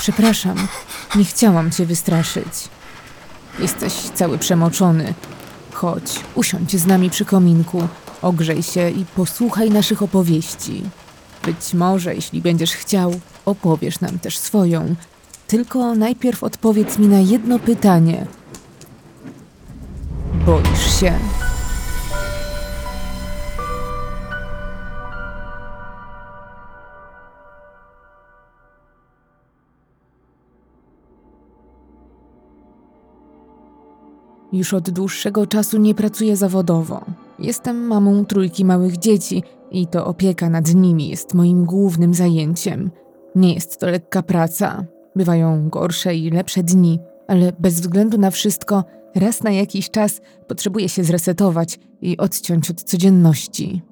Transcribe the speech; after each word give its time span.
Przepraszam, 0.00 0.68
nie 1.16 1.24
chciałam 1.24 1.70
cię 1.70 1.86
wystraszyć. 1.86 2.68
Jesteś 3.58 3.92
cały 3.92 4.38
przemoczony. 4.38 5.14
Chodź, 5.72 6.20
usiądź 6.34 6.76
z 6.76 6.86
nami 6.86 7.10
przy 7.10 7.24
kominku, 7.24 7.88
ogrzej 8.22 8.62
się 8.62 8.90
i 8.90 9.04
posłuchaj 9.04 9.70
naszych 9.70 10.02
opowieści. 10.02 10.82
Być 11.44 11.74
może, 11.74 12.14
jeśli 12.14 12.40
będziesz 12.40 12.72
chciał, 12.72 13.20
opowiesz 13.44 14.00
nam 14.00 14.18
też 14.18 14.38
swoją. 14.38 14.94
Tylko 15.46 15.94
najpierw 15.94 16.44
odpowiedz 16.44 16.98
mi 16.98 17.08
na 17.08 17.18
jedno 17.18 17.58
pytanie. 17.58 18.26
Boisz 20.46 21.00
się? 21.00 21.18
Już 34.52 34.74
od 34.74 34.90
dłuższego 34.90 35.46
czasu 35.46 35.78
nie 35.78 35.94
pracuję 35.94 36.36
zawodowo. 36.36 37.04
Jestem 37.38 37.86
mamą 37.86 38.24
trójki 38.24 38.64
małych 38.64 38.98
dzieci 38.98 39.42
i 39.70 39.86
to 39.86 40.06
opieka 40.06 40.50
nad 40.50 40.74
nimi 40.74 41.08
jest 41.08 41.34
moim 41.34 41.64
głównym 41.64 42.14
zajęciem. 42.14 42.90
Nie 43.34 43.54
jest 43.54 43.80
to 43.80 43.86
lekka 43.86 44.22
praca. 44.22 44.84
Bywają 45.16 45.68
gorsze 45.68 46.14
i 46.14 46.30
lepsze 46.30 46.62
dni, 46.62 46.98
ale 47.28 47.52
bez 47.58 47.80
względu 47.80 48.18
na 48.18 48.30
wszystko, 48.30 48.84
raz 49.14 49.42
na 49.42 49.50
jakiś 49.50 49.90
czas 49.90 50.20
potrzebuję 50.48 50.88
się 50.88 51.04
zresetować 51.04 51.78
i 52.02 52.16
odciąć 52.16 52.70
od 52.70 52.82
codzienności. 52.82 53.82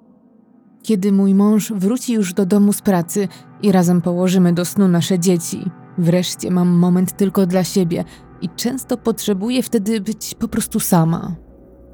Kiedy 0.83 1.13
mój 1.13 1.35
mąż 1.35 1.73
wróci 1.73 2.13
już 2.13 2.35
do 2.35 2.47
domu 2.47 2.73
z 2.73 2.83
pracy 2.83 3.29
i 3.63 3.73
razem 3.73 4.03
położymy 4.03 4.53
do 4.53 4.65
snu 4.65 4.89
nasze 4.89 5.19
dzieci, 5.19 5.71
wreszcie 5.99 6.51
mam 6.51 6.69
moment 6.69 7.17
tylko 7.17 7.47
dla 7.47 7.65
siebie 7.65 8.05
i 8.43 8.49
często 8.49 8.97
potrzebuję 8.97 9.63
wtedy 9.63 10.01
być 10.01 10.35
po 10.35 10.49
prostu 10.49 10.81
sama. 10.81 11.37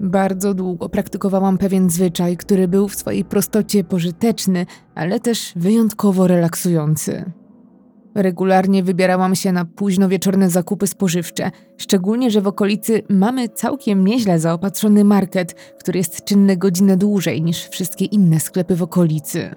Bardzo 0.01 0.55
długo 0.55 0.89
praktykowałam 0.89 1.59
pewien 1.59 1.91
zwyczaj, 1.91 2.37
który 2.37 2.69
był 2.69 2.89
w 2.89 2.95
swojej 2.95 3.25
prostocie 3.25 3.85
pożyteczny, 3.85 4.67
ale 4.95 5.21
też 5.21 5.53
wyjątkowo 5.57 6.27
relaksujący. 6.27 7.33
Regularnie 8.15 8.83
wybierałam 8.83 9.35
się 9.35 9.53
na 9.53 9.65
późno 9.65 10.09
wieczorne 10.09 10.51
zakupy 10.51 10.87
spożywcze, 10.87 11.51
szczególnie, 11.77 12.31
że 12.31 12.41
w 12.41 12.47
okolicy 12.47 13.03
mamy 13.09 13.49
całkiem 13.49 14.05
nieźle 14.07 14.39
zaopatrzony 14.39 15.05
market, 15.05 15.55
który 15.81 15.99
jest 15.99 16.25
czynny 16.25 16.57
godzinę 16.57 16.97
dłużej 16.97 17.43
niż 17.43 17.69
wszystkie 17.69 18.05
inne 18.05 18.41
sklepy 18.41 18.77
w 18.77 18.83
okolicy. 18.83 19.55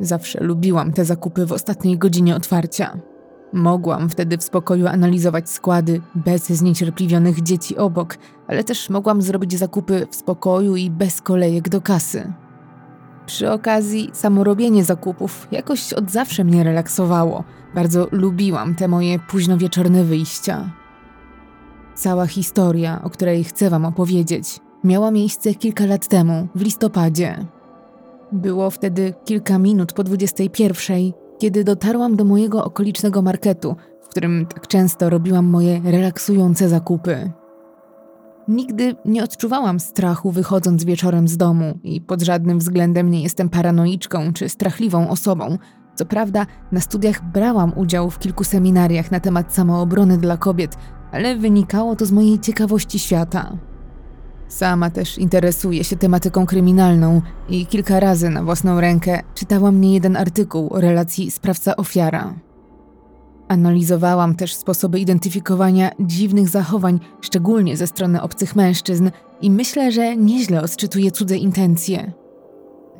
Zawsze 0.00 0.44
lubiłam 0.44 0.92
te 0.92 1.04
zakupy 1.04 1.46
w 1.46 1.52
ostatniej 1.52 1.98
godzinie 1.98 2.36
otwarcia. 2.36 3.00
Mogłam 3.52 4.08
wtedy 4.08 4.38
w 4.38 4.44
spokoju 4.44 4.86
analizować 4.86 5.50
składy 5.50 6.00
bez 6.14 6.46
zniecierpliwionych 6.46 7.42
dzieci 7.42 7.76
obok, 7.76 8.18
ale 8.48 8.64
też 8.64 8.90
mogłam 8.90 9.22
zrobić 9.22 9.58
zakupy 9.58 10.06
w 10.10 10.16
spokoju 10.16 10.76
i 10.76 10.90
bez 10.90 11.20
kolejek 11.20 11.68
do 11.68 11.80
kasy. 11.80 12.32
Przy 13.26 13.50
okazji, 13.50 14.10
samo 14.12 14.44
robienie 14.44 14.84
zakupów 14.84 15.48
jakoś 15.50 15.92
od 15.92 16.10
zawsze 16.10 16.44
mnie 16.44 16.64
relaksowało. 16.64 17.44
Bardzo 17.74 18.08
lubiłam 18.12 18.74
te 18.74 18.88
moje 18.88 19.18
późnowieczorne 19.18 20.04
wyjścia. 20.04 20.70
Cała 21.94 22.26
historia, 22.26 23.00
o 23.04 23.10
której 23.10 23.44
chcę 23.44 23.70
Wam 23.70 23.84
opowiedzieć, 23.84 24.60
miała 24.84 25.10
miejsce 25.10 25.54
kilka 25.54 25.86
lat 25.86 26.08
temu, 26.08 26.48
w 26.54 26.62
listopadzie. 26.62 27.46
Było 28.32 28.70
wtedy 28.70 29.14
kilka 29.24 29.58
minut 29.58 29.92
po 29.92 30.04
21, 30.04 31.12
kiedy 31.38 31.64
dotarłam 31.64 32.16
do 32.16 32.24
mojego 32.24 32.64
okolicznego 32.64 33.22
marketu, 33.22 33.76
w 34.02 34.08
którym 34.08 34.46
tak 34.46 34.66
często 34.66 35.10
robiłam 35.10 35.46
moje 35.46 35.80
relaksujące 35.84 36.68
zakupy. 36.68 37.32
Nigdy 38.48 38.94
nie 39.04 39.24
odczuwałam 39.24 39.80
strachu 39.80 40.30
wychodząc 40.30 40.84
wieczorem 40.84 41.28
z 41.28 41.36
domu 41.36 41.78
i 41.82 42.00
pod 42.00 42.22
żadnym 42.22 42.58
względem 42.58 43.10
nie 43.10 43.22
jestem 43.22 43.48
paranoiczką 43.48 44.32
czy 44.32 44.48
strachliwą 44.48 45.08
osobą. 45.08 45.58
Co 45.94 46.06
prawda, 46.06 46.46
na 46.72 46.80
studiach 46.80 47.32
brałam 47.32 47.72
udział 47.78 48.10
w 48.10 48.18
kilku 48.18 48.44
seminariach 48.44 49.10
na 49.10 49.20
temat 49.20 49.54
samoobrony 49.54 50.18
dla 50.18 50.36
kobiet, 50.36 50.76
ale 51.12 51.36
wynikało 51.36 51.96
to 51.96 52.06
z 52.06 52.12
mojej 52.12 52.38
ciekawości 52.38 52.98
świata. 52.98 53.58
Sama 54.48 54.90
też 54.90 55.18
interesuję 55.18 55.84
się 55.84 55.96
tematyką 55.96 56.46
kryminalną 56.46 57.22
i 57.48 57.66
kilka 57.66 58.00
razy 58.00 58.30
na 58.30 58.42
własną 58.44 58.80
rękę 58.80 59.22
czytałam 59.34 59.80
niejeden 59.80 60.16
artykuł 60.16 60.68
o 60.72 60.80
relacji 60.80 61.30
sprawca-ofiara. 61.30 62.34
Analizowałam 63.48 64.34
też 64.34 64.54
sposoby 64.54 65.00
identyfikowania 65.00 65.90
dziwnych 66.00 66.48
zachowań, 66.48 67.00
szczególnie 67.20 67.76
ze 67.76 67.86
strony 67.86 68.22
obcych 68.22 68.56
mężczyzn, 68.56 69.10
i 69.40 69.50
myślę, 69.50 69.92
że 69.92 70.16
nieźle 70.16 70.62
odczytuję 70.62 71.10
cudze 71.10 71.36
intencje. 71.36 72.12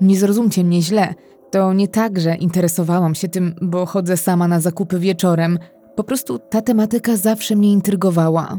Nie 0.01 0.19
zrozumcie 0.19 0.65
mnie 0.65 0.83
źle, 0.83 1.15
to 1.51 1.73
nie 1.73 1.89
tak, 1.89 2.21
że 2.21 2.35
interesowałam 2.35 3.15
się 3.15 3.29
tym, 3.29 3.55
bo 3.63 3.87
chodzę 3.87 4.17
sama 4.17 4.49
na 4.49 4.61
zakupy 4.61 4.99
wieczorem. 4.99 5.59
Po 5.97 6.05
prostu 6.05 6.39
ta 6.39 6.63
tematyka 6.63 7.17
zawsze 7.17 7.57
mnie 7.57 7.73
intrygowała. 7.73 8.59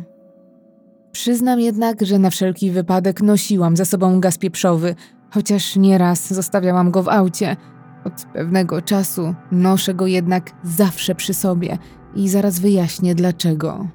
Przyznam 1.11 1.59
jednak, 1.59 2.05
że 2.05 2.19
na 2.19 2.29
wszelki 2.29 2.71
wypadek 2.71 3.21
nosiłam 3.21 3.77
ze 3.77 3.85
sobą 3.85 4.19
gaz 4.19 4.37
pieprzowy, 4.37 4.95
chociaż 5.33 5.75
nieraz 5.75 6.33
zostawiałam 6.33 6.91
go 6.91 7.03
w 7.03 7.09
aucie. 7.09 7.55
Od 8.05 8.25
pewnego 8.33 8.81
czasu 8.81 9.35
noszę 9.51 9.93
go 9.93 10.07
jednak 10.07 10.51
zawsze 10.63 11.15
przy 11.15 11.33
sobie 11.33 11.77
i 12.15 12.29
zaraz 12.29 12.59
wyjaśnię 12.59 13.15
dlaczego. 13.15 13.87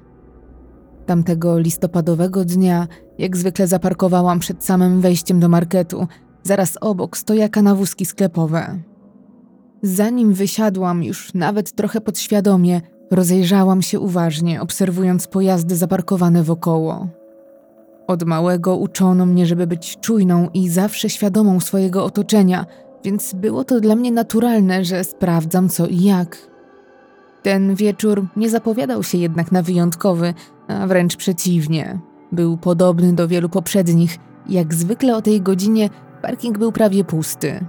Tamtego 1.05 1.59
listopadowego 1.59 2.45
dnia, 2.45 2.87
jak 3.17 3.37
zwykle 3.37 3.67
zaparkowałam 3.67 4.39
przed 4.39 4.65
samym 4.65 5.01
wejściem 5.01 5.39
do 5.39 5.49
marketu, 5.49 6.07
zaraz 6.43 6.77
obok 6.81 7.17
stojaka 7.17 7.61
na 7.61 7.75
wózki 7.75 8.05
sklepowe. 8.05 8.79
Zanim 9.81 10.33
wysiadłam 10.33 11.03
już 11.03 11.33
nawet 11.33 11.71
trochę 11.71 12.01
podświadomie, 12.01 12.81
Rozejrzałam 13.11 13.81
się 13.81 13.99
uważnie, 13.99 14.61
obserwując 14.61 15.27
pojazdy 15.27 15.75
zaparkowane 15.75 16.43
wokoło. 16.43 17.07
Od 18.07 18.23
małego 18.23 18.75
uczono 18.75 19.25
mnie, 19.25 19.45
żeby 19.45 19.67
być 19.67 19.97
czujną 20.01 20.49
i 20.53 20.69
zawsze 20.69 21.09
świadomą 21.09 21.59
swojego 21.59 22.05
otoczenia, 22.05 22.65
więc 23.03 23.33
było 23.33 23.63
to 23.63 23.79
dla 23.79 23.95
mnie 23.95 24.11
naturalne, 24.11 24.85
że 24.85 25.03
sprawdzam 25.03 25.69
co 25.69 25.87
i 25.87 26.03
jak. 26.03 26.37
Ten 27.43 27.75
wieczór 27.75 28.27
nie 28.35 28.49
zapowiadał 28.49 29.03
się 29.03 29.17
jednak 29.17 29.51
na 29.51 29.61
wyjątkowy, 29.61 30.33
a 30.67 30.87
wręcz 30.87 31.15
przeciwnie. 31.15 31.99
Był 32.31 32.57
podobny 32.57 33.13
do 33.13 33.27
wielu 33.27 33.49
poprzednich. 33.49 34.17
Jak 34.49 34.73
zwykle 34.73 35.15
o 35.15 35.21
tej 35.21 35.41
godzinie 35.41 35.89
parking 36.21 36.57
był 36.57 36.71
prawie 36.71 37.03
pusty. 37.03 37.65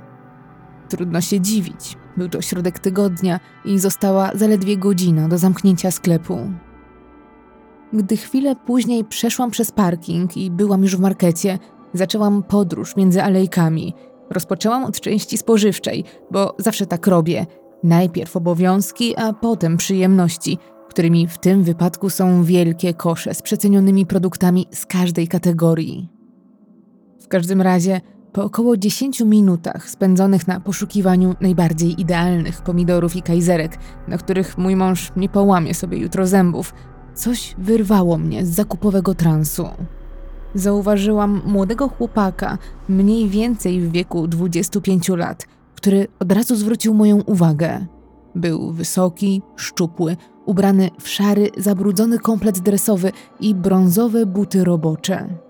Trudno 0.88 1.20
się 1.20 1.40
dziwić. 1.40 1.96
Był 2.16 2.28
to 2.28 2.42
środek 2.42 2.78
tygodnia 2.78 3.40
i 3.64 3.78
została 3.78 4.30
zaledwie 4.34 4.76
godzina 4.76 5.28
do 5.28 5.38
zamknięcia 5.38 5.90
sklepu. 5.90 6.38
Gdy 7.92 8.16
chwilę 8.16 8.56
później 8.56 9.04
przeszłam 9.04 9.50
przez 9.50 9.72
parking 9.72 10.36
i 10.36 10.50
byłam 10.50 10.82
już 10.82 10.96
w 10.96 11.00
markecie, 11.00 11.58
zaczęłam 11.92 12.42
podróż 12.42 12.96
między 12.96 13.22
alejkami. 13.22 13.94
Rozpoczęłam 14.30 14.84
od 14.84 15.00
części 15.00 15.38
spożywczej, 15.38 16.04
bo 16.30 16.54
zawsze 16.58 16.86
tak 16.86 17.06
robię. 17.06 17.46
Najpierw 17.82 18.36
obowiązki, 18.36 19.16
a 19.16 19.32
potem 19.32 19.76
przyjemności, 19.76 20.58
którymi 20.88 21.26
w 21.26 21.38
tym 21.38 21.62
wypadku 21.62 22.10
są 22.10 22.44
wielkie 22.44 22.94
kosze 22.94 23.34
z 23.34 23.42
przecenionymi 23.42 24.06
produktami 24.06 24.66
z 24.72 24.86
każdej 24.86 25.28
kategorii. 25.28 26.08
W 27.20 27.28
każdym 27.28 27.62
razie 27.62 28.00
po 28.36 28.44
około 28.44 28.76
10 28.76 29.20
minutach 29.20 29.90
spędzonych 29.90 30.48
na 30.48 30.60
poszukiwaniu 30.60 31.34
najbardziej 31.40 32.00
idealnych 32.00 32.62
pomidorów 32.62 33.16
i 33.16 33.22
kajzerek, 33.22 33.78
na 34.08 34.18
których 34.18 34.58
mój 34.58 34.76
mąż 34.76 35.12
nie 35.16 35.28
połamie 35.28 35.74
sobie 35.74 35.98
jutro 35.98 36.26
zębów, 36.26 36.74
coś 37.14 37.54
wyrwało 37.58 38.18
mnie 38.18 38.46
z 38.46 38.48
zakupowego 38.48 39.14
transu. 39.14 39.68
Zauważyłam 40.54 41.42
młodego 41.46 41.88
chłopaka, 41.88 42.58
mniej 42.88 43.28
więcej 43.28 43.80
w 43.80 43.92
wieku 43.92 44.28
25 44.28 45.08
lat, 45.08 45.46
który 45.74 46.06
od 46.18 46.32
razu 46.32 46.56
zwrócił 46.56 46.94
moją 46.94 47.20
uwagę. 47.20 47.86
Był 48.34 48.72
wysoki, 48.72 49.42
szczupły, 49.56 50.16
ubrany 50.46 50.90
w 51.00 51.08
szary, 51.08 51.50
zabrudzony 51.56 52.18
komplet 52.18 52.58
dresowy 52.58 53.12
i 53.40 53.54
brązowe 53.54 54.26
buty 54.26 54.64
robocze. 54.64 55.45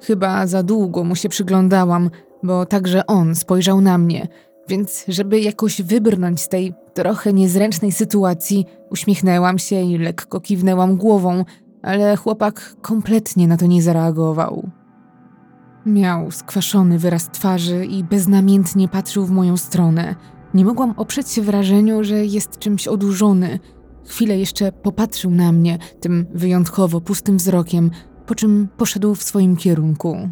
Chyba 0.00 0.46
za 0.46 0.62
długo 0.62 1.04
mu 1.04 1.16
się 1.16 1.28
przyglądałam, 1.28 2.10
bo 2.42 2.66
także 2.66 3.06
on 3.06 3.34
spojrzał 3.34 3.80
na 3.80 3.98
mnie, 3.98 4.28
więc 4.68 5.04
żeby 5.08 5.40
jakoś 5.40 5.82
wybrnąć 5.82 6.40
z 6.40 6.48
tej 6.48 6.74
trochę 6.94 7.32
niezręcznej 7.32 7.92
sytuacji, 7.92 8.66
uśmiechnęłam 8.90 9.58
się 9.58 9.80
i 9.80 9.98
lekko 9.98 10.40
kiwnęłam 10.40 10.96
głową, 10.96 11.44
ale 11.82 12.16
chłopak 12.16 12.74
kompletnie 12.82 13.48
na 13.48 13.56
to 13.56 13.66
nie 13.66 13.82
zareagował. 13.82 14.70
Miał 15.86 16.30
skwaszony 16.30 16.98
wyraz 16.98 17.30
twarzy 17.30 17.86
i 17.86 18.04
beznamiętnie 18.04 18.88
patrzył 18.88 19.24
w 19.24 19.30
moją 19.30 19.56
stronę. 19.56 20.14
Nie 20.54 20.64
mogłam 20.64 20.94
oprzeć 20.96 21.30
się 21.30 21.42
wrażeniu, 21.42 22.04
że 22.04 22.24
jest 22.24 22.58
czymś 22.58 22.88
odurzony. 22.88 23.58
Chwilę 24.06 24.38
jeszcze 24.38 24.72
popatrzył 24.72 25.30
na 25.30 25.52
mnie 25.52 25.78
tym 26.00 26.26
wyjątkowo 26.34 27.00
pustym 27.00 27.36
wzrokiem, 27.36 27.90
po 28.28 28.34
czym 28.34 28.68
poszedł 28.76 29.14
w 29.14 29.22
swoim 29.22 29.56
kierunku. 29.56 30.28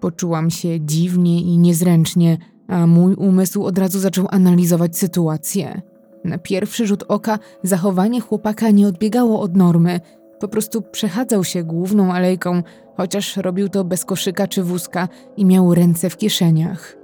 Poczułam 0.00 0.50
się 0.50 0.80
dziwnie 0.80 1.40
i 1.40 1.58
niezręcznie, 1.58 2.38
a 2.68 2.86
mój 2.86 3.14
umysł 3.14 3.64
od 3.64 3.78
razu 3.78 3.98
zaczął 3.98 4.26
analizować 4.30 4.98
sytuację. 4.98 5.82
Na 6.24 6.38
pierwszy 6.38 6.86
rzut 6.86 7.04
oka 7.08 7.38
zachowanie 7.62 8.20
chłopaka 8.20 8.70
nie 8.70 8.88
odbiegało 8.88 9.40
od 9.40 9.56
normy. 9.56 10.00
Po 10.38 10.48
prostu 10.48 10.82
przechadzał 10.82 11.44
się 11.44 11.64
główną 11.64 12.12
alejką, 12.12 12.62
chociaż 12.96 13.36
robił 13.36 13.68
to 13.68 13.84
bez 13.84 14.04
koszyka 14.04 14.48
czy 14.48 14.62
wózka 14.62 15.08
i 15.36 15.44
miał 15.44 15.74
ręce 15.74 16.10
w 16.10 16.16
kieszeniach. 16.16 16.96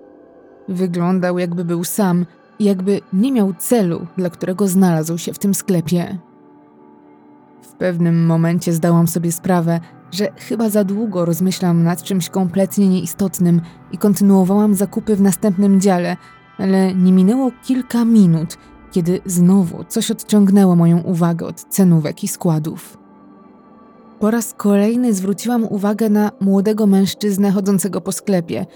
Wyglądał 0.69 1.39
jakby 1.39 1.65
był 1.65 1.85
sam 1.85 2.27
jakby 2.61 3.01
nie 3.13 3.33
miał 3.33 3.55
celu, 3.59 4.07
dla 4.17 4.31
którego 4.31 4.69
znalazł 4.69 5.19
się 5.19 5.33
w 5.33 5.39
tym 5.39 5.55
sklepie. 5.55 6.19
W 7.63 7.73
pewnym 7.73 8.27
momencie 8.27 8.73
zdałam 8.73 9.09
sobie 9.09 9.33
sprawę, 9.33 9.81
że 10.11 10.33
chyba 10.37 10.69
za 10.69 10.85
długo 10.85 11.25
rozmyślam 11.25 11.83
nad 11.83 12.03
czymś 12.03 12.29
kompletnie 12.29 12.89
nieistotnym 12.89 13.61
i 13.93 13.99
kontynuowałam 13.99 14.75
zakupy 14.75 15.17
w 15.17 15.21
następnym 15.21 15.81
dziale, 15.81 16.17
ale 16.59 16.95
nie 16.95 17.13
minęło 17.13 17.51
kilka 17.65 18.05
minut, 18.05 18.59
kiedy 18.91 19.21
znowu 19.27 19.85
coś 19.85 20.11
odciągnęło 20.11 20.77
moją 20.77 21.01
uwagę 21.01 21.47
od 21.47 21.61
cenówek 21.61 22.25
i 22.25 22.29
składów. 22.29 22.99
Po 24.21 24.31
raz 24.31 24.55
kolejny 24.55 25.15
zwróciłam 25.15 25.65
uwagę 25.65 26.09
na 26.09 26.31
młodego 26.41 26.87
mężczyznę 26.87 27.51
chodzącego 27.51 28.01
po 28.01 28.13
sklepie. 28.13 28.67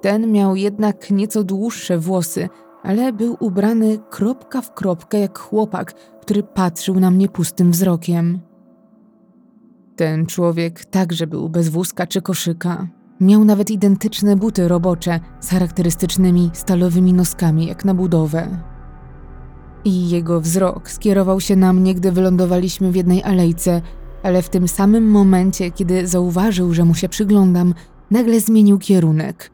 Ten 0.00 0.32
miał 0.32 0.56
jednak 0.56 1.10
nieco 1.10 1.44
dłuższe 1.44 1.98
włosy, 1.98 2.48
ale 2.82 3.12
był 3.12 3.36
ubrany 3.40 3.98
kropka 4.10 4.60
w 4.60 4.74
kropkę 4.74 5.18
jak 5.18 5.38
chłopak, 5.38 5.94
który 6.20 6.42
patrzył 6.42 7.00
na 7.00 7.10
mnie 7.10 7.28
pustym 7.28 7.70
wzrokiem. 7.70 8.40
Ten 9.96 10.26
człowiek 10.26 10.84
także 10.84 11.26
był 11.26 11.48
bez 11.48 11.68
wózka 11.68 12.06
czy 12.06 12.22
koszyka. 12.22 12.88
Miał 13.20 13.44
nawet 13.44 13.70
identyczne 13.70 14.36
buty 14.36 14.68
robocze 14.68 15.20
z 15.40 15.50
charakterystycznymi 15.50 16.50
stalowymi 16.52 17.12
noskami 17.12 17.66
jak 17.66 17.84
na 17.84 17.94
budowę. 17.94 18.48
I 19.84 20.10
jego 20.10 20.40
wzrok 20.40 20.90
skierował 20.90 21.40
się 21.40 21.56
na 21.56 21.72
mnie, 21.72 21.94
gdy 21.94 22.12
wylądowaliśmy 22.12 22.92
w 22.92 22.96
jednej 22.96 23.22
alejce, 23.22 23.82
ale 24.22 24.42
w 24.42 24.48
tym 24.48 24.68
samym 24.68 25.10
momencie, 25.10 25.70
kiedy 25.70 26.06
zauważył, 26.06 26.74
że 26.74 26.84
mu 26.84 26.94
się 26.94 27.08
przyglądam, 27.08 27.74
nagle 28.10 28.40
zmienił 28.40 28.78
kierunek. 28.78 29.50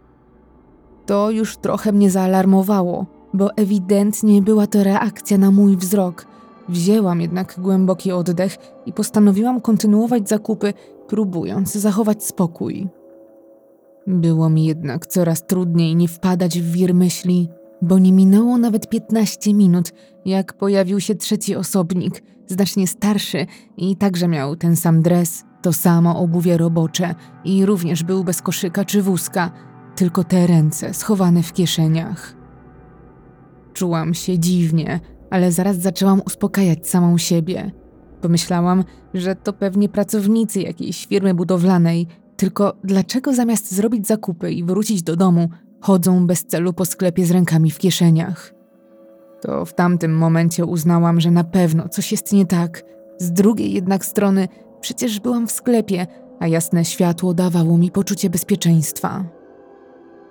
To 1.06 1.30
już 1.30 1.56
trochę 1.56 1.92
mnie 1.92 2.10
zaalarmowało, 2.10 3.06
bo 3.34 3.56
ewidentnie 3.56 4.42
była 4.42 4.66
to 4.66 4.84
reakcja 4.84 5.38
na 5.38 5.50
mój 5.50 5.76
wzrok. 5.76 6.26
Wzięłam 6.68 7.20
jednak 7.20 7.54
głęboki 7.58 8.12
oddech 8.12 8.56
i 8.86 8.92
postanowiłam 8.92 9.60
kontynuować 9.60 10.28
zakupy, 10.28 10.74
próbując 11.08 11.72
zachować 11.72 12.24
spokój. 12.24 12.88
Było 14.06 14.50
mi 14.50 14.64
jednak 14.64 15.06
coraz 15.06 15.46
trudniej 15.46 15.96
nie 15.96 16.08
wpadać 16.08 16.60
w 16.60 16.72
wir 16.72 16.94
myśli, 16.94 17.48
bo 17.82 17.98
nie 17.98 18.12
minęło 18.12 18.58
nawet 18.58 18.88
15 18.88 19.54
minut, 19.54 19.92
jak 20.24 20.52
pojawił 20.52 21.00
się 21.00 21.14
trzeci 21.14 21.56
osobnik, 21.56 22.22
znacznie 22.46 22.86
starszy 22.86 23.46
i 23.76 23.96
także 23.96 24.28
miał 24.28 24.56
ten 24.56 24.76
sam 24.76 25.02
dres, 25.02 25.44
to 25.62 25.72
samo 25.72 26.18
obuwie 26.18 26.56
robocze 26.56 27.14
i 27.44 27.66
również 27.66 28.02
był 28.02 28.24
bez 28.24 28.42
koszyka 28.42 28.84
czy 28.84 29.02
wózka, 29.02 29.50
tylko 29.96 30.24
te 30.24 30.46
ręce 30.46 30.94
schowane 30.94 31.42
w 31.42 31.52
kieszeniach. 31.52 32.36
Czułam 33.76 34.14
się 34.14 34.38
dziwnie, 34.38 35.00
ale 35.30 35.52
zaraz 35.52 35.76
zaczęłam 35.76 36.22
uspokajać 36.26 36.88
samą 36.88 37.18
siebie. 37.18 37.70
Pomyślałam, 38.20 38.84
że 39.14 39.36
to 39.36 39.52
pewnie 39.52 39.88
pracownicy 39.88 40.60
jakiejś 40.60 41.06
firmy 41.06 41.34
budowlanej, 41.34 42.06
tylko 42.36 42.76
dlaczego 42.84 43.34
zamiast 43.34 43.74
zrobić 43.74 44.06
zakupy 44.06 44.52
i 44.52 44.64
wrócić 44.64 45.02
do 45.02 45.16
domu, 45.16 45.48
chodzą 45.80 46.26
bez 46.26 46.44
celu 46.44 46.72
po 46.72 46.84
sklepie 46.84 47.26
z 47.26 47.30
rękami 47.30 47.70
w 47.70 47.78
kieszeniach? 47.78 48.54
To 49.40 49.64
w 49.64 49.74
tamtym 49.74 50.16
momencie 50.16 50.64
uznałam, 50.64 51.20
że 51.20 51.30
na 51.30 51.44
pewno 51.44 51.88
coś 51.88 52.12
jest 52.12 52.32
nie 52.32 52.46
tak. 52.46 52.82
Z 53.18 53.32
drugiej 53.32 53.72
jednak 53.72 54.04
strony 54.04 54.48
przecież 54.80 55.20
byłam 55.20 55.46
w 55.46 55.52
sklepie, 55.52 56.06
a 56.40 56.46
jasne 56.46 56.84
światło 56.84 57.34
dawało 57.34 57.78
mi 57.78 57.90
poczucie 57.90 58.30
bezpieczeństwa. 58.30 59.24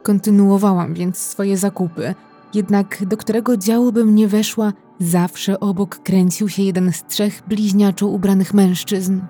Kontynuowałam 0.03 0.93
więc 0.93 1.17
swoje 1.17 1.57
zakupy, 1.57 2.15
jednak 2.55 3.05
do 3.05 3.17
którego 3.17 3.57
działu 3.57 3.91
bym 3.91 4.15
nie 4.15 4.27
weszła, 4.27 4.73
zawsze 4.99 5.59
obok 5.59 5.99
kręcił 6.03 6.49
się 6.49 6.63
jeden 6.63 6.91
z 6.91 7.05
trzech 7.05 7.41
bliźniaczo 7.47 8.07
ubranych 8.07 8.53
mężczyzn. 8.53 9.21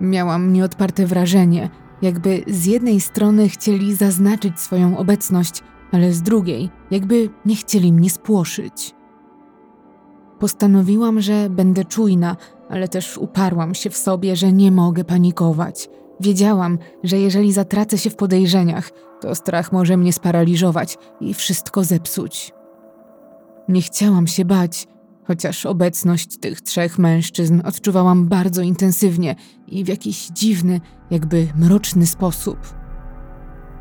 Miałam 0.00 0.52
nieodparte 0.52 1.06
wrażenie, 1.06 1.70
jakby 2.02 2.44
z 2.46 2.66
jednej 2.66 3.00
strony 3.00 3.48
chcieli 3.48 3.94
zaznaczyć 3.94 4.60
swoją 4.60 4.98
obecność, 4.98 5.62
ale 5.92 6.12
z 6.12 6.22
drugiej, 6.22 6.70
jakby 6.90 7.30
nie 7.46 7.56
chcieli 7.56 7.92
mnie 7.92 8.10
spłoszyć. 8.10 8.94
Postanowiłam, 10.38 11.20
że 11.20 11.50
będę 11.50 11.84
czujna, 11.84 12.36
ale 12.68 12.88
też 12.88 13.18
uparłam 13.18 13.74
się 13.74 13.90
w 13.90 13.96
sobie, 13.96 14.36
że 14.36 14.52
nie 14.52 14.70
mogę 14.72 15.04
panikować. 15.04 15.88
Wiedziałam, 16.22 16.78
że 17.04 17.18
jeżeli 17.18 17.52
zatracę 17.52 17.98
się 17.98 18.10
w 18.10 18.16
podejrzeniach, 18.16 18.90
to 19.20 19.34
strach 19.34 19.72
może 19.72 19.96
mnie 19.96 20.12
sparaliżować 20.12 20.98
i 21.20 21.34
wszystko 21.34 21.84
zepsuć. 21.84 22.52
Nie 23.68 23.82
chciałam 23.82 24.26
się 24.26 24.44
bać, 24.44 24.86
chociaż 25.24 25.66
obecność 25.66 26.38
tych 26.38 26.60
trzech 26.60 26.98
mężczyzn 26.98 27.60
odczuwałam 27.64 28.28
bardzo 28.28 28.62
intensywnie 28.62 29.34
i 29.66 29.84
w 29.84 29.88
jakiś 29.88 30.26
dziwny, 30.26 30.80
jakby 31.10 31.48
mroczny 31.56 32.06
sposób. 32.06 32.58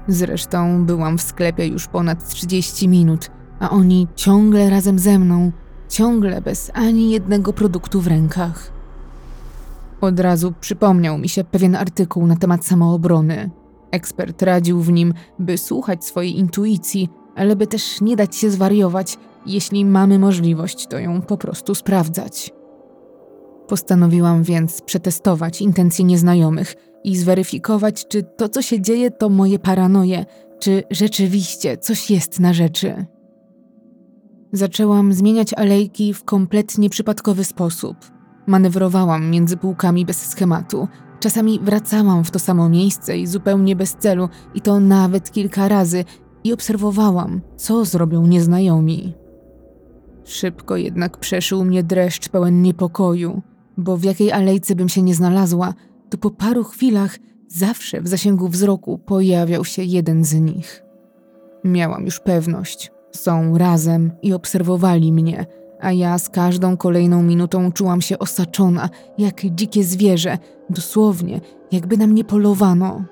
Zresztą 0.07 0.85
byłam 0.85 1.17
w 1.17 1.21
sklepie 1.21 1.67
już 1.67 1.87
ponad 1.87 2.27
30 2.29 2.87
minut, 2.87 3.31
a 3.59 3.69
oni 3.69 4.07
ciągle 4.15 4.69
razem 4.69 4.99
ze 4.99 5.19
mną, 5.19 5.51
ciągle 5.89 6.41
bez 6.41 6.71
ani 6.73 7.11
jednego 7.11 7.53
produktu 7.53 8.01
w 8.01 8.07
rękach. 8.07 8.80
Od 10.01 10.19
razu 10.19 10.53
przypomniał 10.59 11.17
mi 11.17 11.29
się 11.29 11.43
pewien 11.43 11.75
artykuł 11.75 12.27
na 12.27 12.35
temat 12.35 12.65
samoobrony. 12.65 13.49
Ekspert 13.91 14.41
radził 14.41 14.79
w 14.81 14.91
nim, 14.91 15.13
by 15.39 15.57
słuchać 15.57 16.05
swojej 16.05 16.39
intuicji, 16.39 17.09
ale 17.35 17.55
by 17.55 17.67
też 17.67 18.01
nie 18.01 18.15
dać 18.15 18.35
się 18.35 18.51
zwariować, 18.51 19.17
jeśli 19.45 19.85
mamy 19.85 20.19
możliwość, 20.19 20.87
to 20.87 20.99
ją 20.99 21.21
po 21.21 21.37
prostu 21.37 21.75
sprawdzać. 21.75 22.51
Postanowiłam 23.67 24.43
więc 24.43 24.81
przetestować 24.81 25.61
intencje 25.61 26.05
nieznajomych 26.05 26.75
i 27.03 27.17
zweryfikować, 27.17 28.07
czy 28.07 28.23
to, 28.23 28.49
co 28.49 28.61
się 28.61 28.81
dzieje, 28.81 29.11
to 29.11 29.29
moje 29.29 29.59
paranoje, 29.59 30.25
czy 30.59 30.83
rzeczywiście 30.91 31.77
coś 31.77 32.11
jest 32.11 32.39
na 32.39 32.53
rzeczy. 32.53 33.05
Zaczęłam 34.53 35.13
zmieniać 35.13 35.53
alejki 35.53 36.13
w 36.13 36.23
kompletnie 36.23 36.89
przypadkowy 36.89 37.43
sposób. 37.43 38.20
Manewrowałam 38.51 39.29
między 39.29 39.57
półkami 39.57 40.05
bez 40.05 40.25
schematu. 40.25 40.87
Czasami 41.19 41.59
wracałam 41.59 42.23
w 42.23 42.31
to 42.31 42.39
samo 42.39 42.69
miejsce 42.69 43.17
i 43.17 43.27
zupełnie 43.27 43.75
bez 43.75 43.95
celu, 43.95 44.29
i 44.55 44.61
to 44.61 44.79
nawet 44.79 45.31
kilka 45.31 45.67
razy, 45.67 46.05
i 46.43 46.53
obserwowałam, 46.53 47.41
co 47.57 47.85
zrobią 47.85 48.27
nieznajomi. 48.27 49.13
Szybko 50.23 50.77
jednak 50.77 51.17
przeszył 51.17 51.65
mnie 51.65 51.83
dreszcz 51.83 52.29
pełen 52.29 52.61
niepokoju, 52.61 53.41
bo 53.77 53.97
w 53.97 54.03
jakiej 54.03 54.31
alejce 54.31 54.75
bym 54.75 54.89
się 54.89 55.01
nie 55.01 55.15
znalazła, 55.15 55.73
to 56.09 56.17
po 56.17 56.31
paru 56.31 56.63
chwilach 56.63 57.17
zawsze 57.47 58.01
w 58.01 58.07
zasięgu 58.07 58.47
wzroku 58.47 58.97
pojawiał 58.97 59.65
się 59.65 59.83
jeden 59.83 60.25
z 60.25 60.33
nich. 60.33 60.83
Miałam 61.63 62.05
już 62.05 62.19
pewność, 62.19 62.91
są 63.11 63.57
razem 63.57 64.11
i 64.21 64.33
obserwowali 64.33 65.11
mnie, 65.13 65.45
a 65.81 65.91
ja 65.91 66.17
z 66.17 66.29
każdą 66.29 66.77
kolejną 66.77 67.23
minutą 67.23 67.71
czułam 67.71 68.01
się 68.01 68.19
osaczona, 68.19 68.89
jak 69.17 69.41
dzikie 69.45 69.83
zwierzę, 69.83 70.37
dosłownie, 70.69 71.41
jakby 71.71 71.97
na 71.97 72.07
mnie 72.07 72.23
polowano. 72.23 73.03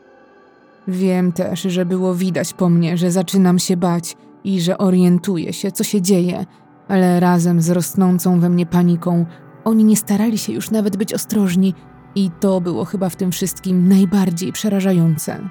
Wiem 0.87 1.31
też, 1.31 1.61
że 1.61 1.85
było 1.85 2.15
widać 2.15 2.53
po 2.53 2.69
mnie, 2.69 2.97
że 2.97 3.11
zaczynam 3.11 3.59
się 3.59 3.77
bać 3.77 4.17
i 4.43 4.61
że 4.61 4.77
orientuję 4.77 5.53
się, 5.53 5.71
co 5.71 5.83
się 5.83 6.01
dzieje, 6.01 6.45
ale 6.87 7.19
razem 7.19 7.61
z 7.61 7.69
rosnącą 7.69 8.39
we 8.39 8.49
mnie 8.49 8.65
paniką, 8.65 9.25
oni 9.63 9.83
nie 9.83 9.97
starali 9.97 10.37
się 10.37 10.53
już 10.53 10.71
nawet 10.71 10.97
być 10.97 11.13
ostrożni, 11.13 11.73
i 12.15 12.31
to 12.39 12.61
było 12.61 12.85
chyba 12.85 13.09
w 13.09 13.15
tym 13.15 13.31
wszystkim 13.31 13.87
najbardziej 13.87 14.51
przerażające. 14.51 15.49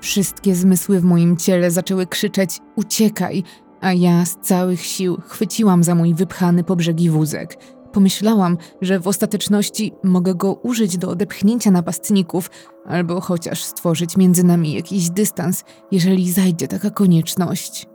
Wszystkie 0.00 0.54
zmysły 0.54 1.00
w 1.00 1.04
moim 1.04 1.36
ciele 1.36 1.70
zaczęły 1.70 2.06
krzyczeć: 2.06 2.60
Uciekaj! 2.76 3.42
A 3.80 3.92
ja 3.92 4.24
z 4.24 4.36
całych 4.36 4.80
sił 4.80 5.18
chwyciłam 5.26 5.84
za 5.84 5.94
mój 5.94 6.14
wypchany 6.14 6.64
po 6.64 6.76
brzegi 6.76 7.10
wózek. 7.10 7.58
Pomyślałam, 7.92 8.56
że 8.80 9.00
w 9.00 9.08
ostateczności 9.08 9.92
mogę 10.04 10.34
go 10.34 10.54
użyć 10.54 10.98
do 10.98 11.10
odepchnięcia 11.10 11.70
napastników, 11.70 12.50
albo 12.86 13.20
chociaż 13.20 13.64
stworzyć 13.64 14.16
między 14.16 14.44
nami 14.44 14.72
jakiś 14.72 15.10
dystans, 15.10 15.64
jeżeli 15.92 16.32
zajdzie 16.32 16.68
taka 16.68 16.90
konieczność. 16.90 17.86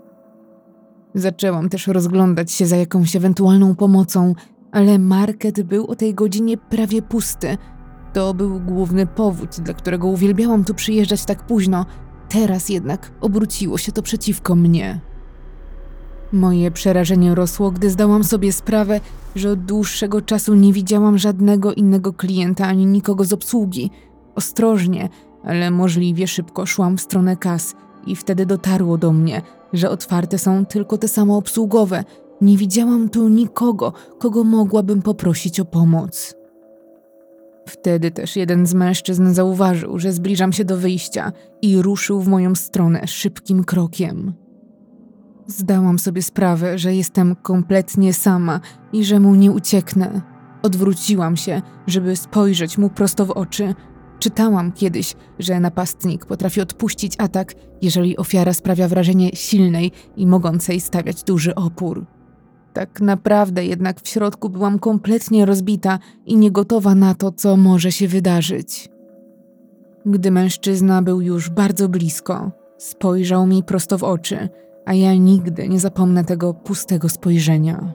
Zaczęłam 1.16 1.70
też 1.70 1.88
rozglądać 1.88 2.52
się 2.52 2.66
za 2.66 2.76
jakąś 2.76 3.16
ewentualną 3.16 3.76
pomocą, 3.76 4.36
ale 4.72 5.00
market 5.00 5.62
był 5.62 5.88
o 5.88 5.96
tej 5.96 6.14
godzinie 6.14 6.58
prawie 6.58 7.02
pusty. 7.02 7.58
To 8.14 8.34
był 8.34 8.60
główny 8.60 9.08
powód, 9.08 9.50
dla 9.60 9.74
którego 9.74 10.08
uwielbiałam 10.08 10.64
tu 10.64 10.74
przyjeżdżać 10.74 11.26
tak 11.26 11.46
późno. 11.46 11.86
Teraz 12.30 12.70
jednak 12.70 13.12
obróciło 13.22 13.78
się 13.78 13.92
to 13.92 14.02
przeciwko 14.02 14.56
mnie. 14.56 15.11
Moje 16.34 16.72
przerażenie 16.72 17.36
rosło, 17.36 17.72
gdy 17.72 17.90
zdałam 17.90 18.24
sobie 18.24 18.54
sprawę, 18.54 19.00
że 19.36 19.52
od 19.52 19.66
dłuższego 19.66 20.22
czasu 20.22 20.56
nie 20.56 20.74
widziałam 20.74 21.18
żadnego 21.18 21.74
innego 21.74 22.14
klienta 22.14 22.68
ani 22.68 22.86
nikogo 22.86 23.24
z 23.24 23.34
obsługi. 23.34 23.92
Ostrożnie, 24.36 25.10
ale 25.44 25.72
możliwie 25.72 26.28
szybko 26.28 26.66
szłam 26.66 26.98
w 26.98 27.02
stronę 27.02 27.38
kas 27.38 27.76
i 28.08 28.16
wtedy 28.16 28.46
dotarło 28.46 28.98
do 28.98 29.12
mnie, 29.12 29.42
że 29.74 29.90
otwarte 29.90 30.38
są 30.38 30.66
tylko 30.66 30.98
te 30.98 31.08
samoobsługowe. 31.08 32.04
Nie 32.42 32.58
widziałam 32.58 33.10
tu 33.10 33.30
nikogo, 33.30 33.94
kogo 34.20 34.44
mogłabym 34.44 35.02
poprosić 35.02 35.60
o 35.60 35.66
pomoc. 35.66 36.36
Wtedy 37.68 38.12
też 38.12 38.36
jeden 38.36 38.66
z 38.66 38.74
mężczyzn 38.74 39.34
zauważył, 39.34 40.00
że 40.00 40.12
zbliżam 40.12 40.54
się 40.54 40.66
do 40.66 40.78
wyjścia 40.78 41.32
i 41.62 41.82
ruszył 41.82 42.22
w 42.22 42.28
moją 42.28 42.56
stronę 42.56 43.08
szybkim 43.08 43.64
krokiem. 43.64 44.34
Zdałam 45.58 46.00
sobie 46.00 46.22
sprawę, 46.22 46.78
że 46.78 46.96
jestem 46.96 47.36
kompletnie 47.36 48.14
sama 48.14 48.60
i 48.94 49.06
że 49.06 49.20
mu 49.20 49.36
nie 49.36 49.52
ucieknę. 49.52 50.22
Odwróciłam 50.64 51.38
się, 51.38 51.62
żeby 51.88 52.16
spojrzeć 52.16 52.78
mu 52.78 52.90
prosto 52.90 53.26
w 53.26 53.32
oczy. 53.32 53.76
Czytałam 54.20 54.72
kiedyś, 54.72 55.16
że 55.40 55.60
napastnik 55.60 56.26
potrafi 56.26 56.62
odpuścić 56.62 57.16
atak, 57.18 57.54
jeżeli 57.82 58.18
ofiara 58.18 58.54
sprawia 58.54 58.88
wrażenie 58.88 59.30
silnej 59.34 59.92
i 60.18 60.28
mogącej 60.28 60.82
stawiać 60.82 61.24
duży 61.24 61.56
opór. 61.56 62.06
Tak 62.74 63.02
naprawdę 63.02 63.66
jednak 63.66 64.02
w 64.02 64.08
środku 64.08 64.50
byłam 64.50 64.80
kompletnie 64.80 65.46
rozbita 65.46 66.00
i 66.26 66.38
niegotowa 66.38 66.96
na 66.96 67.14
to, 67.16 67.32
co 67.32 67.58
może 67.58 67.92
się 67.92 68.08
wydarzyć. 68.08 68.90
Gdy 70.06 70.32
mężczyzna 70.32 71.02
był 71.02 71.22
już 71.22 71.50
bardzo 71.50 71.90
blisko, 71.90 72.52
spojrzał 72.78 73.48
mi 73.48 73.64
prosto 73.64 73.98
w 73.98 74.04
oczy, 74.04 74.50
a 74.86 74.94
ja 74.94 75.14
nigdy 75.16 75.70
nie 75.70 75.80
zapomnę 75.80 76.24
tego 76.24 76.54
pustego 76.54 77.10
spojrzenia. 77.10 77.94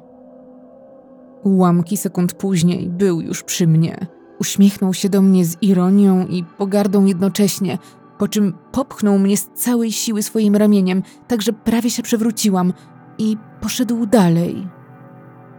Ułamki 1.43 1.97
sekund 1.97 2.33
później 2.33 2.89
był 2.89 3.21
już 3.21 3.43
przy 3.43 3.67
mnie. 3.67 4.07
Uśmiechnął 4.41 4.95
się 4.95 5.09
do 5.09 5.23
mnie 5.23 5.45
z 5.45 5.63
ironią 5.63 6.27
i 6.27 6.45
pogardą 6.45 7.05
jednocześnie, 7.05 7.79
po 8.19 8.29
czym 8.29 8.55
popchnął 8.73 9.19
mnie 9.19 9.37
z 9.37 9.49
całej 9.55 9.93
siły 9.93 10.23
swoim 10.23 10.57
ramieniem, 10.57 11.03
tak 11.29 11.43
że 11.43 11.53
prawie 11.53 11.91
się 11.91 12.03
przewróciłam 12.03 12.73
i 13.19 13.37
poszedł 13.61 14.07
dalej. 14.07 14.69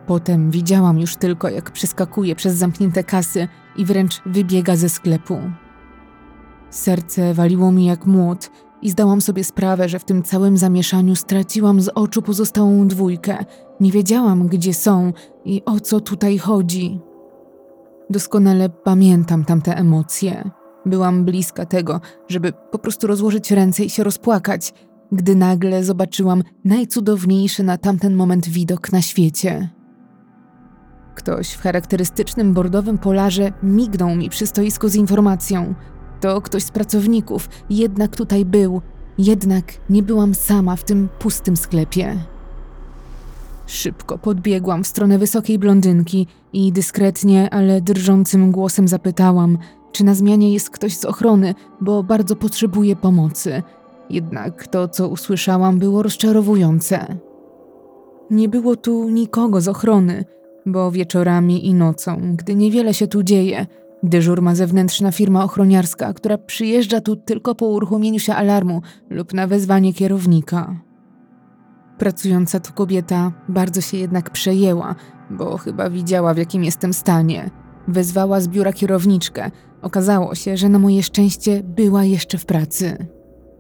Potem 0.06 0.52
widziałam 0.52 1.00
już 1.00 1.16
tylko, 1.16 1.50
jak 1.50 1.72
przeskakuje 1.72 2.36
przez 2.36 2.56
zamknięte 2.56 3.04
kasy 3.04 3.48
i 3.78 3.86
wręcz 3.86 4.22
wybiega 4.26 4.76
ze 4.76 4.90
sklepu. 4.90 5.40
Serce 6.70 7.34
waliło 7.34 7.72
mi 7.72 7.86
jak 7.86 8.06
młot 8.06 8.52
i 8.82 8.90
zdałam 8.90 9.22
sobie 9.22 9.44
sprawę, 9.44 9.90
że 9.90 10.00
w 10.00 10.06
tym 10.06 10.24
całym 10.24 10.58
zamieszaniu 10.58 11.16
straciłam 11.16 11.82
z 11.82 11.90
oczu 11.96 12.22
pozostałą 12.22 12.88
dwójkę. 12.88 13.46
Nie 13.80 13.92
wiedziałam, 13.92 14.48
gdzie 14.48 14.74
są 14.74 15.14
i 15.46 15.62
o 15.66 15.80
co 15.80 16.00
tutaj 16.00 16.38
chodzi. 16.38 17.00
Doskonale 18.10 18.70
pamiętam 18.70 19.46
tamte 19.46 19.78
emocje. 19.78 20.52
Byłam 20.86 21.26
bliska 21.26 21.66
tego, 21.66 22.02
żeby 22.28 22.54
po 22.72 22.80
prostu 22.80 23.08
rozłożyć 23.08 23.52
ręce 23.52 23.84
i 23.84 23.90
się 23.90 24.04
rozpłakać, 24.04 24.74
gdy 25.12 25.36
nagle 25.36 25.84
zobaczyłam 25.84 26.44
najcudowniejszy 26.66 27.64
na 27.64 27.78
tamten 27.78 28.16
moment 28.16 28.50
widok 28.50 28.92
na 28.92 29.02
świecie. 29.02 29.70
Ktoś 31.16 31.52
w 31.52 31.62
charakterystycznym 31.62 32.54
bordowym 32.54 32.98
polarze 32.98 33.52
mignął 33.64 34.16
mi 34.16 34.30
przy 34.30 34.48
stoisku 34.48 34.88
z 34.88 34.96
informacją. 34.96 35.76
To 36.22 36.42
ktoś 36.42 36.64
z 36.64 36.72
pracowników, 36.72 37.50
jednak 37.70 38.16
tutaj 38.16 38.46
był, 38.46 38.82
jednak 39.18 39.66
nie 39.90 40.04
byłam 40.04 40.36
sama 40.36 40.76
w 40.76 40.84
tym 40.84 41.10
pustym 41.20 41.58
sklepie. 41.58 42.18
Szybko 43.66 44.18
podbiegłam 44.18 44.84
w 44.84 44.88
stronę 44.88 45.18
wysokiej 45.18 45.60
blondynki 45.60 46.28
i 46.54 46.72
dyskretnie, 46.72 47.50
ale 47.50 47.82
drżącym 47.82 48.52
głosem 48.52 48.88
zapytałam, 48.88 49.58
czy 49.92 50.04
na 50.04 50.16
zmianie 50.16 50.54
jest 50.54 50.70
ktoś 50.70 50.98
z 50.98 51.06
ochrony, 51.06 51.56
bo 51.82 52.04
bardzo 52.04 52.36
potrzebuję 52.36 52.96
pomocy. 52.96 53.64
Jednak 54.10 54.68
to, 54.68 54.88
co 54.88 55.08
usłyszałam, 55.08 55.80
było 55.80 56.04
rozczarowujące. 56.04 57.18
Nie 58.32 58.50
było 58.50 58.76
tu 58.76 59.10
nikogo 59.10 59.62
z 59.62 59.68
ochrony, 59.68 60.26
bo 60.66 60.92
wieczorami 60.92 61.68
i 61.68 61.74
nocą, 61.74 62.36
gdy 62.36 62.56
niewiele 62.56 62.94
się 62.94 63.08
tu 63.08 63.24
dzieje, 63.24 63.66
dyżur 64.04 64.42
ma 64.42 64.56
zewnętrzna 64.56 65.12
firma 65.12 65.44
ochroniarska, 65.44 66.14
która 66.14 66.38
przyjeżdża 66.38 67.02
tu 67.02 67.16
tylko 67.16 67.56
po 67.56 67.66
uruchomieniu 67.66 68.20
się 68.20 68.36
alarmu 68.36 68.82
lub 69.10 69.34
na 69.34 69.48
wezwanie 69.48 69.94
kierownika. 69.94 70.82
Pracująca 71.98 72.60
tu 72.60 72.74
kobieta 72.74 73.32
bardzo 73.50 73.82
się 73.82 73.98
jednak 73.98 74.30
przejęła, 74.30 74.96
bo 75.32 75.58
chyba 75.58 75.90
widziała, 75.90 76.34
w 76.34 76.38
jakim 76.38 76.64
jestem 76.64 76.94
stanie. 76.94 77.50
Wezwała 77.88 78.42
z 78.42 78.48
biura 78.48 78.74
kierowniczkę. 78.74 79.52
Okazało 79.82 80.36
się, 80.36 80.58
że 80.58 80.70
na 80.70 80.80
moje 80.80 81.04
szczęście 81.04 81.64
była 81.64 82.04
jeszcze 82.04 82.38
w 82.38 82.46
pracy. 82.46 83.08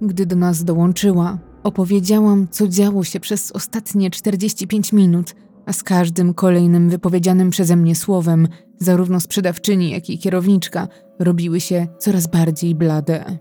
Gdy 0.01 0.25
do 0.25 0.36
nas 0.36 0.63
dołączyła, 0.63 1.38
opowiedziałam, 1.63 2.48
co 2.51 2.67
działo 2.67 3.03
się 3.03 3.20
przez 3.20 3.51
ostatnie 3.51 4.10
45 4.10 4.94
minut, 4.94 5.36
a 5.65 5.74
z 5.74 5.84
każdym 5.84 6.34
kolejnym 6.34 6.89
wypowiedzianym 6.89 7.50
przeze 7.50 7.75
mnie 7.75 7.96
słowem, 7.96 8.48
zarówno 8.79 9.19
sprzedawczyni, 9.19 9.89
jak 9.91 10.10
i 10.10 10.17
kierowniczka 10.17 10.88
robiły 11.19 11.60
się 11.60 11.88
coraz 11.98 12.27
bardziej 12.27 12.75
blade. 12.75 13.38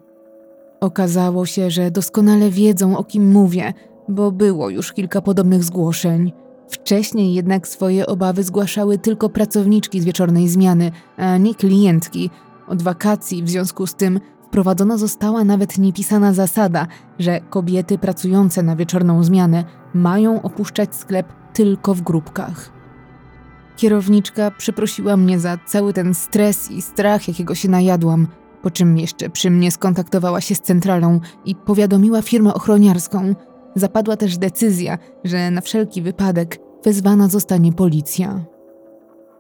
Okazało 0.81 1.47
się, 1.47 1.71
że 1.71 1.91
doskonale 1.91 2.51
wiedzą, 2.51 2.97
o 2.97 3.05
kim 3.05 3.31
mówię, 3.31 3.73
bo 4.09 4.33
było 4.33 4.71
już 4.71 4.93
kilka 4.93 5.23
podobnych 5.23 5.65
zgłoszeń. 5.65 6.33
Wcześniej 6.69 7.35
jednak 7.35 7.69
swoje 7.69 8.07
obawy 8.07 8.43
zgłaszały 8.43 8.99
tylko 8.99 9.29
pracowniczki 9.29 10.01
z 10.01 10.05
wieczornej 10.05 10.49
zmiany, 10.49 10.91
a 11.17 11.37
nie 11.37 11.55
klientki. 11.55 12.31
Od 12.69 12.83
wakacji 12.83 13.43
w 13.43 13.51
związku 13.51 13.87
z 13.87 13.95
tym 13.95 14.21
wprowadzona 14.49 14.99
została 14.99 15.45
nawet 15.45 15.79
niepisana 15.79 16.33
zasada, 16.33 16.87
że 17.19 17.41
kobiety 17.41 17.99
pracujące 17.99 18.63
na 18.63 18.77
wieczorną 18.77 19.25
zmianę 19.25 19.65
mają 19.95 20.43
opuszczać 20.43 20.95
sklep 20.95 21.33
tylko 21.53 21.95
w 21.95 22.03
grupkach. 22.03 22.76
Kierowniczka 23.77 24.51
przeprosiła 24.51 25.17
mnie 25.17 25.39
za 25.39 25.59
cały 25.67 25.93
ten 25.93 26.15
stres 26.15 26.71
i 26.71 26.83
strach, 26.83 27.29
jakiego 27.29 27.55
się 27.55 27.69
najadłam, 27.69 28.27
po 28.63 28.71
czym 28.71 28.99
jeszcze 28.99 29.31
przy 29.31 29.51
mnie 29.51 29.71
skontaktowała 29.71 30.41
się 30.41 30.55
z 30.55 30.61
centralą 30.61 31.21
i 31.45 31.55
powiadomiła 31.55 32.23
firmę 32.23 32.55
ochroniarską. 32.55 33.35
Zapadła 33.75 34.17
też 34.17 34.39
decyzja, 34.39 34.99
że 35.25 35.51
na 35.51 35.61
wszelki 35.61 36.03
wypadek 36.03 36.59
wezwana 36.85 37.29
zostanie 37.29 37.73
policja. 37.73 38.45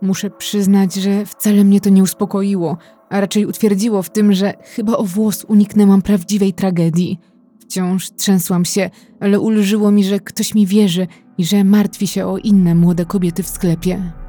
Muszę 0.02 0.30
przyznać, 0.30 0.94
że 0.94 1.26
wcale 1.26 1.64
mnie 1.64 1.80
to 1.80 1.90
nie 1.90 2.02
uspokoiło, 2.02 2.76
a 3.10 3.20
raczej 3.20 3.46
utwierdziło 3.46 4.02
w 4.02 4.10
tym, 4.10 4.32
że 4.32 4.54
chyba 4.74 4.96
o 4.96 5.04
włos 5.04 5.44
uniknęłam 5.48 6.02
prawdziwej 6.02 6.52
tragedii. 6.52 7.20
Wciąż 7.60 8.10
trzęsłam 8.10 8.64
się, 8.64 8.90
ale 9.20 9.40
ulżyło 9.40 9.90
mi, 9.90 10.04
że 10.04 10.20
ktoś 10.20 10.54
mi 10.54 10.66
wierzy 10.66 11.06
i 11.38 11.44
że 11.44 11.64
martwi 11.64 12.06
się 12.06 12.26
o 12.26 12.38
inne 12.38 12.74
młode 12.74 13.04
kobiety 13.04 13.42
w 13.42 13.48
sklepie. 13.48 14.25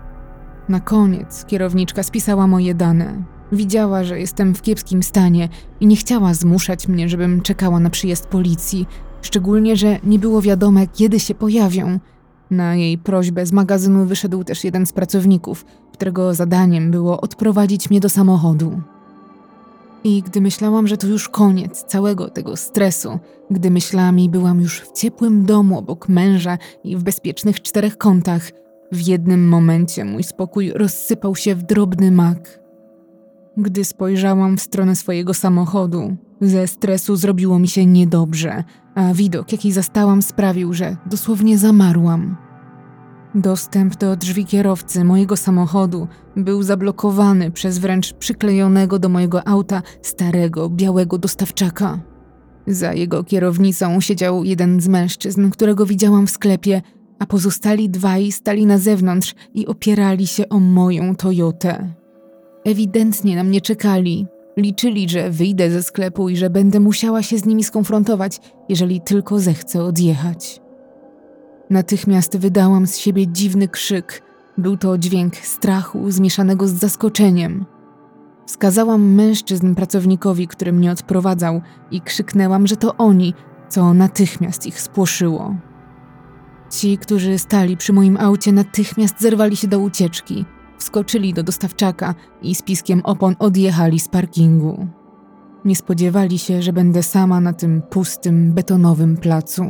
Na 0.69 0.79
koniec 0.79 1.45
kierowniczka 1.45 2.03
spisała 2.03 2.47
moje 2.47 2.75
dane. 2.75 3.23
Widziała, 3.51 4.03
że 4.03 4.19
jestem 4.19 4.55
w 4.55 4.61
kiepskim 4.61 5.03
stanie 5.03 5.49
i 5.79 5.87
nie 5.87 5.95
chciała 5.95 6.33
zmuszać 6.33 6.87
mnie, 6.87 7.09
żebym 7.09 7.41
czekała 7.41 7.79
na 7.79 7.89
przyjazd 7.89 8.25
policji, 8.25 8.85
szczególnie, 9.21 9.75
że 9.75 9.99
nie 10.03 10.19
było 10.19 10.41
wiadomo, 10.41 10.79
kiedy 10.93 11.19
się 11.19 11.35
pojawią. 11.35 11.99
Na 12.51 12.75
jej 12.75 12.97
prośbę 12.97 13.45
z 13.45 13.51
magazynu 13.51 14.05
wyszedł 14.05 14.43
też 14.43 14.63
jeden 14.63 14.85
z 14.85 14.93
pracowników, 14.93 15.65
którego 15.93 16.33
zadaniem 16.33 16.91
było 16.91 17.21
odprowadzić 17.21 17.89
mnie 17.89 17.99
do 17.99 18.09
samochodu. 18.09 18.81
I 20.03 20.23
gdy 20.23 20.41
myślałam, 20.41 20.87
że 20.87 20.97
to 20.97 21.07
już 21.07 21.29
koniec 21.29 21.83
całego 21.83 22.29
tego 22.29 22.57
stresu, 22.57 23.19
gdy 23.51 23.71
myślami 23.71 24.29
byłam 24.29 24.61
już 24.61 24.81
w 24.81 24.91
ciepłym 24.91 25.45
domu 25.45 25.79
obok 25.79 26.09
męża 26.09 26.57
i 26.83 26.97
w 26.97 27.03
bezpiecznych 27.03 27.61
czterech 27.61 27.97
kątach, 27.97 28.51
w 28.91 29.07
jednym 29.07 29.47
momencie 29.47 30.05
mój 30.05 30.23
spokój 30.23 30.71
rozsypał 30.71 31.35
się 31.35 31.55
w 31.55 31.63
drobny 31.63 32.11
mak. 32.11 32.59
Gdy 33.57 33.85
spojrzałam 33.85 34.57
w 34.57 34.61
stronę 34.61 34.95
swojego 34.95 35.33
samochodu, 35.33 36.17
ze 36.41 36.67
stresu 36.67 37.15
zrobiło 37.15 37.59
mi 37.59 37.67
się 37.67 37.85
niedobrze, 37.85 38.63
a 38.95 39.13
widok, 39.13 39.51
jaki 39.51 39.71
zastałam, 39.71 40.21
sprawił, 40.21 40.73
że 40.73 40.97
dosłownie 41.05 41.57
zamarłam. 41.57 42.37
Dostęp 43.35 43.95
do 43.95 44.15
drzwi 44.15 44.45
kierowcy 44.45 45.03
mojego 45.03 45.37
samochodu 45.37 46.07
był 46.35 46.63
zablokowany 46.63 47.51
przez 47.51 47.77
wręcz 47.77 48.13
przyklejonego 48.13 48.99
do 48.99 49.09
mojego 49.09 49.47
auta 49.47 49.81
starego, 50.01 50.69
białego 50.69 51.17
dostawczaka. 51.17 51.99
Za 52.67 52.93
jego 52.93 53.23
kierownicą 53.23 54.01
siedział 54.01 54.43
jeden 54.43 54.81
z 54.81 54.87
mężczyzn, 54.87 55.49
którego 55.49 55.85
widziałam 55.85 56.27
w 56.27 56.31
sklepie, 56.31 56.81
a 57.19 57.25
pozostali 57.25 57.89
dwaj 57.89 58.31
stali 58.31 58.65
na 58.65 58.77
zewnątrz 58.77 59.35
i 59.53 59.67
opierali 59.67 60.27
się 60.27 60.49
o 60.49 60.59
moją 60.59 61.15
Toyotę. 61.15 61.93
Ewidentnie 62.65 63.35
na 63.35 63.43
mnie 63.43 63.61
czekali. 63.61 64.27
Liczyli, 64.57 65.09
że 65.09 65.31
wyjdę 65.31 65.71
ze 65.71 65.83
sklepu 65.83 66.29
i 66.29 66.37
że 66.37 66.49
będę 66.49 66.79
musiała 66.79 67.23
się 67.23 67.37
z 67.37 67.45
nimi 67.45 67.63
skonfrontować, 67.63 68.39
jeżeli 68.69 69.01
tylko 69.01 69.39
zechcę 69.39 69.83
odjechać. 69.83 70.61
Natychmiast 71.69 72.37
wydałam 72.37 72.87
z 72.87 72.97
siebie 72.97 73.27
dziwny 73.27 73.67
krzyk. 73.67 74.21
Był 74.57 74.77
to 74.77 74.97
dźwięk 74.97 75.35
strachu 75.35 76.11
zmieszanego 76.11 76.67
z 76.67 76.71
zaskoczeniem. 76.71 77.65
Wskazałam 78.45 79.13
mężczyzn 79.13 79.75
pracownikowi, 79.75 80.47
który 80.47 80.73
mnie 80.73 80.91
odprowadzał, 80.91 81.61
i 81.91 82.01
krzyknęłam, 82.01 82.67
że 82.67 82.75
to 82.75 82.97
oni, 82.97 83.33
co 83.69 83.93
natychmiast 83.93 84.67
ich 84.67 84.81
spłoszyło. 84.81 85.55
Ci, 86.69 86.97
którzy 86.97 87.37
stali 87.37 87.77
przy 87.77 87.93
moim 87.93 88.17
aucie, 88.17 88.51
natychmiast 88.51 89.21
zerwali 89.21 89.55
się 89.55 89.67
do 89.67 89.79
ucieczki, 89.79 90.45
wskoczyli 90.77 91.33
do 91.33 91.43
dostawczaka 91.43 92.15
i 92.41 92.55
z 92.55 92.61
piskiem 92.61 93.01
opon 93.03 93.35
odjechali 93.39 93.99
z 93.99 94.07
parkingu. 94.07 94.87
Nie 95.65 95.75
spodziewali 95.75 96.39
się, 96.39 96.61
że 96.61 96.73
będę 96.73 97.03
sama 97.03 97.39
na 97.39 97.53
tym 97.53 97.81
pustym, 97.81 98.53
betonowym 98.53 99.17
placu. 99.17 99.65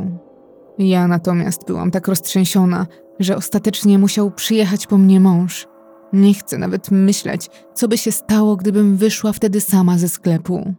Ja 0.78 1.08
natomiast 1.08 1.68
byłam 1.68 1.92
tak 1.92 2.08
roztrzęsiona, 2.08 2.88
że 3.20 3.36
ostatecznie 3.36 4.00
musiał 4.00 4.32
przyjechać 4.32 4.88
po 4.88 4.98
mnie 4.98 5.20
mąż. 5.20 5.68
Nie 6.14 6.34
chcę 6.34 6.58
nawet 6.58 6.92
myśleć, 6.92 7.50
co 7.74 7.88
by 7.88 7.98
się 7.98 8.12
stało, 8.12 8.56
gdybym 8.56 8.98
wyszła 8.98 9.34
wtedy 9.34 9.62
sama 9.62 9.98
ze 9.98 10.10
sklepu. 10.10 10.74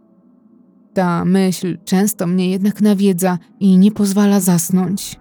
Ta 0.94 1.24
myśl 1.24 1.78
często 1.84 2.26
mnie 2.26 2.50
jednak 2.50 2.80
nawiedza 2.80 3.38
i 3.60 3.78
nie 3.78 3.92
pozwala 3.92 4.40
zasnąć. 4.40 5.16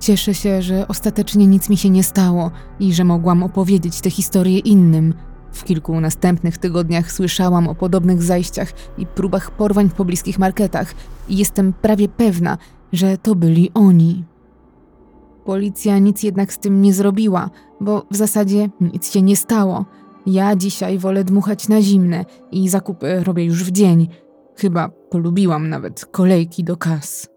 Cieszę 0.00 0.34
się, 0.34 0.62
że 0.62 0.88
ostatecznie 0.88 1.46
nic 1.46 1.68
mi 1.68 1.76
się 1.76 1.90
nie 1.90 2.02
stało 2.02 2.50
i 2.80 2.94
że 2.94 3.04
mogłam 3.04 3.42
opowiedzieć 3.42 4.00
tę 4.00 4.10
historię 4.10 4.58
innym. 4.58 5.14
W 5.52 5.64
kilku 5.64 6.00
następnych 6.00 6.58
tygodniach 6.58 7.12
słyszałam 7.12 7.68
o 7.68 7.74
podobnych 7.74 8.22
zajściach 8.22 8.72
i 8.98 9.06
próbach 9.06 9.50
porwań 9.50 9.88
w 9.88 9.94
pobliskich 9.94 10.38
marketach 10.38 10.94
i 11.28 11.36
jestem 11.36 11.72
prawie 11.72 12.08
pewna, 12.08 12.58
że 12.92 13.18
to 13.18 13.34
byli 13.34 13.70
oni. 13.74 14.24
Policja 15.44 15.98
nic 15.98 16.22
jednak 16.22 16.52
z 16.52 16.58
tym 16.58 16.82
nie 16.82 16.94
zrobiła, 16.94 17.50
bo 17.80 18.06
w 18.10 18.16
zasadzie 18.16 18.68
nic 18.80 19.12
się 19.12 19.22
nie 19.22 19.36
stało. 19.36 19.84
Ja 20.26 20.56
dzisiaj 20.56 20.98
wolę 20.98 21.24
dmuchać 21.24 21.68
na 21.68 21.82
zimne 21.82 22.24
i 22.52 22.68
zakupy 22.68 23.24
robię 23.24 23.44
już 23.44 23.64
w 23.64 23.70
dzień. 23.70 24.08
Chyba 24.56 24.88
polubiłam 24.88 25.68
nawet 25.68 26.06
kolejki 26.06 26.64
do 26.64 26.76
kas. 26.76 27.33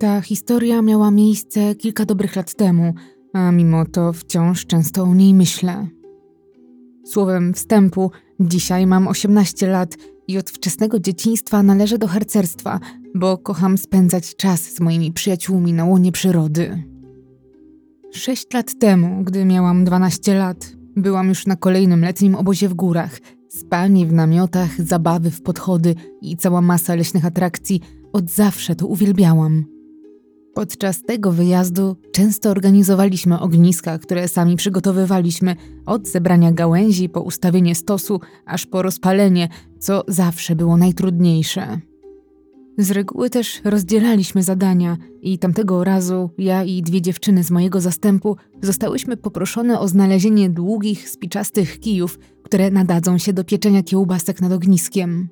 Ta 0.00 0.20
historia 0.20 0.82
miała 0.82 1.10
miejsce 1.10 1.74
kilka 1.74 2.04
dobrych 2.04 2.36
lat 2.36 2.54
temu, 2.54 2.94
a 3.32 3.52
mimo 3.52 3.84
to 3.84 4.12
wciąż 4.12 4.66
często 4.66 5.02
o 5.02 5.14
niej 5.14 5.34
myślę. 5.34 5.86
Słowem 7.06 7.54
wstępu, 7.54 8.10
dzisiaj 8.40 8.86
mam 8.86 9.08
18 9.08 9.66
lat 9.66 9.96
i 10.28 10.38
od 10.38 10.50
wczesnego 10.50 11.00
dzieciństwa 11.00 11.62
należę 11.62 11.98
do 11.98 12.06
harcerstwa, 12.06 12.80
bo 13.14 13.38
kocham 13.38 13.78
spędzać 13.78 14.36
czas 14.36 14.60
z 14.60 14.80
moimi 14.80 15.12
przyjaciółmi 15.12 15.72
na 15.72 15.84
łonie 15.84 16.12
przyrody. 16.12 16.82
Sześć 18.12 18.52
lat 18.54 18.78
temu, 18.78 19.24
gdy 19.24 19.44
miałam 19.44 19.84
12 19.84 20.34
lat, 20.34 20.72
byłam 20.96 21.28
już 21.28 21.46
na 21.46 21.56
kolejnym 21.56 22.00
letnim 22.00 22.34
obozie 22.34 22.68
w 22.68 22.74
górach. 22.74 23.18
Spanie 23.48 24.06
w 24.06 24.12
namiotach, 24.12 24.82
zabawy 24.82 25.30
w 25.30 25.42
podchody 25.42 25.94
i 26.22 26.36
cała 26.36 26.60
masa 26.60 26.94
leśnych 26.94 27.24
atrakcji. 27.24 27.80
Od 28.12 28.30
zawsze 28.30 28.76
to 28.76 28.86
uwielbiałam. 28.86 29.79
Podczas 30.54 31.02
tego 31.02 31.32
wyjazdu 31.32 31.96
często 32.12 32.50
organizowaliśmy 32.50 33.40
ogniska, 33.40 33.98
które 33.98 34.28
sami 34.28 34.56
przygotowywaliśmy, 34.56 35.56
od 35.86 36.08
zebrania 36.08 36.52
gałęzi 36.52 37.08
po 37.08 37.20
ustawienie 37.20 37.74
stosu, 37.74 38.20
aż 38.46 38.66
po 38.66 38.82
rozpalenie, 38.82 39.48
co 39.78 40.04
zawsze 40.08 40.56
było 40.56 40.76
najtrudniejsze. 40.76 41.80
Z 42.78 42.90
reguły 42.90 43.30
też 43.30 43.60
rozdzielaliśmy 43.64 44.42
zadania 44.42 44.96
i 45.22 45.38
tamtego 45.38 45.84
razu 45.84 46.30
ja 46.38 46.64
i 46.64 46.82
dwie 46.82 47.02
dziewczyny 47.02 47.44
z 47.44 47.50
mojego 47.50 47.80
zastępu 47.80 48.36
zostałyśmy 48.62 49.16
poproszone 49.16 49.80
o 49.80 49.88
znalezienie 49.88 50.50
długich, 50.50 51.08
spiczastych 51.08 51.80
kijów, 51.80 52.18
które 52.42 52.70
nadadzą 52.70 53.18
się 53.18 53.32
do 53.32 53.44
pieczenia 53.44 53.82
kiełbasek 53.82 54.40
nad 54.40 54.52
ogniskiem. 54.52 55.28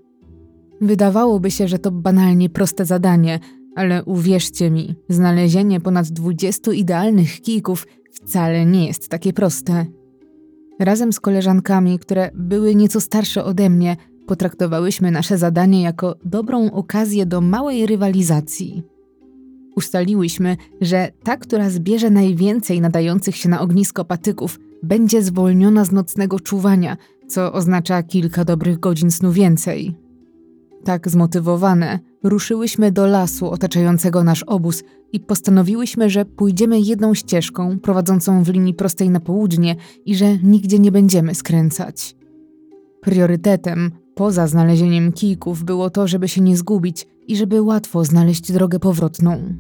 Wydawałoby 0.81 1.51
się, 1.51 1.69
że 1.69 1.79
to 1.79 1.91
banalnie 1.91 2.51
proste 2.51 2.85
zadanie, 2.85 3.41
ale 3.79 4.05
uwierzcie 4.05 4.71
mi, 4.71 4.95
znalezienie 5.09 5.81
ponad 5.81 6.09
20 6.09 6.73
idealnych 6.73 7.41
kijków 7.41 7.87
wcale 8.13 8.67
nie 8.67 8.87
jest 8.87 9.09
takie 9.09 9.33
proste. 9.33 9.87
Razem 10.81 11.13
z 11.13 11.21
koleżankami, 11.21 11.99
które 11.99 12.31
były 12.35 12.75
nieco 12.75 13.01
starsze 13.01 13.45
ode 13.45 13.71
mnie, 13.71 13.97
potraktowałyśmy 14.27 15.11
nasze 15.11 15.39
zadanie 15.39 15.83
jako 15.83 16.15
dobrą 16.25 16.71
okazję 16.71 17.27
do 17.27 17.41
małej 17.41 17.87
rywalizacji. 17.87 18.83
Ustaliłyśmy, 19.77 20.57
że 20.81 21.13
ta, 21.25 21.37
która 21.37 21.71
zbierze 21.71 22.11
najwięcej 22.11 22.81
nadających 22.81 23.37
się 23.37 23.49
na 23.49 23.61
ognisko 23.61 24.05
patyków, 24.05 24.59
będzie 24.83 25.23
zwolniona 25.23 25.85
z 25.85 25.93
nocnego 25.93 26.41
czuwania, 26.41 26.97
co 27.29 27.53
oznacza 27.53 28.03
kilka 28.03 28.45
dobrych 28.45 28.81
godzin 28.81 29.11
snu 29.11 29.33
więcej. 29.33 29.95
Tak 30.85 31.09
zmotywowane, 31.09 31.99
ruszyłyśmy 32.23 32.93
do 32.93 33.07
lasu 33.07 33.51
otaczającego 33.51 34.25
nasz 34.25 34.43
obóz 34.43 34.83
i 35.13 35.21
postanowiłyśmy, 35.21 36.11
że 36.11 36.25
pójdziemy 36.25 36.81
jedną 36.81 37.15
ścieżką 37.15 37.79
prowadzącą 37.79 38.43
w 38.43 38.49
linii 38.49 38.75
prostej 38.75 39.11
na 39.11 39.21
południe 39.21 39.77
i 40.07 40.17
że 40.17 40.39
nigdzie 40.39 40.79
nie 40.79 40.93
będziemy 40.93 41.35
skręcać. 41.35 42.17
Priorytetem, 43.01 43.91
poza 44.15 44.47
znalezieniem 44.47 45.13
kijków, 45.13 45.65
było 45.65 45.91
to, 45.91 46.09
żeby 46.09 46.29
się 46.29 46.41
nie 46.41 46.57
zgubić 46.57 47.07
i 47.27 47.37
żeby 47.37 47.63
łatwo 47.63 48.05
znaleźć 48.05 48.53
drogę 48.53 48.79
powrotną. 48.79 49.55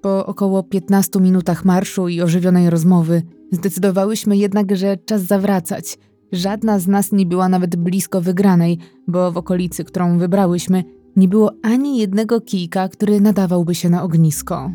Po 0.00 0.26
około 0.26 0.62
15 0.62 1.20
minutach 1.20 1.64
marszu 1.64 2.08
i 2.08 2.20
ożywionej 2.20 2.70
rozmowy, 2.70 3.22
zdecydowałyśmy 3.52 4.36
jednak, 4.36 4.76
że 4.76 4.96
czas 4.96 5.22
zawracać. 5.22 5.98
Żadna 6.32 6.78
z 6.78 6.86
nas 6.86 7.12
nie 7.12 7.26
była 7.26 7.48
nawet 7.48 7.76
blisko 7.76 8.20
wygranej, 8.20 8.78
bo 9.06 9.32
w 9.32 9.36
okolicy, 9.36 9.84
którą 9.84 10.18
wybrałyśmy, 10.18 10.84
nie 11.18 11.28
było 11.28 11.52
ani 11.62 11.98
jednego 11.98 12.40
kijka, 12.40 12.88
który 12.88 13.20
nadawałby 13.20 13.74
się 13.74 13.90
na 13.90 14.02
ognisko. 14.02 14.70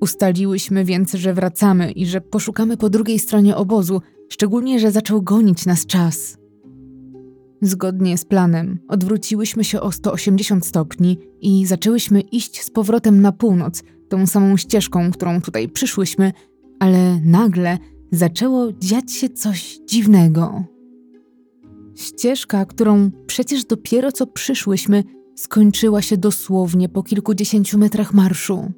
Ustaliłyśmy 0.00 0.84
więc, 0.84 1.12
że 1.12 1.34
wracamy 1.34 1.90
i 1.92 2.06
że 2.06 2.20
poszukamy 2.20 2.76
po 2.76 2.90
drugiej 2.90 3.18
stronie 3.18 3.56
obozu, 3.56 4.00
szczególnie, 4.28 4.80
że 4.80 4.90
zaczął 4.90 5.22
gonić 5.22 5.66
nas 5.66 5.86
czas. 5.86 6.38
Zgodnie 7.62 8.18
z 8.18 8.24
planem 8.24 8.78
odwróciłyśmy 8.88 9.64
się 9.64 9.80
o 9.80 9.92
180 9.92 10.66
stopni 10.66 11.18
i 11.40 11.66
zaczęłyśmy 11.66 12.20
iść 12.20 12.62
z 12.62 12.70
powrotem 12.70 13.20
na 13.20 13.32
północ, 13.32 13.82
tą 14.08 14.26
samą 14.26 14.56
ścieżką, 14.56 15.10
którą 15.10 15.40
tutaj 15.40 15.68
przyszłyśmy, 15.68 16.32
ale 16.78 17.20
nagle 17.20 17.78
zaczęło 18.12 18.72
dziać 18.72 19.12
się 19.12 19.28
coś 19.28 19.78
dziwnego. 19.86 20.64
Ścieżka, 21.96 22.64
którą 22.64 23.10
przecież 23.26 23.64
dopiero 23.64 24.12
co 24.12 24.26
przyszłyśmy, 24.26 25.04
skończyła 25.40 26.02
się 26.02 26.16
dosłownie 26.16 26.88
po 26.88 27.02
kilkudziesięciu 27.02 27.78
metrach 27.78 28.14
marszu. 28.14 28.72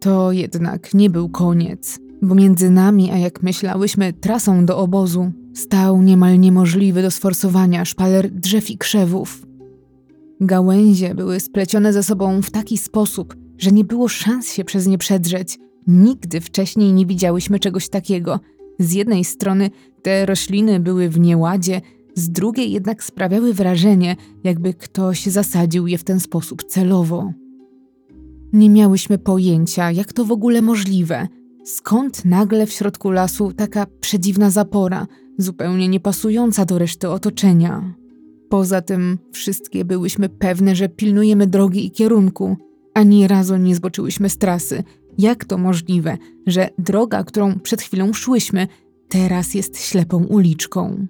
To 0.00 0.32
jednak 0.32 0.94
nie 0.94 1.10
był 1.10 1.28
koniec, 1.28 1.98
bo 2.22 2.34
między 2.34 2.70
nami, 2.70 3.10
a 3.10 3.18
jak 3.18 3.42
myślałyśmy, 3.42 4.12
trasą 4.12 4.66
do 4.66 4.78
obozu, 4.78 5.32
stał 5.54 6.02
niemal 6.02 6.40
niemożliwy 6.40 7.02
do 7.02 7.10
sforsowania 7.10 7.84
szpaler 7.84 8.30
drzew 8.30 8.70
i 8.70 8.78
krzewów. 8.78 9.46
Gałęzie 10.40 11.14
były 11.14 11.40
splecione 11.40 11.92
ze 11.92 12.02
sobą 12.02 12.42
w 12.42 12.50
taki 12.50 12.78
sposób, 12.78 13.36
że 13.58 13.72
nie 13.72 13.84
było 13.84 14.08
szans 14.08 14.52
się 14.52 14.64
przez 14.64 14.86
nie 14.86 14.98
przedrzeć. 14.98 15.58
Nigdy 15.86 16.40
wcześniej 16.40 16.92
nie 16.92 17.06
widziałyśmy 17.06 17.58
czegoś 17.58 17.88
takiego. 17.88 18.40
Z 18.78 18.92
jednej 18.92 19.24
strony 19.24 19.70
te 20.02 20.26
rośliny 20.26 20.80
były 20.80 21.08
w 21.08 21.20
nieładzie, 21.20 21.80
z 22.16 22.30
drugiej 22.30 22.72
jednak 22.72 23.04
sprawiały 23.04 23.54
wrażenie, 23.54 24.16
jakby 24.44 24.74
ktoś 24.74 25.26
zasadził 25.26 25.86
je 25.86 25.98
w 25.98 26.04
ten 26.04 26.20
sposób 26.20 26.64
celowo. 26.64 27.32
Nie 28.52 28.70
miałyśmy 28.70 29.18
pojęcia, 29.18 29.90
jak 29.90 30.12
to 30.12 30.24
w 30.24 30.32
ogóle 30.32 30.62
możliwe. 30.62 31.28
Skąd 31.64 32.24
nagle 32.24 32.66
w 32.66 32.72
środku 32.72 33.10
lasu 33.10 33.52
taka 33.52 33.86
przedziwna 34.00 34.50
zapora, 34.50 35.06
zupełnie 35.38 35.88
niepasująca 35.88 36.64
do 36.64 36.78
reszty 36.78 37.08
otoczenia. 37.08 37.94
Poza 38.48 38.80
tym 38.82 39.18
wszystkie 39.32 39.84
byłyśmy 39.84 40.28
pewne, 40.28 40.76
że 40.76 40.88
pilnujemy 40.88 41.46
drogi 41.46 41.86
i 41.86 41.90
kierunku. 41.90 42.56
Ani 42.94 43.28
razu 43.28 43.56
nie 43.56 43.76
zboczyłyśmy 43.76 44.28
z 44.28 44.38
trasy. 44.38 44.84
Jak 45.18 45.44
to 45.44 45.58
możliwe, 45.58 46.18
że 46.46 46.68
droga, 46.78 47.24
którą 47.24 47.60
przed 47.60 47.82
chwilą 47.82 48.12
szłyśmy, 48.12 48.68
teraz 49.08 49.54
jest 49.54 49.80
ślepą 49.80 50.24
uliczką? 50.24 51.06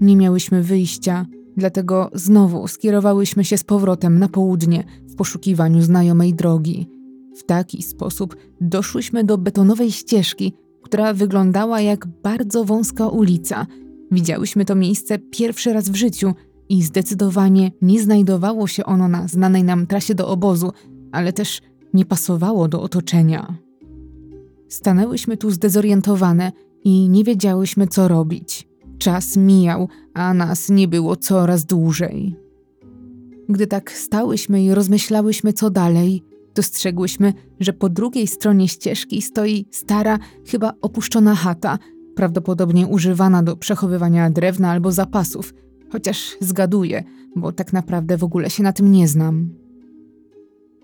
Nie 0.00 0.16
miałyśmy 0.16 0.62
wyjścia, 0.62 1.26
dlatego 1.56 2.10
znowu 2.14 2.68
skierowałyśmy 2.68 3.44
się 3.44 3.58
z 3.58 3.64
powrotem 3.64 4.18
na 4.18 4.28
południe 4.28 4.84
w 5.08 5.14
poszukiwaniu 5.14 5.82
znajomej 5.82 6.34
drogi. 6.34 6.88
W 7.36 7.44
taki 7.44 7.82
sposób 7.82 8.36
doszłyśmy 8.60 9.24
do 9.24 9.38
betonowej 9.38 9.92
ścieżki, 9.92 10.52
która 10.82 11.14
wyglądała 11.14 11.80
jak 11.80 12.06
bardzo 12.06 12.64
wąska 12.64 13.08
ulica. 13.08 13.66
Widziałyśmy 14.10 14.64
to 14.64 14.74
miejsce 14.74 15.18
pierwszy 15.18 15.72
raz 15.72 15.88
w 15.88 15.94
życiu 15.94 16.34
i 16.68 16.82
zdecydowanie 16.82 17.72
nie 17.82 18.02
znajdowało 18.02 18.66
się 18.66 18.84
ono 18.84 19.08
na 19.08 19.28
znanej 19.28 19.64
nam 19.64 19.86
trasie 19.86 20.14
do 20.14 20.28
obozu, 20.28 20.72
ale 21.12 21.32
też 21.32 21.60
nie 21.94 22.04
pasowało 22.04 22.68
do 22.68 22.82
otoczenia. 22.82 23.54
Stanęłyśmy 24.68 25.36
tu 25.36 25.50
zdezorientowane 25.50 26.52
i 26.84 27.08
nie 27.08 27.24
wiedziałyśmy, 27.24 27.86
co 27.86 28.08
robić. 28.08 28.67
Czas 28.98 29.36
mijał, 29.36 29.88
a 30.14 30.34
nas 30.34 30.68
nie 30.68 30.88
było 30.88 31.16
coraz 31.16 31.64
dłużej. 31.64 32.36
Gdy 33.48 33.66
tak 33.66 33.92
stałyśmy 33.92 34.64
i 34.64 34.74
rozmyślałyśmy, 34.74 35.52
co 35.52 35.70
dalej, 35.70 36.22
dostrzegłyśmy, 36.54 37.32
że 37.60 37.72
po 37.72 37.88
drugiej 37.88 38.26
stronie 38.26 38.68
ścieżki 38.68 39.22
stoi 39.22 39.66
stara, 39.70 40.18
chyba 40.46 40.72
opuszczona 40.80 41.34
chata, 41.34 41.78
prawdopodobnie 42.14 42.86
używana 42.86 43.42
do 43.42 43.56
przechowywania 43.56 44.30
drewna 44.30 44.70
albo 44.70 44.92
zapasów, 44.92 45.54
chociaż 45.92 46.36
zgaduję, 46.40 47.04
bo 47.36 47.52
tak 47.52 47.72
naprawdę 47.72 48.16
w 48.16 48.24
ogóle 48.24 48.50
się 48.50 48.62
na 48.62 48.72
tym 48.72 48.92
nie 48.92 49.08
znam. 49.08 49.50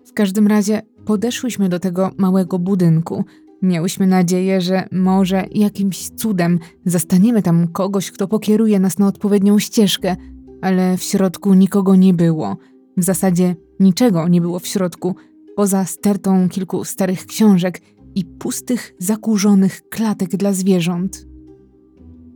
W 0.07 0.13
każdym 0.13 0.47
razie 0.47 0.83
podeszłyśmy 1.05 1.69
do 1.69 1.79
tego 1.79 2.11
małego 2.19 2.59
budynku. 2.59 3.25
Miałyśmy 3.65 4.07
nadzieję, 4.07 4.61
że 4.61 4.89
może 4.93 5.47
jakimś 5.51 6.11
cudem 6.11 6.59
zastaniemy 6.85 7.43
tam 7.43 7.69
kogoś, 7.69 8.11
kto 8.11 8.29
pokieruje 8.29 8.81
nas 8.81 8.99
na 8.99 9.07
odpowiednią 9.07 9.59
ścieżkę, 9.59 10.17
ale 10.63 10.97
w 10.97 11.03
środku 11.03 11.55
nikogo 11.55 11.97
nie 11.97 12.15
było. 12.15 12.57
W 12.97 13.05
zasadzie 13.05 13.57
niczego 13.81 14.29
nie 14.29 14.41
było 14.41 14.59
w 14.59 14.67
środku, 14.67 15.15
poza 15.57 15.85
stertą 15.85 16.49
kilku 16.49 16.85
starych 16.85 17.27
książek 17.27 17.81
i 18.15 18.25
pustych, 18.25 18.95
zakurzonych 18.99 19.83
klatek 19.89 20.31
dla 20.31 20.53
zwierząt. 20.53 21.27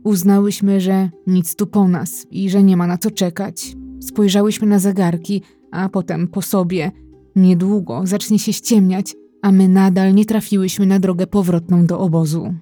Uznałyśmy, 0.03 0.81
że 0.81 1.09
nic 1.27 1.55
tu 1.55 1.67
po 1.67 1.87
nas 1.87 2.27
i 2.31 2.49
że 2.49 2.63
nie 2.63 2.77
ma 2.77 2.87
na 2.87 2.97
co 2.97 3.11
czekać. 3.11 3.75
Spojrzałyśmy 3.99 4.67
na 4.67 4.79
zegarki, 4.79 5.41
a 5.71 5.89
potem 5.89 6.27
po 6.27 6.41
sobie. 6.41 6.91
Niedługo 7.35 8.01
zacznie 8.03 8.39
się 8.39 8.53
ściemniać, 8.53 9.15
a 9.41 9.51
my 9.51 9.67
nadal 9.67 10.13
nie 10.13 10.25
trafiłyśmy 10.25 10.85
na 10.85 10.99
drogę 10.99 11.27
powrotną 11.27 11.85
do 11.85 11.99
obozu. 11.99 12.53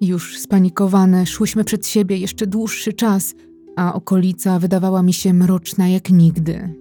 Już 0.00 0.38
spanikowane 0.38 1.26
szłyśmy 1.26 1.64
przed 1.64 1.86
siebie 1.86 2.16
jeszcze 2.16 2.46
dłuższy 2.46 2.92
czas, 2.92 3.34
a 3.76 3.94
okolica 3.94 4.58
wydawała 4.58 5.02
mi 5.02 5.12
się 5.12 5.34
mroczna 5.34 5.88
jak 5.88 6.10
nigdy. 6.10 6.74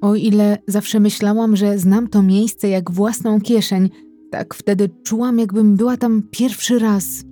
O 0.00 0.14
ile 0.14 0.58
zawsze 0.66 1.00
myślałam, 1.00 1.56
że 1.56 1.78
znam 1.78 2.08
to 2.08 2.22
miejsce 2.22 2.68
jak 2.68 2.90
własną 2.90 3.40
kieszeń, 3.40 3.90
tak 4.30 4.54
wtedy 4.54 4.90
czułam, 5.04 5.38
jakbym 5.38 5.76
była 5.76 5.96
tam 5.96 6.22
pierwszy 6.30 6.78
raz. 6.78 7.24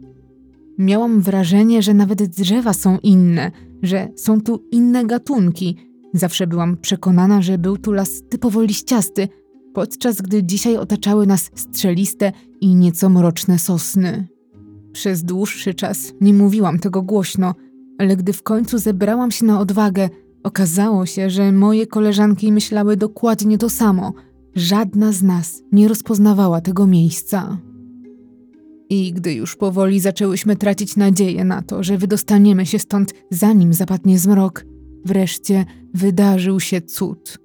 Miałam 0.78 1.20
wrażenie, 1.20 1.82
że 1.82 1.94
nawet 1.94 2.22
drzewa 2.22 2.72
są 2.72 2.98
inne, 3.02 3.50
że 3.82 4.08
są 4.16 4.40
tu 4.40 4.64
inne 4.70 5.04
gatunki. 5.04 5.76
Zawsze 6.14 6.46
byłam 6.46 6.76
przekonana, 6.76 7.42
że 7.42 7.58
był 7.58 7.76
tu 7.76 7.92
las 7.92 8.22
typowo 8.28 8.62
liściasty, 8.62 9.28
podczas 9.74 10.22
gdy 10.22 10.44
dzisiaj 10.44 10.76
otaczały 10.76 11.26
nas 11.26 11.50
strzeliste 11.54 12.32
i 12.60 12.74
nieco 12.74 13.08
mroczne 13.08 13.58
sosny. 13.58 14.28
Przez 14.92 15.24
dłuższy 15.24 15.74
czas 15.74 16.12
nie 16.20 16.34
mówiłam 16.34 16.78
tego 16.78 17.02
głośno, 17.02 17.54
ale 17.98 18.16
gdy 18.16 18.32
w 18.32 18.42
końcu 18.42 18.78
zebrałam 18.78 19.30
się 19.30 19.44
na 19.44 19.60
odwagę, 19.60 20.08
Okazało 20.42 21.06
się, 21.06 21.30
że 21.30 21.52
moje 21.52 21.86
koleżanki 21.86 22.52
myślały 22.52 22.96
dokładnie 22.96 23.58
to 23.58 23.70
samo. 23.70 24.12
Żadna 24.54 25.12
z 25.12 25.22
nas 25.22 25.62
nie 25.72 25.88
rozpoznawała 25.88 26.60
tego 26.60 26.86
miejsca. 26.86 27.58
I 28.88 29.12
gdy 29.12 29.34
już 29.34 29.56
powoli 29.56 30.00
zaczęłyśmy 30.00 30.56
tracić 30.56 30.96
nadzieję 30.96 31.44
na 31.44 31.62
to, 31.62 31.82
że 31.82 31.98
wydostaniemy 31.98 32.66
się 32.66 32.78
stąd 32.78 33.14
zanim 33.30 33.74
zapadnie 33.74 34.18
zmrok, 34.18 34.64
wreszcie 35.04 35.64
wydarzył 35.94 36.60
się 36.60 36.80
cud. 36.80 37.38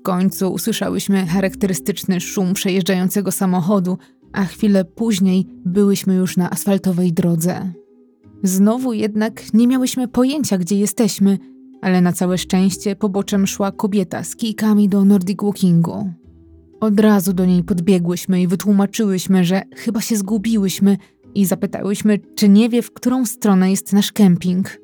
W 0.00 0.02
końcu 0.02 0.52
usłyszałyśmy 0.52 1.26
charakterystyczny 1.26 2.20
szum 2.20 2.54
przejeżdżającego 2.54 3.32
samochodu, 3.32 3.98
a 4.32 4.44
chwilę 4.44 4.84
później 4.84 5.46
byłyśmy 5.64 6.14
już 6.14 6.36
na 6.36 6.50
asfaltowej 6.50 7.12
drodze. 7.12 7.72
Znowu 8.42 8.92
jednak 8.92 9.54
nie 9.54 9.66
miałyśmy 9.66 10.08
pojęcia, 10.08 10.58
gdzie 10.58 10.76
jesteśmy– 10.76 11.38
ale 11.80 12.00
na 12.00 12.12
całe 12.12 12.38
szczęście 12.38 12.96
poboczem 12.96 13.46
szła 13.46 13.72
kobieta 13.72 14.24
z 14.24 14.36
kijkami 14.36 14.88
do 14.88 15.04
Nordic 15.04 15.42
Walkingu. 15.42 16.12
Od 16.80 17.00
razu 17.00 17.32
do 17.32 17.46
niej 17.46 17.64
podbiegłyśmy 17.64 18.42
i 18.42 18.46
wytłumaczyłyśmy, 18.46 19.44
że 19.44 19.62
chyba 19.76 20.00
się 20.00 20.16
zgubiłyśmy 20.16 20.96
i 21.34 21.46
zapytałyśmy, 21.46 22.18
czy 22.34 22.48
nie 22.48 22.68
wie, 22.68 22.82
w 22.82 22.92
którą 22.92 23.26
stronę 23.26 23.70
jest 23.70 23.92
nasz 23.92 24.12
kemping. 24.12 24.78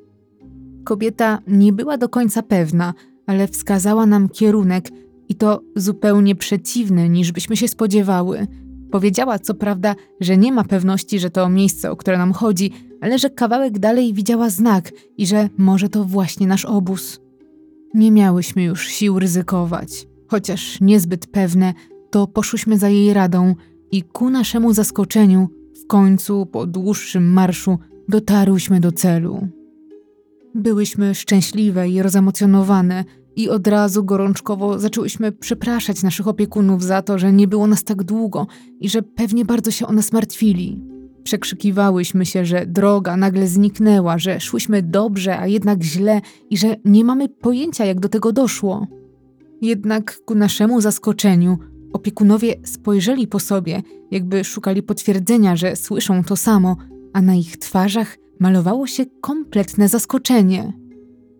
Kobieta 0.83 1.39
nie 1.47 1.73
była 1.73 1.97
do 1.97 2.09
końca 2.09 2.43
pewna, 2.43 2.93
ale 3.27 3.47
wskazała 3.47 4.05
nam 4.05 4.29
kierunek 4.29 4.89
i 5.29 5.35
to 5.35 5.61
zupełnie 5.75 6.35
przeciwny 6.35 7.09
niż 7.09 7.31
byśmy 7.31 7.57
się 7.57 7.67
spodziewały. 7.67 8.47
Powiedziała 8.91 9.39
co 9.39 9.53
prawda, 9.53 9.95
że 10.19 10.37
nie 10.37 10.51
ma 10.51 10.63
pewności, 10.63 11.19
że 11.19 11.29
to 11.29 11.49
miejsce, 11.49 11.91
o 11.91 11.95
które 11.95 12.17
nam 12.17 12.33
chodzi, 12.33 12.71
ale 13.01 13.19
że 13.19 13.29
kawałek 13.29 13.79
dalej 13.79 14.13
widziała 14.13 14.49
znak 14.49 14.91
i 15.17 15.27
że 15.27 15.49
może 15.57 15.89
to 15.89 16.03
właśnie 16.03 16.47
nasz 16.47 16.65
obóz. 16.65 17.19
Nie 17.93 18.11
miałyśmy 18.11 18.63
już 18.63 18.87
sił 18.87 19.19
ryzykować, 19.19 20.07
chociaż 20.27 20.81
niezbyt 20.81 21.27
pewne, 21.27 21.73
to 22.09 22.27
poszłyśmy 22.27 22.77
za 22.77 22.89
jej 22.89 23.13
radą 23.13 23.55
i 23.91 24.03
ku 24.03 24.29
naszemu 24.29 24.73
zaskoczeniu, 24.73 25.49
w 25.83 25.87
końcu 25.87 26.45
po 26.45 26.65
dłuższym 26.65 27.33
marszu, 27.33 27.79
dotarłyśmy 28.09 28.79
do 28.79 28.91
celu. 28.91 29.47
Byłyśmy 30.55 31.15
szczęśliwe 31.15 31.89
i 31.89 32.01
rozemocjonowane 32.01 33.05
i 33.37 33.49
od 33.49 33.67
razu 33.67 34.03
gorączkowo 34.03 34.79
zaczęłyśmy 34.79 35.31
przepraszać 35.31 36.03
naszych 36.03 36.27
opiekunów 36.27 36.83
za 36.83 37.01
to, 37.01 37.19
że 37.19 37.33
nie 37.33 37.47
było 37.47 37.67
nas 37.67 37.83
tak 37.83 38.03
długo 38.03 38.47
i 38.79 38.89
że 38.89 39.01
pewnie 39.01 39.45
bardzo 39.45 39.71
się 39.71 39.87
o 39.87 39.91
nas 39.91 40.11
martwili. 40.11 40.83
Przekrzykiwałyśmy 41.23 42.25
się, 42.25 42.45
że 42.45 42.65
droga 42.65 43.17
nagle 43.17 43.47
zniknęła, 43.47 44.17
że 44.17 44.39
szłyśmy 44.39 44.81
dobrze, 44.81 45.39
a 45.39 45.47
jednak 45.47 45.83
źle 45.83 46.21
i 46.49 46.57
że 46.57 46.75
nie 46.85 47.03
mamy 47.03 47.29
pojęcia, 47.29 47.85
jak 47.85 47.99
do 47.99 48.09
tego 48.09 48.31
doszło. 48.33 48.87
Jednak 49.61 50.19
ku 50.25 50.35
naszemu 50.35 50.81
zaskoczeniu 50.81 51.57
opiekunowie 51.93 52.55
spojrzeli 52.63 53.27
po 53.27 53.39
sobie, 53.39 53.81
jakby 54.11 54.43
szukali 54.43 54.83
potwierdzenia, 54.83 55.55
że 55.55 55.75
słyszą 55.75 56.23
to 56.23 56.35
samo, 56.35 56.75
a 57.13 57.21
na 57.21 57.35
ich 57.35 57.57
twarzach 57.57 58.17
malowało 58.39 58.87
się 58.87 59.05
kompletne 59.21 59.87
zaskoczenie. 59.87 60.86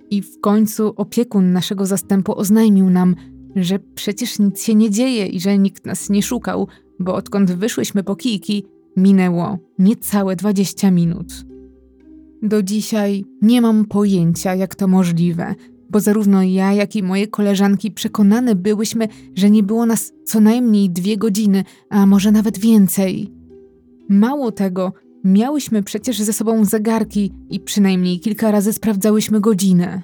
I 0.10 0.22
w 0.22 0.40
końcu 0.40 0.94
opiekun 0.96 1.52
naszego 1.52 1.86
zastępu 1.86 2.38
oznajmił 2.38 2.90
nam, 2.90 3.16
że 3.56 3.80
przecież 3.80 4.40
nic 4.40 4.64
się 4.64 4.76
nie 4.76 4.90
dzieje 4.90 5.26
i 5.26 5.40
że 5.40 5.58
nikt 5.58 5.86
nas 5.86 6.10
nie 6.10 6.24
szukał, 6.24 6.68
bo 7.00 7.16
odkąd 7.16 7.52
wyszłyśmy 7.52 8.04
po 8.04 8.16
kijki, 8.16 8.66
minęło 8.98 9.58
niecałe 9.80 10.36
20 10.36 10.92
minut. 10.92 11.46
Do 12.42 12.64
dzisiaj 12.64 13.26
nie 13.42 13.62
mam 13.62 13.86
pojęcia, 13.86 14.56
jak 14.56 14.76
to 14.76 14.88
możliwe, 14.88 15.56
bo 15.90 16.00
zarówno 16.00 16.44
ja, 16.44 16.74
jak 16.74 16.96
i 16.96 17.04
moje 17.04 17.28
koleżanki 17.28 17.92
przekonane 17.92 18.56
byłyśmy, 18.56 19.08
że 19.36 19.50
nie 19.50 19.64
było 19.64 19.86
nas 19.86 20.14
co 20.26 20.40
najmniej 20.40 20.90
dwie 20.90 21.18
godziny, 21.18 21.64
a 21.90 22.06
może 22.06 22.32
nawet 22.32 22.58
więcej. 22.58 23.32
Mało 24.10 24.52
tego, 24.52 24.94
Miałyśmy 25.24 25.84
przecież 25.84 26.22
ze 26.22 26.34
sobą 26.34 26.66
zegarki 26.66 27.34
i 27.50 27.60
przynajmniej 27.60 28.20
kilka 28.20 28.52
razy 28.52 28.74
sprawdzałyśmy 28.74 29.42
godzinę. 29.42 30.02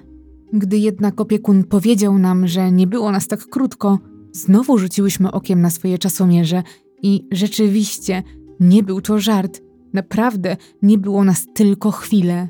Gdy 0.52 0.78
jednak 0.78 1.20
opiekun 1.20 1.64
powiedział 1.64 2.18
nam, 2.18 2.48
że 2.48 2.72
nie 2.72 2.86
było 2.86 3.12
nas 3.12 3.28
tak 3.28 3.46
krótko, 3.46 3.98
znowu 4.32 4.78
rzuciłyśmy 4.78 5.32
okiem 5.32 5.60
na 5.60 5.70
swoje 5.70 5.98
czasomierze 5.98 6.62
i 7.02 7.26
rzeczywiście 7.32 8.22
nie 8.60 8.82
był 8.82 9.00
to 9.00 9.18
żart. 9.18 9.60
Naprawdę 9.92 10.56
nie 10.82 10.98
było 10.98 11.24
nas 11.24 11.46
tylko 11.54 11.90
chwilę. 11.90 12.48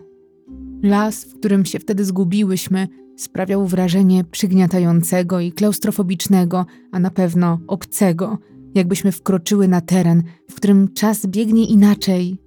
Las, 0.83 1.25
w 1.25 1.39
którym 1.39 1.65
się 1.65 1.79
wtedy 1.79 2.05
zgubiłyśmy, 2.05 2.89
sprawiał 3.17 3.67
wrażenie 3.67 4.25
przygniatającego 4.25 5.41
i 5.41 5.53
klaustrofobicznego, 5.53 6.67
a 6.93 6.99
na 6.99 7.11
pewno 7.11 7.59
obcego, 7.67 8.39
jakbyśmy 8.75 9.13
wkroczyły 9.13 9.69
na 9.69 9.81
teren, 9.81 10.23
w 10.51 10.55
którym 10.55 10.93
czas 10.93 11.27
biegnie 11.27 11.67
inaczej. 11.67 12.39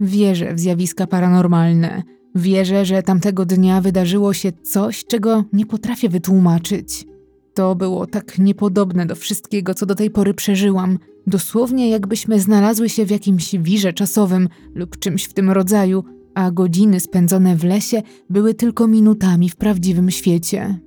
Wierzę 0.00 0.54
w 0.54 0.60
zjawiska 0.60 1.06
paranormalne. 1.06 2.02
Wierzę, 2.34 2.84
że 2.84 3.02
tamtego 3.02 3.44
dnia 3.46 3.80
wydarzyło 3.80 4.32
się 4.32 4.52
coś, 4.52 5.04
czego 5.04 5.44
nie 5.52 5.66
potrafię 5.66 6.08
wytłumaczyć. 6.08 7.06
To 7.54 7.74
było 7.74 8.06
tak 8.06 8.38
niepodobne 8.38 9.06
do 9.06 9.14
wszystkiego, 9.14 9.74
co 9.74 9.86
do 9.86 9.94
tej 9.94 10.10
pory 10.10 10.34
przeżyłam. 10.34 10.98
Dosłownie 11.26 11.90
jakbyśmy 11.90 12.40
znalazły 12.40 12.88
się 12.88 13.06
w 13.06 13.10
jakimś 13.10 13.54
wirze 13.58 13.92
czasowym 13.92 14.48
lub 14.74 14.98
czymś 14.98 15.24
w 15.24 15.32
tym 15.32 15.50
rodzaju, 15.50 16.04
a 16.34 16.50
godziny 16.50 17.00
spędzone 17.00 17.56
w 17.56 17.64
lesie 17.64 18.02
były 18.30 18.54
tylko 18.54 18.86
minutami 18.86 19.48
w 19.50 19.56
prawdziwym 19.56 20.10
świecie. 20.10 20.78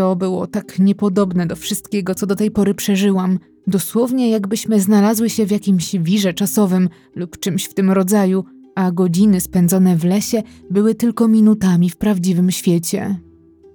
To 0.00 0.16
było 0.16 0.46
tak 0.46 0.78
niepodobne 0.78 1.46
do 1.46 1.56
wszystkiego, 1.56 2.14
co 2.14 2.26
do 2.26 2.36
tej 2.36 2.50
pory 2.50 2.74
przeżyłam. 2.74 3.38
Dosłownie 3.66 4.30
jakbyśmy 4.30 4.80
znalazły 4.80 5.30
się 5.30 5.46
w 5.46 5.50
jakimś 5.50 5.96
wirze 5.96 6.34
czasowym 6.34 6.88
lub 7.14 7.38
czymś 7.38 7.64
w 7.64 7.74
tym 7.74 7.90
rodzaju, 7.90 8.44
a 8.74 8.92
godziny 8.92 9.40
spędzone 9.40 9.96
w 9.96 10.04
lesie 10.04 10.42
były 10.70 10.94
tylko 10.94 11.28
minutami 11.28 11.90
w 11.90 11.96
prawdziwym 11.96 12.50
świecie. 12.50 13.20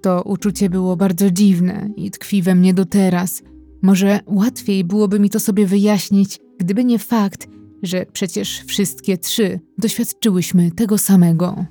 To 0.02 0.22
uczucie 0.22 0.70
było 0.70 0.96
bardzo 0.96 1.30
dziwne 1.30 1.90
i 1.96 2.10
tkwi 2.10 2.42
we 2.42 2.54
mnie 2.54 2.74
do 2.74 2.84
teraz. 2.84 3.42
Może 3.82 4.20
łatwiej 4.26 4.84
byłoby 4.84 5.20
mi 5.20 5.30
to 5.30 5.40
sobie 5.40 5.66
wyjaśnić, 5.66 6.38
gdyby 6.58 6.84
nie 6.84 6.98
fakt, 6.98 7.48
że 7.82 8.06
przecież 8.12 8.64
wszystkie 8.66 9.18
trzy 9.18 9.60
doświadczyłyśmy 9.78 10.70
tego 10.70 10.98
samego. 10.98 11.64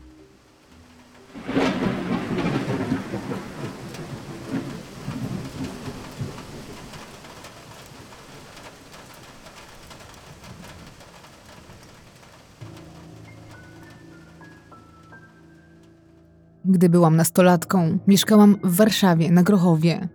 Gdy 16.67 16.89
byłam 16.89 17.15
nastolatką, 17.15 17.97
mieszkałam 18.07 18.57
w 18.63 18.75
Warszawie 18.75 19.31
na 19.31 19.43
Grochowie. 19.43 20.09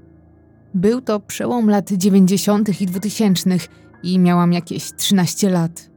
Był 0.75 1.01
to 1.01 1.21
przełom 1.21 1.71
lat 1.71 1.93
90. 1.93 2.81
i 2.81 2.87
2000 2.87 3.51
i 4.03 4.19
miałam 4.19 4.53
jakieś 4.53 4.93
13 4.97 5.51
lat. 5.51 5.91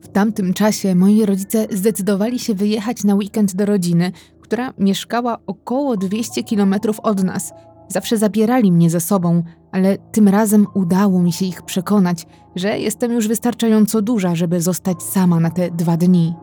W 0.00 0.08
tamtym 0.08 0.54
czasie 0.54 0.94
moi 0.94 1.26
rodzice 1.26 1.66
zdecydowali 1.70 2.38
się 2.38 2.54
wyjechać 2.54 3.04
na 3.04 3.14
weekend 3.14 3.54
do 3.54 3.66
rodziny, 3.66 4.12
która 4.40 4.72
mieszkała 4.78 5.38
około 5.46 5.96
200 5.96 6.42
kilometrów 6.42 7.00
od 7.00 7.24
nas. 7.24 7.52
Zawsze 7.88 8.18
zabierali 8.18 8.72
mnie 8.72 8.90
ze 8.90 9.00
sobą, 9.00 9.42
ale 9.72 9.98
tym 9.98 10.28
razem 10.28 10.66
udało 10.74 11.22
mi 11.22 11.32
się 11.32 11.46
ich 11.46 11.62
przekonać, 11.62 12.26
że 12.56 12.78
jestem 12.78 13.12
już 13.12 13.28
wystarczająco 13.28 14.02
duża, 14.02 14.34
żeby 14.34 14.60
zostać 14.60 15.02
sama 15.02 15.40
na 15.40 15.50
te 15.50 15.70
dwa 15.70 15.96
dni. 15.96 16.34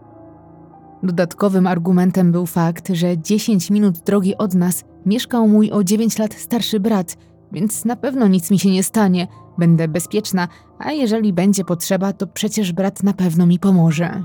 Dodatkowym 1.03 1.67
argumentem 1.67 2.31
był 2.31 2.45
fakt, 2.45 2.89
że 2.93 3.17
10 3.17 3.69
minut 3.69 3.99
drogi 3.99 4.37
od 4.37 4.53
nas 4.53 4.83
mieszkał 5.05 5.47
mój 5.47 5.71
o 5.71 5.83
9 5.83 6.19
lat 6.19 6.33
starszy 6.33 6.79
brat, 6.79 7.17
więc 7.51 7.85
na 7.85 7.95
pewno 7.95 8.27
nic 8.27 8.51
mi 8.51 8.59
się 8.59 8.69
nie 8.69 8.83
stanie, 8.83 9.27
będę 9.57 9.87
bezpieczna, 9.87 10.47
a 10.79 10.91
jeżeli 10.91 11.33
będzie 11.33 11.63
potrzeba, 11.63 12.13
to 12.13 12.27
przecież 12.27 12.73
brat 12.73 13.03
na 13.03 13.13
pewno 13.13 13.45
mi 13.45 13.59
pomoże. 13.59 14.23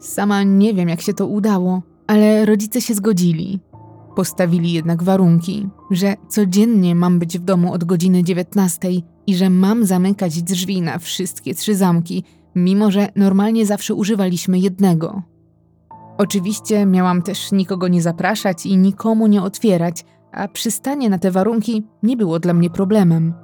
Sama 0.00 0.42
nie 0.42 0.74
wiem, 0.74 0.88
jak 0.88 1.00
się 1.00 1.14
to 1.14 1.26
udało, 1.26 1.82
ale 2.06 2.44
rodzice 2.44 2.80
się 2.80 2.94
zgodzili. 2.94 3.60
Postawili 4.16 4.72
jednak 4.72 5.02
warunki, 5.02 5.68
że 5.90 6.14
codziennie 6.28 6.94
mam 6.94 7.18
być 7.18 7.38
w 7.38 7.44
domu 7.44 7.72
od 7.72 7.84
godziny 7.84 8.24
19 8.24 8.88
i 9.26 9.36
że 9.36 9.50
mam 9.50 9.84
zamykać 9.84 10.42
drzwi 10.42 10.82
na 10.82 10.98
wszystkie 10.98 11.54
trzy 11.54 11.74
zamki, 11.74 12.24
mimo 12.54 12.90
że 12.90 13.08
normalnie 13.16 13.66
zawsze 13.66 13.94
używaliśmy 13.94 14.58
jednego. 14.58 15.22
Oczywiście 16.18 16.86
miałam 16.86 17.22
też 17.22 17.52
nikogo 17.52 17.88
nie 17.88 18.02
zapraszać 18.02 18.66
i 18.66 18.76
nikomu 18.76 19.26
nie 19.26 19.42
otwierać, 19.42 20.04
a 20.32 20.48
przystanie 20.48 21.10
na 21.10 21.18
te 21.18 21.30
warunki 21.30 21.86
nie 22.02 22.16
było 22.16 22.38
dla 22.38 22.54
mnie 22.54 22.70
problemem. 22.70 23.34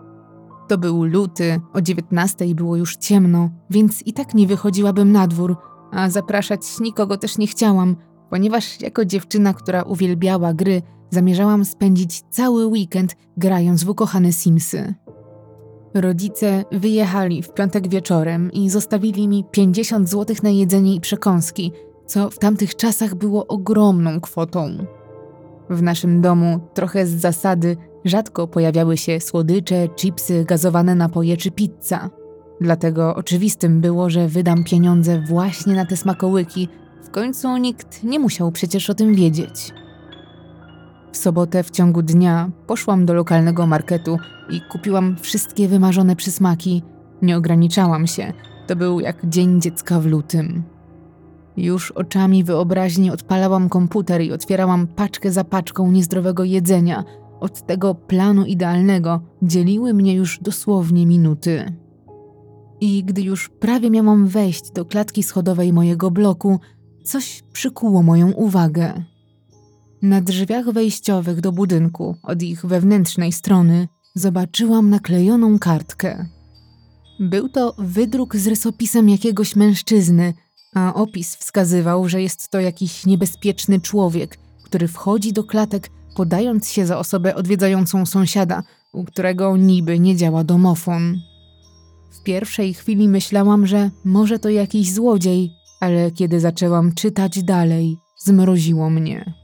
To 0.69 0.79
był 0.79 1.05
luty, 1.05 1.61
o 1.73 1.81
dziewiętnastej 1.81 2.55
było 2.55 2.77
już 2.77 2.97
ciemno, 2.97 3.51
więc 3.71 4.03
i 4.07 4.13
tak 4.13 4.35
nie 4.35 4.47
wychodziłabym 4.47 5.13
na 5.13 5.27
dwór, 5.27 5.57
a 5.91 6.11
zapraszać 6.11 6.61
nikogo 6.81 7.17
też 7.17 7.39
nie 7.39 7.47
chciałam, 7.47 7.97
ponieważ 8.31 8.81
jako 8.81 9.05
dziewczyna, 9.05 9.55
która 9.55 9.83
uwielbiała 9.83 10.55
gry, 10.55 10.83
zamierzałam 11.11 11.65
spędzić 11.65 12.23
cały 12.31 12.67
weekend 12.67 13.17
grając 13.37 13.85
w 13.85 13.89
ukochane 13.89 14.33
Simsy. 14.33 14.95
Rodzice 15.95 16.65
wyjechali 16.73 17.43
w 17.43 17.53
piątek 17.53 17.89
wieczorem 17.89 18.53
i 18.53 18.71
zostawili 18.71 19.29
mi 19.29 19.45
50 19.51 20.09
zł 20.09 20.37
na 20.43 20.51
jedzenie 20.51 20.95
i 20.95 21.01
przekąski, 21.01 21.73
co 22.07 22.31
w 22.31 22.39
tamtych 22.39 22.77
czasach 22.77 23.15
było 23.15 23.47
ogromną 23.47 24.21
kwotą. 24.21 24.87
W 25.71 25.83
naszym 25.83 26.21
domu, 26.21 26.61
trochę 26.75 27.07
z 27.07 27.11
zasady, 27.11 27.77
rzadko 28.05 28.47
pojawiały 28.47 28.97
się 28.97 29.21
słodycze, 29.21 29.89
chipsy, 29.89 30.45
gazowane 30.45 30.95
napoje 30.95 31.37
czy 31.37 31.51
pizza. 31.51 32.11
Dlatego 32.61 33.15
oczywistym 33.15 33.81
było, 33.81 34.11
że 34.11 34.29
wydam 34.29 34.65
pieniądze 34.65 35.23
właśnie 35.29 35.75
na 35.75 35.87
te 35.87 35.97
smakołyki. 35.97 36.69
W 37.03 37.11
końcu 37.11 37.57
nikt 37.57 38.05
nie 38.05 38.19
musiał 38.19 38.53
przecież 38.53 38.91
o 38.91 38.95
tym 38.95 39.15
wiedzieć. 39.15 39.73
W 41.13 41.17
sobotę 41.17 41.63
w 41.63 41.71
ciągu 41.71 42.03
dnia 42.03 42.51
poszłam 42.67 43.07
do 43.07 43.15
lokalnego 43.15 43.67
marketu 43.67 44.19
i 44.51 44.61
kupiłam 44.61 45.17
wszystkie 45.21 45.69
wymarzone 45.69 46.17
przysmaki. 46.17 46.83
Nie 47.23 47.37
ograniczałam 47.37 48.07
się. 48.07 48.33
To 48.67 48.77
był 48.77 49.01
jak 49.01 49.27
dzień 49.27 49.61
dziecka 49.61 50.01
w 50.01 50.07
lutym. 50.07 50.63
Już 51.57 51.91
oczami 51.91 52.45
wyobraźni 52.45 53.11
odpalałam 53.11 53.69
komputer 53.69 54.23
i 54.23 54.33
otwierałam 54.33 54.87
paczkę 54.87 55.33
za 55.33 55.45
paczką 55.45 55.91
niezdrowego 55.91 56.45
jedzenia. 56.45 57.05
Od 57.41 57.67
tego 57.67 57.95
planu 57.95 58.45
idealnego 58.45 59.21
dzieliły 59.43 59.95
mnie 59.95 60.15
już 60.15 60.39
dosłownie 60.41 61.07
minuty. 61.07 61.73
I 62.81 63.05
gdy 63.05 63.23
już 63.23 63.49
prawie 63.49 63.91
miałam 63.91 64.27
wejść 64.27 64.71
do 64.71 64.85
klatki 64.85 65.23
schodowej 65.23 65.73
mojego 65.73 66.11
bloku, 66.11 66.61
coś 67.05 67.43
przykuło 67.53 68.03
moją 68.03 68.33
uwagę. 68.33 69.05
Na 70.03 70.21
drzwiach 70.21 70.71
wejściowych 70.71 71.41
do 71.41 71.53
budynku, 71.53 72.17
od 72.23 72.43
ich 72.43 72.67
wewnętrznej 72.67 73.33
strony, 73.33 73.89
zobaczyłam 74.15 74.91
naklejoną 74.91 75.59
kartkę. 75.59 76.27
Był 77.21 77.49
to 77.49 77.75
wydruk 77.79 78.37
z 78.37 78.47
rysopisem 78.47 79.09
jakiegoś 79.09 79.57
mężczyzny, 79.57 80.35
a 80.75 80.95
opis 80.95 81.37
wskazywał, 81.37 82.09
że 82.09 82.23
jest 82.23 82.49
to 82.49 82.61
jakiś 82.61 83.07
niebezpieczny 83.07 83.81
człowiek, 83.81 84.39
który 84.63 84.89
wchodzi 84.89 85.33
do 85.33 85.45
klatek, 85.45 85.91
podając 86.17 86.69
się 86.69 86.87
za 86.87 86.99
osobę 86.99 87.35
odwiedzającą 87.35 88.07
sąsiada, 88.07 88.63
u 88.93 89.05
którego 89.05 89.57
niby 89.57 89.99
nie 89.99 90.17
działa 90.17 90.45
domofon. 90.45 91.19
W 92.11 92.23
pierwszej 92.23 92.75
chwili 92.75 93.09
myślałam, 93.09 93.67
że 93.67 93.91
może 94.05 94.39
to 94.39 94.49
jakiś 94.49 94.93
złodziej, 94.93 95.51
ale 95.81 96.11
kiedy 96.11 96.41
zaczęłam 96.41 96.95
czytać 96.95 97.43
dalej, 97.43 97.97
zmroziło 98.19 98.91
mnie. 98.91 99.35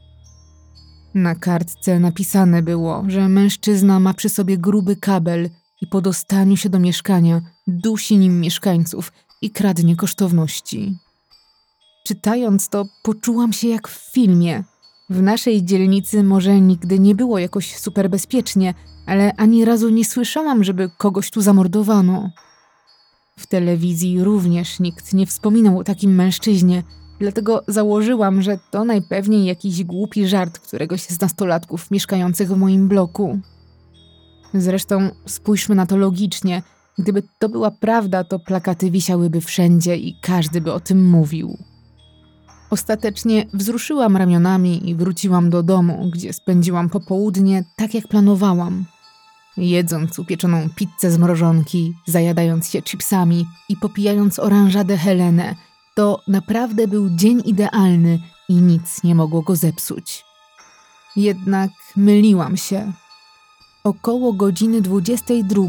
Na 1.13 1.35
kartce 1.35 1.99
napisane 1.99 2.63
było, 2.63 3.03
że 3.07 3.29
mężczyzna 3.29 3.99
ma 3.99 4.13
przy 4.13 4.29
sobie 4.29 4.57
gruby 4.57 4.95
kabel 4.95 5.49
i 5.81 5.87
po 5.87 6.01
dostaniu 6.01 6.57
się 6.57 6.69
do 6.69 6.79
mieszkania 6.79 7.41
dusi 7.67 8.17
nim 8.17 8.39
mieszkańców 8.39 9.11
i 9.41 9.51
kradnie 9.51 9.95
kosztowności. 9.95 10.97
Czytając 12.09 12.69
to, 12.69 12.85
poczułam 13.03 13.53
się 13.53 13.67
jak 13.67 13.87
w 13.87 14.11
filmie. 14.13 14.63
W 15.09 15.21
naszej 15.21 15.65
dzielnicy 15.65 16.23
może 16.23 16.61
nigdy 16.61 16.99
nie 16.99 17.15
było 17.15 17.39
jakoś 17.39 17.75
super 17.75 18.09
bezpiecznie, 18.09 18.73
ale 19.05 19.35
ani 19.35 19.65
razu 19.65 19.89
nie 19.89 20.05
słyszałam, 20.05 20.63
żeby 20.63 20.89
kogoś 20.97 21.31
tu 21.31 21.41
zamordowano. 21.41 22.29
W 23.39 23.47
telewizji 23.47 24.23
również 24.23 24.79
nikt 24.79 25.13
nie 25.13 25.25
wspominał 25.25 25.79
o 25.79 25.83
takim 25.83 26.15
mężczyźnie, 26.15 26.83
dlatego 27.19 27.63
założyłam, 27.67 28.41
że 28.41 28.59
to 28.71 28.85
najpewniej 28.85 29.45
jakiś 29.45 29.83
głupi 29.83 30.27
żart 30.27 30.59
któregoś 30.59 31.01
z 31.01 31.21
nastolatków 31.21 31.91
mieszkających 31.91 32.49
w 32.49 32.57
moim 32.57 32.87
bloku. 32.87 33.39
Zresztą 34.53 35.09
spójrzmy 35.25 35.75
na 35.75 35.85
to 35.85 35.97
logicznie. 35.97 36.63
Gdyby 36.97 37.23
to 37.39 37.49
była 37.49 37.71
prawda, 37.71 38.23
to 38.23 38.39
plakaty 38.39 38.91
wisiałyby 38.91 39.41
wszędzie 39.41 39.97
i 39.97 40.15
każdy 40.21 40.61
by 40.61 40.73
o 40.73 40.79
tym 40.79 41.09
mówił. 41.09 41.68
Ostatecznie 42.69 43.45
wzruszyłam 43.53 44.17
ramionami 44.17 44.89
i 44.89 44.95
wróciłam 44.95 45.49
do 45.49 45.63
domu, 45.63 46.09
gdzie 46.13 46.33
spędziłam 46.33 46.89
popołudnie 46.89 47.63
tak 47.75 47.93
jak 47.93 48.07
planowałam. 48.07 48.85
Jedząc 49.57 50.19
upieczoną 50.19 50.69
pizzę 50.75 51.11
z 51.11 51.17
mrożonki, 51.17 51.93
zajadając 52.07 52.69
się 52.69 52.81
chipsami 52.81 53.45
i 53.69 53.75
popijając 53.75 54.39
oranżadę 54.39 54.97
Helenę, 54.97 55.55
to 55.95 56.19
naprawdę 56.27 56.87
był 56.87 57.09
dzień 57.09 57.41
idealny 57.45 58.19
i 58.49 58.53
nic 58.53 59.03
nie 59.03 59.15
mogło 59.15 59.41
go 59.41 59.55
zepsuć. 59.55 60.23
Jednak 61.15 61.71
myliłam 61.95 62.57
się. 62.57 62.93
Około 63.83 64.33
godziny 64.33 64.81
22, 64.81 65.63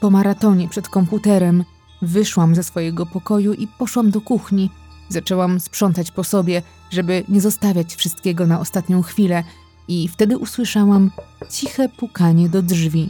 po 0.00 0.10
maratonie 0.10 0.68
przed 0.68 0.88
komputerem, 0.88 1.64
wyszłam 2.02 2.54
ze 2.54 2.62
swojego 2.62 3.06
pokoju 3.06 3.52
i 3.52 3.66
poszłam 3.66 4.10
do 4.10 4.20
kuchni, 4.20 4.70
Zaczęłam 5.08 5.60
sprzątać 5.60 6.10
po 6.10 6.24
sobie, 6.24 6.62
żeby 6.90 7.24
nie 7.28 7.40
zostawiać 7.40 7.94
wszystkiego 7.94 8.46
na 8.46 8.60
ostatnią 8.60 9.02
chwilę, 9.02 9.44
i 9.88 10.08
wtedy 10.08 10.38
usłyszałam 10.38 11.10
ciche 11.50 11.88
pukanie 11.88 12.48
do 12.48 12.62
drzwi. 12.62 13.08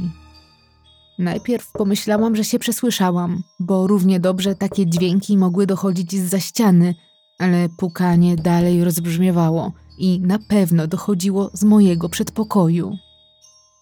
Najpierw 1.19 1.73
pomyślałam, 1.73 2.37
że 2.37 2.45
się 2.45 2.59
przesłyszałam, 2.59 3.43
bo 3.61 3.87
równie 3.87 4.21
dobrze 4.21 4.55
takie 4.55 4.87
dźwięki 4.87 5.37
mogły 5.37 5.67
dochodzić 5.67 6.13
z 6.13 6.31
za 6.31 6.41
ściany, 6.41 6.95
ale 7.39 7.69
pukanie 7.69 8.37
dalej 8.37 8.85
rozbrzmiewało 8.85 9.73
i 9.99 10.21
na 10.21 10.39
pewno 10.39 10.87
dochodziło 10.87 11.51
z 11.53 11.65
mojego 11.65 12.09
przedpokoju. 12.09 12.97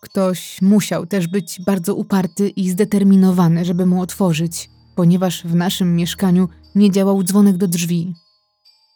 Ktoś 0.01 0.63
musiał 0.63 1.07
też 1.07 1.27
być 1.29 1.61
bardzo 1.67 1.95
uparty 1.95 2.49
i 2.49 2.71
zdeterminowany, 2.71 3.65
żeby 3.65 3.87
mu 3.87 4.01
otworzyć, 4.01 4.71
ponieważ 4.95 5.45
w 5.45 5.55
naszym 5.55 5.97
mieszkaniu 5.97 6.49
nie 6.75 6.91
działał 6.91 7.23
dzwonek 7.23 7.57
do 7.57 7.69
drzwi. 7.69 8.15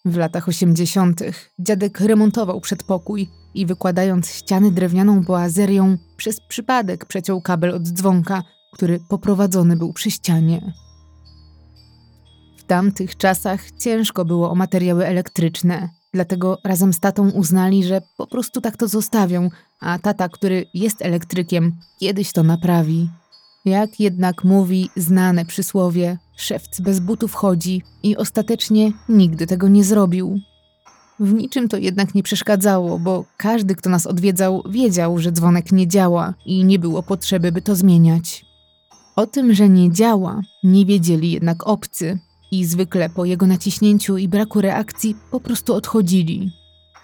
W 0.05 0.17
latach 0.17 0.49
osiemdziesiątych 0.49 1.51
dziadek 1.59 2.01
remontował 2.01 2.61
przedpokój 2.61 3.29
i 3.55 3.67
wykładając 3.67 4.31
ściany 4.31 4.71
drewnianą 4.71 5.23
boazerią, 5.23 5.99
przez 6.17 6.41
przypadek 6.49 7.05
przeciął 7.05 7.41
kabel 7.41 7.75
od 7.75 7.83
dzwonka, 7.83 8.43
który 8.73 9.01
poprowadzony 9.09 9.77
był 9.77 9.93
przy 9.93 10.11
ścianie. 10.11 10.73
W 12.57 12.65
tamtych 12.65 13.17
czasach 13.17 13.71
ciężko 13.71 14.25
było 14.25 14.51
o 14.51 14.55
materiały 14.55 15.07
elektryczne, 15.07 15.89
dlatego 16.15 16.59
razem 16.65 16.93
z 16.93 17.01
tatą 17.01 17.31
uznali, 17.31 17.85
że 17.85 18.01
po 18.17 18.27
prostu 18.27 18.61
tak 18.61 18.77
to 18.77 18.89
zostawią, 18.89 19.51
a 19.81 19.99
tata, 19.99 20.29
który 20.29 20.67
jest 20.75 21.03
elektrykiem, 21.03 21.73
kiedyś 22.01 22.33
to 22.33 22.43
naprawi. 22.43 23.09
Jak 23.67 24.01
jednak 24.01 24.45
mówi 24.45 24.91
znane 24.97 25.45
przysłowie, 25.45 26.19
szewc 26.37 26.81
bez 26.81 27.01
butów 27.01 27.35
chodzi 27.35 27.83
i 28.03 28.17
ostatecznie 28.17 28.93
nigdy 29.09 29.47
tego 29.47 29.69
nie 29.69 29.85
zrobił. 29.85 30.41
W 31.21 31.33
niczym 31.33 31.69
to 31.69 31.77
jednak 31.77 32.15
nie 32.15 32.23
przeszkadzało, 32.23 32.99
bo 32.99 33.25
każdy, 33.37 33.75
kto 33.75 33.91
nas 33.91 34.07
odwiedzał, 34.07 34.63
wiedział, 34.71 35.19
że 35.19 35.33
dzwonek 35.33 35.73
nie 35.73 35.89
działa 35.89 36.35
i 36.45 36.65
nie 36.65 36.79
było 36.79 37.03
potrzeby, 37.03 37.53
by 37.53 37.63
to 37.63 37.75
zmieniać. 37.75 38.45
O 39.17 39.27
tym, 39.27 39.55
że 39.55 39.69
nie 39.69 39.93
działa, 39.93 40.41
nie 40.65 40.87
wiedzieli 40.87 41.33
jednak 41.33 41.67
obcy 41.67 42.19
i 42.53 42.65
zwykle 42.65 43.11
po 43.11 43.25
jego 43.25 43.47
naciśnięciu 43.47 44.17
i 44.17 44.29
braku 44.29 44.61
reakcji 44.61 45.17
po 45.31 45.41
prostu 45.41 45.75
odchodzili. 45.75 46.51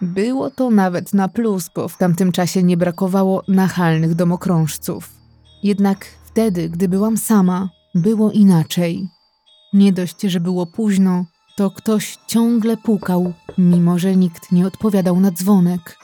Było 0.02 0.50
to 0.50 0.70
nawet 0.70 1.14
na 1.14 1.28
plus, 1.28 1.70
bo 1.74 1.88
w 1.88 1.98
tamtym 1.98 2.32
czasie 2.32 2.62
nie 2.62 2.76
brakowało 2.76 3.42
nachalnych 3.48 4.14
domokrążców. 4.14 5.10
Jednak 5.62 6.06
wtedy, 6.32 6.68
gdy 6.68 6.88
byłam 6.88 7.16
sama, 7.16 7.68
było 7.94 8.30
inaczej. 8.30 9.08
Nie 9.72 9.92
dość, 9.92 10.20
że 10.20 10.40
było 10.40 10.66
późno, 10.66 11.24
to 11.56 11.70
ktoś 11.70 12.18
ciągle 12.26 12.76
pukał, 12.76 13.32
mimo 13.58 13.98
że 13.98 14.16
nikt 14.16 14.52
nie 14.52 14.66
odpowiadał 14.66 15.20
na 15.20 15.30
dzwonek. 15.30 15.98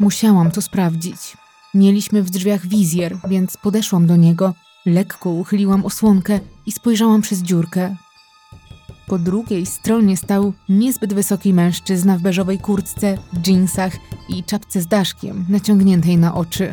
Musiałam 0.00 0.50
to 0.50 0.62
sprawdzić. 0.62 1.36
Mieliśmy 1.74 2.22
w 2.22 2.30
drzwiach 2.30 2.66
wizjer, 2.66 3.18
więc 3.28 3.56
podeszłam 3.56 4.06
do 4.06 4.16
niego, 4.16 4.54
lekko 4.86 5.30
uchyliłam 5.30 5.84
osłonkę 5.84 6.40
i 6.66 6.72
spojrzałam 6.72 7.22
przez 7.22 7.38
dziurkę. 7.42 7.96
Po 9.06 9.18
drugiej 9.18 9.66
stronie 9.66 10.16
stał 10.16 10.52
niezbyt 10.68 11.14
wysoki 11.14 11.54
mężczyzna 11.54 12.18
w 12.18 12.22
beżowej 12.22 12.58
kurtce, 12.58 13.18
dżinsach 13.36 13.92
i 14.28 14.44
czapce 14.44 14.80
z 14.80 14.86
daszkiem 14.86 15.46
naciągniętej 15.48 16.18
na 16.18 16.34
oczy. 16.34 16.72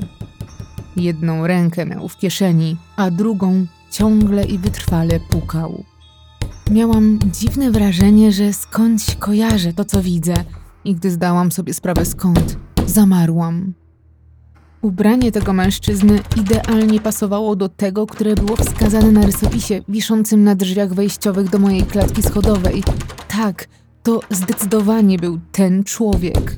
Jedną 0.99 1.47
rękę 1.47 1.85
miał 1.85 2.07
w 2.07 2.17
kieszeni, 2.17 2.77
a 2.95 3.11
drugą 3.11 3.65
ciągle 3.91 4.45
i 4.45 4.57
wytrwale 4.57 5.19
pukał. 5.19 5.83
Miałam 6.71 7.19
dziwne 7.25 7.71
wrażenie, 7.71 8.31
że 8.31 8.53
skądś 8.53 9.15
kojarzę 9.15 9.73
to, 9.73 9.85
co 9.85 10.01
widzę, 10.01 10.33
i 10.85 10.95
gdy 10.95 11.11
zdałam 11.11 11.51
sobie 11.51 11.73
sprawę 11.73 12.05
skąd, 12.05 12.57
zamarłam. 12.85 13.73
Ubranie 14.81 15.31
tego 15.31 15.53
mężczyzny 15.53 16.19
idealnie 16.35 16.99
pasowało 17.01 17.55
do 17.55 17.69
tego, 17.69 18.07
które 18.07 18.35
było 18.35 18.55
wskazane 18.55 19.11
na 19.11 19.25
rysopisie 19.25 19.81
wiszącym 19.89 20.43
na 20.43 20.55
drzwiach 20.55 20.93
wejściowych 20.93 21.49
do 21.49 21.59
mojej 21.59 21.83
klatki 21.83 22.23
schodowej. 22.23 22.83
Tak, 23.27 23.67
to 24.03 24.19
zdecydowanie 24.29 25.17
był 25.17 25.39
ten 25.51 25.83
człowiek. 25.83 26.53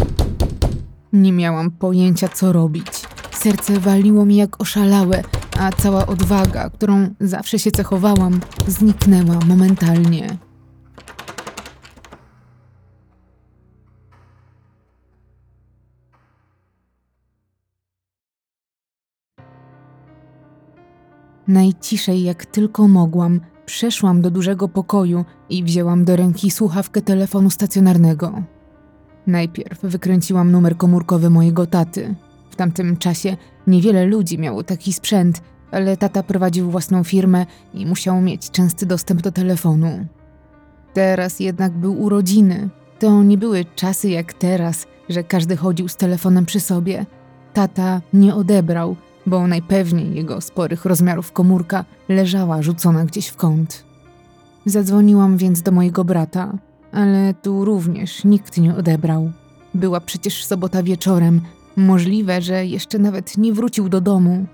Nie 1.14 1.32
miałam 1.32 1.72
pojęcia, 1.72 2.28
co 2.28 2.54
robić. 2.54 3.01
Serce 3.42 3.80
waliło 3.80 4.26
mi 4.26 4.36
jak 4.36 4.62
oszalałe, 4.62 5.24
a 5.60 5.72
cała 5.72 6.08
odwaga, 6.08 6.70
którą 6.70 7.10
zawsze 7.20 7.60
się 7.60 7.72
cechowałam, 7.72 8.40
zniknęła 8.68 9.40
momentalnie. 9.48 10.38
Najciszej 21.48 22.24
jak 22.24 22.46
tylko 22.46 22.88
mogłam, 22.88 23.40
przeszłam 23.66 24.22
do 24.22 24.32
dużego 24.32 24.68
pokoju 24.70 25.26
i 25.50 25.64
wzięłam 25.64 26.06
do 26.06 26.16
ręki 26.16 26.52
słuchawkę 26.52 27.02
telefonu 27.02 27.50
stacjonarnego. 27.50 28.44
Najpierw 29.28 29.82
wykręciłam 29.82 30.52
numer 30.52 30.78
komórkowy 30.78 31.30
mojego 31.30 31.66
taty. 31.66 32.16
W 32.52 32.56
tamtym 32.56 32.98
czasie 32.98 33.38
niewiele 33.68 34.06
ludzi 34.06 34.40
miało 34.40 34.64
taki 34.64 34.94
sprzęt, 34.94 35.42
ale 35.72 35.98
tata 35.98 36.24
prowadził 36.24 36.72
własną 36.72 37.04
firmę 37.04 37.46
i 37.74 37.86
musiał 37.86 38.22
mieć 38.22 38.52
częsty 38.52 38.86
dostęp 38.86 39.22
do 39.22 39.32
telefonu. 39.32 40.06
Teraz 40.94 41.40
jednak 41.40 41.72
był 41.72 42.02
urodziny. 42.02 42.70
To 43.00 43.24
nie 43.24 43.38
były 43.38 43.66
czasy 43.76 44.10
jak 44.10 44.34
teraz, 44.34 44.88
że 45.10 45.24
każdy 45.24 45.58
chodził 45.58 45.88
z 45.88 45.96
telefonem 45.96 46.46
przy 46.46 46.60
sobie. 46.60 47.06
Tata 47.54 48.02
nie 48.14 48.36
odebrał, 48.36 48.96
bo 49.26 49.48
najpewniej 49.48 50.16
jego 50.16 50.42
sporych 50.42 50.86
rozmiarów 50.86 51.32
komórka 51.32 51.86
leżała 52.10 52.62
rzucona 52.62 53.06
gdzieś 53.06 53.28
w 53.28 53.36
kąt. 53.36 53.86
Zadzwoniłam 54.66 55.38
więc 55.38 55.62
do 55.62 55.72
mojego 55.72 56.04
brata, 56.04 56.54
ale 56.92 57.34
tu 57.34 57.66
również 57.66 58.24
nikt 58.24 58.58
nie 58.58 58.76
odebrał. 58.76 59.32
Była 59.74 60.02
przecież 60.02 60.46
sobota 60.46 60.84
wieczorem, 60.84 61.42
możliwe, 61.76 62.42
że 62.42 62.66
jeszcze 62.66 63.00
nawet 63.00 63.38
nie 63.38 63.54
wrócił 63.54 63.90
do 63.90 64.02
domu. 64.02 64.46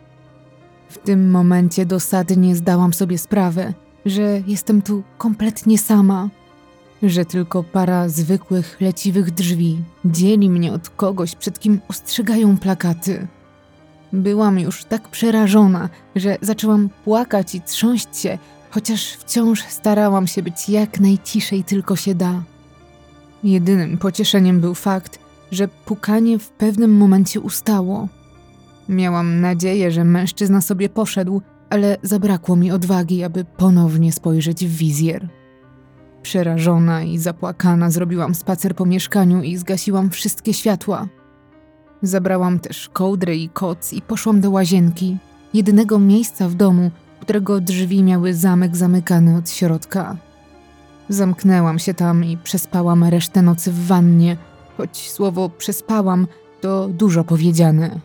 W 0.89 0.97
tym 0.97 1.31
momencie 1.31 1.85
dosadnie 1.85 2.55
zdałam 2.55 2.93
sobie 2.93 3.17
sprawę, 3.17 3.73
że 4.05 4.41
jestem 4.47 4.81
tu 4.81 5.03
kompletnie 5.17 5.77
sama, 5.77 6.29
że 7.03 7.25
tylko 7.25 7.63
para 7.63 8.09
zwykłych, 8.09 8.77
leciwych 8.81 9.31
drzwi 9.31 9.77
dzieli 10.05 10.49
mnie 10.49 10.73
od 10.73 10.89
kogoś, 10.89 11.35
przed 11.35 11.59
kim 11.59 11.81
ostrzegają 11.87 12.57
plakaty. 12.57 13.27
Byłam 14.13 14.59
już 14.59 14.83
tak 14.83 15.07
przerażona, 15.07 15.89
że 16.15 16.37
zaczęłam 16.41 16.89
płakać 17.03 17.55
i 17.55 17.61
trząść 17.61 18.17
się, 18.17 18.37
chociaż 18.71 19.11
wciąż 19.11 19.63
starałam 19.63 20.27
się 20.27 20.43
być 20.43 20.69
jak 20.69 20.99
najciszej 20.99 21.63
tylko 21.63 21.95
się 21.95 22.15
da. 22.15 22.43
Jedynym 23.43 23.97
pocieszeniem 23.97 24.59
był 24.59 24.75
fakt, 24.75 25.19
że 25.51 25.67
pukanie 25.67 26.39
w 26.39 26.49
pewnym 26.49 26.97
momencie 26.97 27.39
ustało. 27.39 28.07
Miałam 28.89 29.41
nadzieję, 29.41 29.91
że 29.91 30.03
mężczyzna 30.03 30.61
sobie 30.61 30.89
poszedł, 30.89 31.41
ale 31.69 31.97
zabrakło 32.03 32.55
mi 32.55 32.71
odwagi, 32.71 33.23
aby 33.23 33.45
ponownie 33.45 34.11
spojrzeć 34.11 34.65
w 34.65 34.77
wizjer. 34.77 35.29
Przerażona 36.21 37.03
i 37.03 37.17
zapłakana 37.17 37.89
zrobiłam 37.89 38.35
spacer 38.35 38.75
po 38.75 38.85
mieszkaniu 38.85 39.41
i 39.41 39.57
zgasiłam 39.57 40.09
wszystkie 40.09 40.53
światła. 40.53 41.07
Zabrałam 42.01 42.59
też 42.59 42.89
kołdrę 42.89 43.35
i 43.35 43.49
koc 43.49 43.93
i 43.93 44.01
poszłam 44.01 44.41
do 44.41 44.51
łazienki, 44.51 45.17
jedynego 45.53 45.99
miejsca 45.99 46.49
w 46.49 46.55
domu, 46.55 46.91
którego 47.19 47.61
drzwi 47.61 48.03
miały 48.03 48.33
zamek 48.33 48.75
zamykany 48.75 49.37
od 49.37 49.49
środka. 49.49 50.17
Zamknęłam 51.09 51.79
się 51.79 51.93
tam 51.93 52.25
i 52.25 52.37
przespałam 52.37 53.03
resztę 53.03 53.41
nocy 53.41 53.71
w 53.71 53.87
wannie, 53.87 54.37
choć 54.77 55.09
słowo 55.11 55.49
przespałam 55.49 56.27
to 56.61 56.87
dużo 56.87 57.23
powiedziane. 57.23 57.99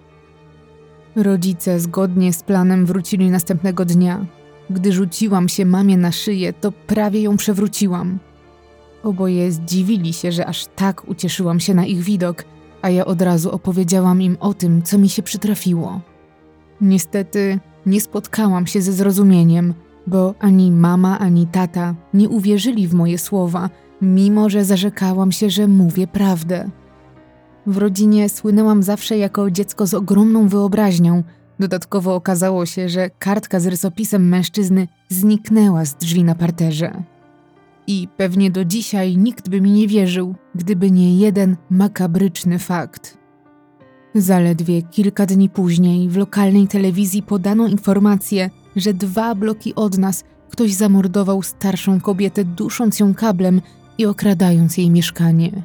Rodzice 1.16 1.80
zgodnie 1.80 2.32
z 2.32 2.42
planem 2.42 2.86
wrócili 2.86 3.30
następnego 3.30 3.84
dnia. 3.84 4.26
Gdy 4.70 4.92
rzuciłam 4.92 5.48
się 5.48 5.64
mamie 5.64 5.96
na 5.96 6.12
szyję, 6.12 6.52
to 6.52 6.72
prawie 6.72 7.22
ją 7.22 7.36
przewróciłam. 7.36 8.18
Oboje 9.02 9.52
zdziwili 9.52 10.12
się, 10.12 10.32
że 10.32 10.46
aż 10.46 10.66
tak 10.66 11.08
ucieszyłam 11.08 11.60
się 11.60 11.74
na 11.74 11.86
ich 11.86 12.00
widok, 12.00 12.44
a 12.82 12.90
ja 12.90 13.04
od 13.04 13.22
razu 13.22 13.50
opowiedziałam 13.50 14.22
im 14.22 14.36
o 14.40 14.54
tym, 14.54 14.82
co 14.82 14.98
mi 14.98 15.08
się 15.08 15.22
przytrafiło. 15.22 16.00
Niestety 16.80 17.58
nie 17.86 18.00
spotkałam 18.00 18.66
się 18.66 18.82
ze 18.82 18.92
zrozumieniem, 18.92 19.74
bo 20.06 20.34
ani 20.38 20.72
mama, 20.72 21.18
ani 21.18 21.46
tata 21.46 21.94
nie 22.14 22.28
uwierzyli 22.28 22.88
w 22.88 22.94
moje 22.94 23.18
słowa, 23.18 23.70
mimo 24.03 24.50
że 24.50 24.64
zarzekałam 24.64 25.32
się, 25.32 25.50
że 25.50 25.68
mówię 25.68 26.07
prawdę. 26.07 26.70
W 27.66 27.76
rodzinie 27.76 28.28
słynęłam 28.28 28.82
zawsze 28.82 29.18
jako 29.18 29.50
dziecko 29.50 29.86
z 29.86 29.94
ogromną 29.94 30.48
wyobraźnią. 30.48 31.22
Dodatkowo 31.61 32.14
okazało 32.14 32.66
się, 32.66 32.88
że 32.88 33.11
kartka 33.18 33.61
z 33.61 33.66
rysopisem 33.66 34.28
mężczyzny 34.28 34.88
zniknęła 35.09 35.84
z 35.84 35.94
drzwi 35.94 36.24
na 36.24 36.34
parterze. 36.34 37.03
I 37.86 38.09
pewnie 38.16 38.50
do 38.50 38.64
dzisiaj 38.64 39.16
nikt 39.16 39.48
by 39.48 39.61
mi 39.61 39.70
nie 39.70 39.88
wierzył, 39.88 40.34
gdyby 40.55 40.90
nie 40.90 41.16
jeden 41.16 41.57
makabryczny 41.70 42.59
fakt. 42.59 43.18
Zaledwie 44.14 44.82
kilka 44.82 45.26
dni 45.26 45.48
później 45.48 46.09
w 46.09 46.16
lokalnej 46.16 46.68
telewizji 46.68 47.22
podano 47.22 47.66
informację, 47.68 48.50
że 48.76 48.94
dwa 48.94 49.34
bloki 49.34 49.74
od 49.74 49.98
nas 49.98 50.24
ktoś 50.50 50.74
zamordował 50.74 51.42
starszą 51.42 52.00
kobietę, 52.00 52.44
dusząc 52.44 53.00
ją 53.00 53.14
kablem 53.14 53.61
i 53.99 54.07
okradając 54.07 54.76
jej 54.76 54.90
mieszkanie. 54.90 55.62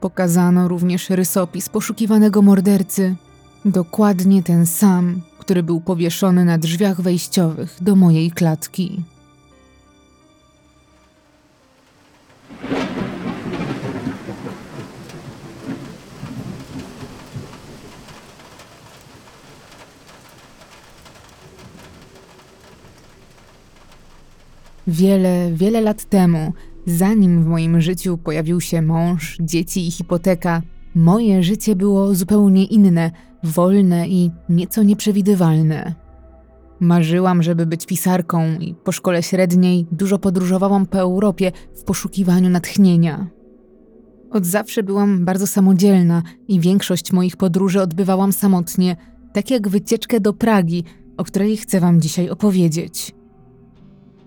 Pokazano 0.00 0.68
również 0.68 1.10
rysopis 1.10 1.68
poszukiwanego 1.68 2.42
mordercy, 2.42 3.16
dokładnie 3.64 4.42
ten 4.42 4.66
sam, 4.66 5.20
który 5.38 5.62
był 5.62 5.80
powieszony 5.80 6.44
na 6.44 6.58
drzwiach 6.58 7.00
wejściowych 7.00 7.76
do 7.80 7.96
mojej 7.96 8.30
klatki. 8.30 9.02
Wiele, 24.86 25.50
wiele 25.52 25.80
lat 25.80 26.04
temu, 26.04 26.52
zanim 26.86 27.44
w 27.44 27.46
moim 27.46 27.80
życiu 27.80 28.18
pojawił 28.18 28.60
się 28.60 28.82
mąż, 28.82 29.36
dzieci 29.40 29.88
i 29.88 29.90
hipoteka, 29.90 30.62
moje 30.94 31.42
życie 31.42 31.76
było 31.76 32.14
zupełnie 32.14 32.64
inne, 32.64 33.10
wolne 33.42 34.08
i 34.08 34.30
nieco 34.48 34.82
nieprzewidywalne. 34.82 35.94
Marzyłam, 36.80 37.42
żeby 37.42 37.66
być 37.66 37.86
pisarką 37.86 38.58
i 38.60 38.74
po 38.74 38.92
szkole 38.92 39.22
średniej 39.22 39.86
dużo 39.92 40.18
podróżowałam 40.18 40.86
po 40.86 40.98
Europie 40.98 41.52
w 41.74 41.84
poszukiwaniu 41.84 42.50
natchnienia. 42.50 43.26
Od 44.30 44.46
zawsze 44.46 44.82
byłam 44.82 45.24
bardzo 45.24 45.46
samodzielna 45.46 46.22
i 46.48 46.60
większość 46.60 47.12
moich 47.12 47.36
podróży 47.36 47.80
odbywałam 47.82 48.32
samotnie, 48.32 48.96
tak 49.32 49.50
jak 49.50 49.68
wycieczkę 49.68 50.20
do 50.20 50.32
Pragi, 50.32 50.84
o 51.16 51.24
której 51.24 51.56
chcę 51.56 51.80
Wam 51.80 52.00
dzisiaj 52.00 52.30
opowiedzieć. 52.30 53.14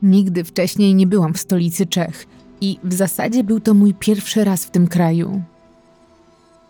Nigdy 0.02 0.44
wcześniej 0.44 0.96
nie 0.96 1.08
byłam 1.08 1.34
w 1.34 1.38
stolicy 1.38 1.86
Czech 1.86 2.26
i 2.62 2.80
w 2.84 2.94
zasadzie 2.94 3.44
był 3.44 3.60
to 3.60 3.74
mój 3.74 3.94
pierwszy 3.94 4.44
raz 4.44 4.66
w 4.66 4.72
tym 4.72 4.88
kraju. 4.88 5.42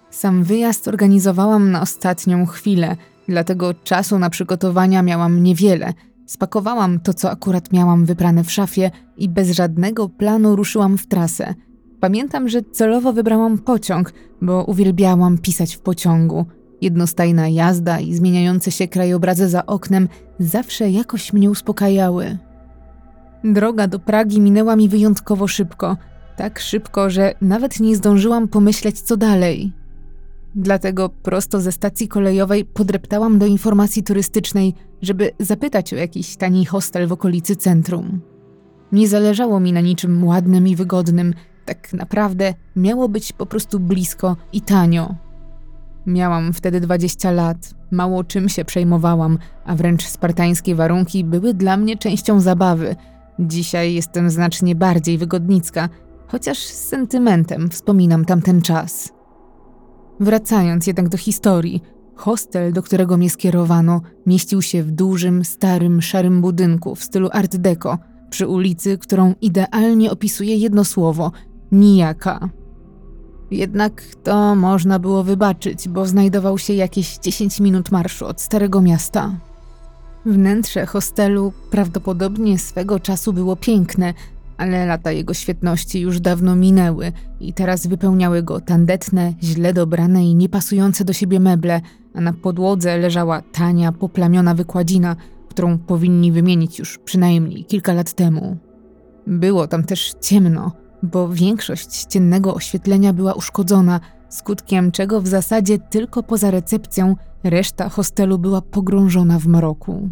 Sam 0.09 0.43
wyjazd 0.43 0.87
organizowałam 0.87 1.71
na 1.71 1.81
ostatnią 1.81 2.45
chwilę, 2.45 2.95
dlatego 3.27 3.73
czasu 3.73 4.19
na 4.19 4.29
przygotowania 4.29 5.01
miałam 5.01 5.43
niewiele. 5.43 5.93
Spakowałam 6.25 6.99
to, 6.99 7.13
co 7.13 7.31
akurat 7.31 7.71
miałam 7.71 8.05
wyprane 8.05 8.43
w 8.43 8.51
szafie 8.51 8.91
i 9.17 9.29
bez 9.29 9.51
żadnego 9.51 10.09
planu 10.09 10.55
ruszyłam 10.55 10.97
w 10.97 11.07
trasę. 11.07 11.55
Pamiętam, 11.99 12.49
że 12.49 12.61
celowo 12.61 13.13
wybrałam 13.13 13.57
pociąg, 13.57 14.13
bo 14.41 14.63
uwielbiałam 14.63 15.37
pisać 15.37 15.75
w 15.75 15.79
pociągu. 15.79 16.45
Jednostajna 16.81 17.47
jazda 17.47 17.99
i 17.99 18.13
zmieniające 18.13 18.71
się 18.71 18.87
krajobrazy 18.87 19.49
za 19.49 19.65
oknem 19.65 20.07
zawsze 20.39 20.91
jakoś 20.91 21.33
mnie 21.33 21.49
uspokajały. 21.49 22.37
Droga 23.53 23.87
do 23.87 23.99
Pragi 23.99 24.41
minęła 24.41 24.75
mi 24.75 24.89
wyjątkowo 24.89 25.47
szybko. 25.47 25.97
Tak 26.35 26.59
szybko, 26.59 27.09
że 27.09 27.33
nawet 27.41 27.79
nie 27.79 27.95
zdążyłam 27.95 28.47
pomyśleć, 28.47 29.01
co 29.01 29.17
dalej. 29.17 29.71
Dlatego 30.55 31.09
prosto 31.09 31.61
ze 31.61 31.71
stacji 31.71 32.07
kolejowej 32.07 32.65
podreptałam 32.65 33.39
do 33.39 33.45
informacji 33.45 34.03
turystycznej, 34.03 34.73
żeby 35.01 35.31
zapytać 35.39 35.93
o 35.93 35.95
jakiś 35.95 36.35
tani 36.35 36.65
hostel 36.65 37.07
w 37.07 37.11
okolicy 37.11 37.55
centrum. 37.55 38.21
Nie 38.91 39.07
zależało 39.07 39.59
mi 39.59 39.73
na 39.73 39.81
niczym 39.81 40.23
ładnym 40.23 40.67
i 40.67 40.75
wygodnym, 40.75 41.33
tak 41.65 41.93
naprawdę 41.93 42.53
miało 42.75 43.09
być 43.09 43.33
po 43.33 43.45
prostu 43.45 43.79
blisko 43.79 44.37
i 44.53 44.61
tanio. 44.61 45.15
Miałam 46.05 46.53
wtedy 46.53 46.79
20 46.79 47.31
lat, 47.31 47.57
mało 47.91 48.23
czym 48.23 48.49
się 48.49 48.65
przejmowałam, 48.65 49.37
a 49.65 49.75
wręcz 49.75 50.05
spartańskie 50.05 50.75
warunki 50.75 51.23
były 51.23 51.53
dla 51.53 51.77
mnie 51.77 51.97
częścią 51.97 52.39
zabawy– 52.39 52.95
Dzisiaj 53.39 53.93
jestem 53.93 54.29
znacznie 54.29 54.75
bardziej 54.75 55.17
wygodnicka, 55.17 55.89
chociaż 56.27 56.57
z 56.57 56.87
sentymentem 56.87 57.69
wspominam 57.69 58.25
tamten 58.25 58.61
czas. 58.61 59.13
Wracając 60.19 60.87
jednak 60.87 61.09
do 61.09 61.17
historii, 61.17 61.81
hostel, 62.15 62.73
do 62.73 62.83
którego 62.83 63.17
mnie 63.17 63.29
skierowano, 63.29 64.01
mieścił 64.25 64.61
się 64.61 64.83
w 64.83 64.91
dużym, 64.91 65.45
starym, 65.45 66.01
szarym 66.01 66.41
budynku 66.41 66.95
w 66.95 67.03
stylu 67.03 67.29
Art 67.31 67.57
Deco, 67.57 67.97
przy 68.29 68.47
ulicy, 68.47 68.97
którą 68.97 69.33
idealnie 69.41 70.11
opisuje 70.11 70.55
jedno 70.55 70.83
słowo 70.83 71.31
nijaka. 71.71 72.49
Jednak 73.51 74.03
to 74.23 74.55
można 74.55 74.99
było 74.99 75.23
wybaczyć, 75.23 75.89
bo 75.89 76.05
znajdował 76.05 76.57
się 76.57 76.73
jakieś 76.73 77.17
10 77.17 77.59
minut 77.59 77.91
marszu 77.91 78.25
od 78.25 78.41
Starego 78.41 78.81
Miasta. 78.81 79.39
Wnętrze 80.27 80.85
hostelu 80.85 81.53
prawdopodobnie 81.71 82.59
swego 82.59 82.99
czasu 82.99 83.33
było 83.33 83.55
piękne, 83.55 84.13
ale 84.57 84.85
lata 84.85 85.11
jego 85.11 85.33
świetności 85.33 85.99
już 86.01 86.19
dawno 86.19 86.55
minęły 86.55 87.11
i 87.39 87.53
teraz 87.53 87.87
wypełniały 87.87 88.43
go 88.43 88.61
tandetne, 88.61 89.33
źle 89.43 89.73
dobrane 89.73 90.25
i 90.25 90.35
niepasujące 90.35 91.05
do 91.05 91.13
siebie 91.13 91.39
meble, 91.39 91.81
a 92.13 92.21
na 92.21 92.33
podłodze 92.33 92.97
leżała 92.97 93.41
tania, 93.41 93.91
poplamiona 93.91 94.53
wykładzina, 94.53 95.15
którą 95.49 95.77
powinni 95.77 96.31
wymienić 96.31 96.79
już 96.79 96.97
przynajmniej 96.97 97.65
kilka 97.65 97.93
lat 97.93 98.13
temu. 98.13 98.57
Było 99.27 99.67
tam 99.67 99.83
też 99.83 100.13
ciemno, 100.21 100.71
bo 101.03 101.29
większość 101.29 102.05
ciennego 102.05 102.55
oświetlenia 102.55 103.13
była 103.13 103.33
uszkodzona, 103.33 103.99
skutkiem 104.29 104.91
czego 104.91 105.21
w 105.21 105.27
zasadzie 105.27 105.79
tylko 105.79 106.23
poza 106.23 106.51
recepcją 106.51 107.15
reszta 107.49 107.89
hostelu 107.89 108.39
była 108.39 108.61
pogrążona 108.61 109.39
w 109.39 109.47
mroku. 109.47 110.09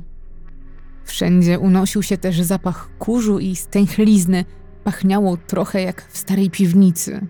Wszędzie 1.06 1.60
unosił 1.60 2.04
się 2.04 2.18
też 2.18 2.42
zapach 2.42 2.90
kurzu 3.00 3.40
i 3.40 3.56
stęchlizny, 3.56 4.46
pachniało 4.84 5.38
trochę 5.38 5.82
jak 5.82 6.02
w 6.02 6.18
starej 6.18 6.50
piwnicy. 6.50 7.28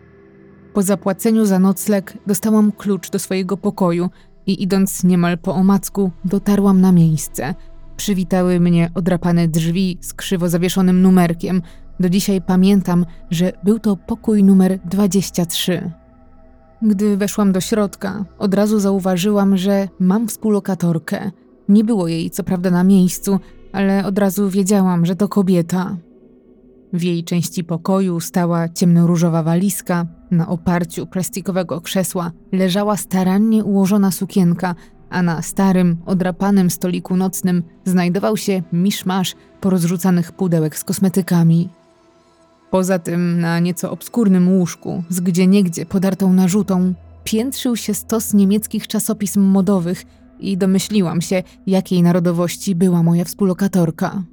Po 0.73 0.81
zapłaceniu 0.81 1.45
za 1.45 1.59
nocleg 1.59 2.17
dostałam 2.27 2.71
klucz 2.71 3.09
do 3.09 3.19
swojego 3.19 3.57
pokoju 3.57 4.09
i 4.47 4.63
idąc 4.63 5.03
niemal 5.03 5.37
po 5.37 5.55
omacku 5.55 6.11
dotarłam 6.25 6.81
na 6.81 6.91
miejsce. 6.91 7.55
Przywitały 7.97 8.59
mnie 8.59 8.91
odrapane 8.95 9.47
drzwi 9.47 9.97
z 10.01 10.13
krzywo 10.13 10.49
zawieszonym 10.49 11.01
numerkiem. 11.01 11.61
Do 11.99 12.09
dzisiaj 12.09 12.41
pamiętam, 12.41 13.05
że 13.31 13.53
był 13.63 13.79
to 13.79 13.97
pokój 13.97 14.43
numer 14.43 14.79
23. 14.85 15.91
Gdy 16.81 17.17
weszłam 17.17 17.51
do 17.51 17.61
środka, 17.61 18.25
od 18.37 18.53
razu 18.53 18.79
zauważyłam, 18.79 19.57
że 19.57 19.87
mam 19.99 20.27
współlokatorkę. 20.27 21.31
Nie 21.69 21.83
było 21.83 22.07
jej 22.07 22.31
co 22.31 22.43
prawda 22.43 22.71
na 22.71 22.83
miejscu, 22.83 23.39
ale 23.73 24.05
od 24.05 24.19
razu 24.19 24.49
wiedziałam, 24.49 25.05
że 25.05 25.15
to 25.15 25.27
kobieta. 25.27 25.97
W 26.93 27.03
jej 27.03 27.23
części 27.23 27.63
pokoju 27.63 28.19
stała 28.19 28.69
ciemnoróżowa 28.69 29.43
walizka, 29.43 30.05
na 30.31 30.47
oparciu 30.47 31.07
plastikowego 31.07 31.81
krzesła 31.81 32.31
leżała 32.51 32.97
starannie 32.97 33.63
ułożona 33.63 34.11
sukienka, 34.11 34.75
a 35.09 35.21
na 35.21 35.41
starym, 35.41 35.97
odrapanym 36.05 36.69
stoliku 36.69 37.17
nocnym 37.17 37.63
znajdował 37.85 38.37
się 38.37 38.63
miszmasz 38.73 39.35
porozrzucanych 39.61 40.31
pudełek 40.31 40.77
z 40.77 40.83
kosmetykami. 40.83 41.69
Poza 42.75 42.99
tym 42.99 43.39
na 43.39 43.59
nieco 43.59 43.91
obskurnym 43.91 44.49
łóżku, 44.49 45.03
z 45.09 45.19
gdzieniegdzie 45.19 45.85
podartą 45.85 46.33
narzutą, 46.33 46.93
piętrzył 47.23 47.75
się 47.75 47.93
stos 47.93 48.33
niemieckich 48.33 48.87
czasopism 48.87 49.41
modowych 49.41 50.03
i 50.39 50.57
domyśliłam 50.57 51.21
się, 51.21 51.43
jakiej 51.67 52.03
narodowości 52.03 52.75
była 52.75 53.03
moja 53.03 53.25
współlokatorka. 53.25 54.23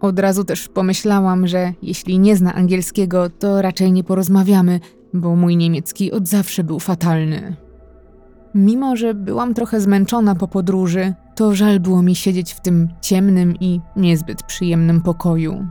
Od 0.00 0.18
razu 0.18 0.44
też 0.44 0.68
pomyślałam, 0.68 1.46
że 1.46 1.72
jeśli 1.82 2.18
nie 2.18 2.36
zna 2.36 2.54
angielskiego, 2.54 3.30
to 3.30 3.62
raczej 3.62 3.92
nie 3.92 4.04
porozmawiamy, 4.04 4.80
bo 5.14 5.36
mój 5.36 5.56
niemiecki 5.56 6.12
od 6.12 6.28
zawsze 6.28 6.64
był 6.64 6.80
fatalny. 6.80 7.56
Mimo, 8.54 8.96
że 8.96 9.14
byłam 9.14 9.54
trochę 9.54 9.80
zmęczona 9.80 10.34
po 10.34 10.48
podróży, 10.48 11.14
to 11.34 11.54
żal 11.54 11.80
było 11.80 12.02
mi 12.02 12.14
siedzieć 12.14 12.52
w 12.52 12.60
tym 12.60 12.88
ciemnym 13.00 13.54
i 13.60 13.80
niezbyt 13.96 14.42
przyjemnym 14.42 15.00
pokoju. 15.00 15.66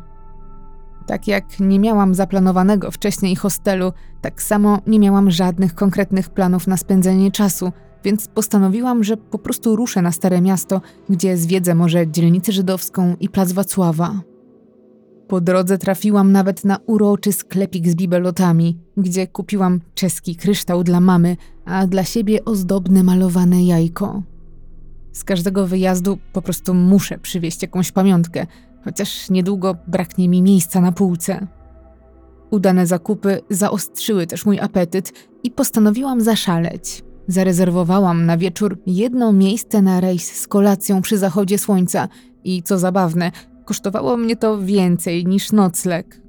Tak 1.08 1.28
jak 1.28 1.60
nie 1.60 1.80
miałam 1.80 2.16
zaplanowanego 2.16 2.91
wcześniej 2.91 3.36
hostelu, 3.36 3.93
tak 4.22 4.41
samo 4.41 4.80
nie 4.88 4.99
miałam 4.99 5.32
żadnych 5.32 5.76
konkretnych 5.76 6.30
planów 6.30 6.68
na 6.68 6.78
spędzenie 6.78 7.32
czasu, 7.32 7.72
więc 8.04 8.28
postanowiłam, 8.28 9.04
że 9.04 9.18
po 9.18 9.39
prostu 9.39 9.76
ruszę 9.76 10.01
na 10.01 10.12
Stare 10.12 10.41
Miasto, 10.41 10.82
gdzie 11.10 11.38
zwiedzę 11.38 11.76
może 11.76 12.08
dzielnicę 12.08 12.51
żydowską 12.51 13.16
i 13.20 13.30
plac 13.30 13.51
Wacława. 13.51 14.22
Po 15.28 15.41
drodze 15.41 15.78
trafiłam 15.78 16.32
nawet 16.32 16.66
na 16.66 16.78
uroczy 16.86 17.32
sklepik 17.32 17.89
z 17.89 17.95
bibelotami, 17.95 18.80
gdzie 18.97 19.28
kupiłam 19.28 19.80
czeski 19.95 20.36
kryształ 20.36 20.84
dla 20.84 20.99
mamy, 20.99 21.38
a 21.66 21.88
dla 21.88 22.04
siebie 22.04 22.45
ozdobne 22.45 23.04
malowane 23.04 23.64
jajko. 23.64 24.24
Z 25.12 25.24
każdego 25.24 25.68
wyjazdu 25.68 26.18
po 26.34 26.41
prostu 26.41 26.74
muszę 26.74 27.18
przywieźć 27.18 27.62
jakąś 27.62 27.91
pamiątkę, 27.91 28.47
chociaż 28.84 29.30
niedługo 29.30 29.76
braknie 29.88 30.30
mi 30.30 30.42
miejsca 30.42 30.82
na 30.82 30.92
półce. 30.92 31.48
Udane 32.52 32.88
zakupy 32.88 33.42
zaostrzyły 33.50 34.28
też 34.28 34.46
mój 34.46 34.60
apetyt 34.60 35.14
i 35.44 35.52
postanowiłam 35.52 36.22
zaszaleć. 36.22 37.04
Zarezerwowałam 37.28 38.26
na 38.26 38.38
wieczór 38.38 38.78
jedno 38.86 39.34
miejsce 39.34 39.82
na 39.82 40.00
rejs 40.00 40.32
z 40.32 40.48
kolacją 40.48 41.02
przy 41.02 41.18
zachodzie 41.18 41.58
słońca 41.58 42.08
i 42.44 42.64
co 42.64 42.80
zabawne, 42.80 43.32
kosztowało 43.66 44.18
mnie 44.18 44.36
to 44.36 44.60
więcej 44.60 45.26
niż 45.26 45.52
nocleg. 45.52 46.22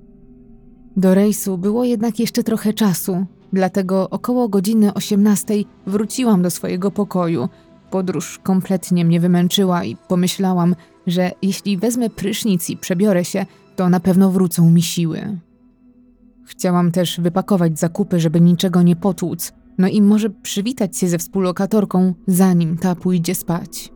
Do 0.97 1.15
rejsu 1.15 1.59
było 1.59 1.85
jednak 1.85 2.19
jeszcze 2.19 2.43
trochę 2.43 2.73
czasu, 2.73 3.27
dlatego 3.53 4.11
około 4.11 4.49
godziny 4.49 4.95
18 4.95 5.55
wróciłam 5.87 6.43
do 6.43 6.51
swojego 6.51 6.91
pokoju. 6.91 7.49
Podróż 7.91 8.41
kompletnie 8.43 9.05
mnie 9.05 9.21
wymęczyła 9.21 9.85
i 9.85 9.97
pomyślałam, 9.97 10.75
że 11.07 11.31
jeśli 11.43 11.77
wezmę 11.77 12.11
prysznic 12.11 12.71
i 12.71 12.77
przebiorę 12.77 13.25
się, 13.25 13.47
to 13.77 13.89
na 13.89 14.01
pewno 14.01 14.31
wrócą 14.31 14.71
mi 14.71 14.83
siły. 14.83 15.39
Chciałam 16.47 16.91
też 16.91 17.21
wypakować 17.21 17.79
zakupy, 17.79 18.21
żeby 18.21 18.41
niczego 18.41 18.83
nie 18.83 18.97
potłuc, 18.97 19.53
no 19.79 19.89
i 19.89 20.03
może 20.03 20.31
przywitać 20.31 20.99
się 20.99 21.09
ze 21.09 21.19
współlokatorką, 21.19 22.15
zanim 22.27 22.79
ta 22.79 22.95
pójdzie 22.95 23.35
spać. 23.35 23.93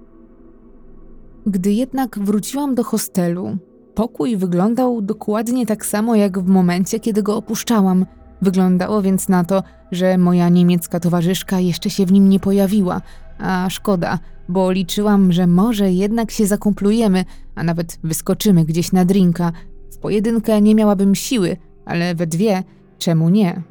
Gdy 1.47 1.73
jednak 1.73 2.19
wróciłam 2.19 2.75
do 2.75 2.85
hostelu, 2.85 3.59
pokój 3.95 4.37
wyglądał 4.37 5.03
dokładnie 5.03 5.67
tak 5.67 5.87
samo 5.87 6.15
jak 6.15 6.39
w 6.39 6.47
momencie, 6.47 7.01
kiedy 7.01 7.23
go 7.23 7.37
opuszczałam. 7.37 8.07
Wyglądało 8.43 9.03
więc 9.03 9.29
na 9.29 9.45
to, 9.45 9.63
że 9.93 10.19
moja 10.19 10.49
niemiecka 10.49 11.01
towarzyszka 11.01 11.61
jeszcze 11.61 11.91
się 11.91 12.07
w 12.07 12.13
nim 12.13 12.29
nie 12.29 12.41
pojawiła, 12.41 13.01
a 13.39 13.71
szkoda, 13.71 14.19
bo 14.49 14.71
liczyłam, 14.71 15.33
że 15.33 15.47
może 15.47 15.93
jednak 15.93 16.31
się 16.31 16.47
zakumplujemy, 16.47 17.25
a 17.55 17.63
nawet 17.63 17.99
wyskoczymy 18.05 18.65
gdzieś 18.65 18.93
na 18.93 19.05
drinka. 19.05 19.53
W 19.93 19.99
pojedynkę 19.99 20.63
nie 20.63 20.75
miałabym 20.75 21.15
siły, 21.15 21.57
ale 21.85 22.15
we 22.15 22.27
dwie, 22.27 22.63
czemu 22.99 23.29
nie? 23.29 23.63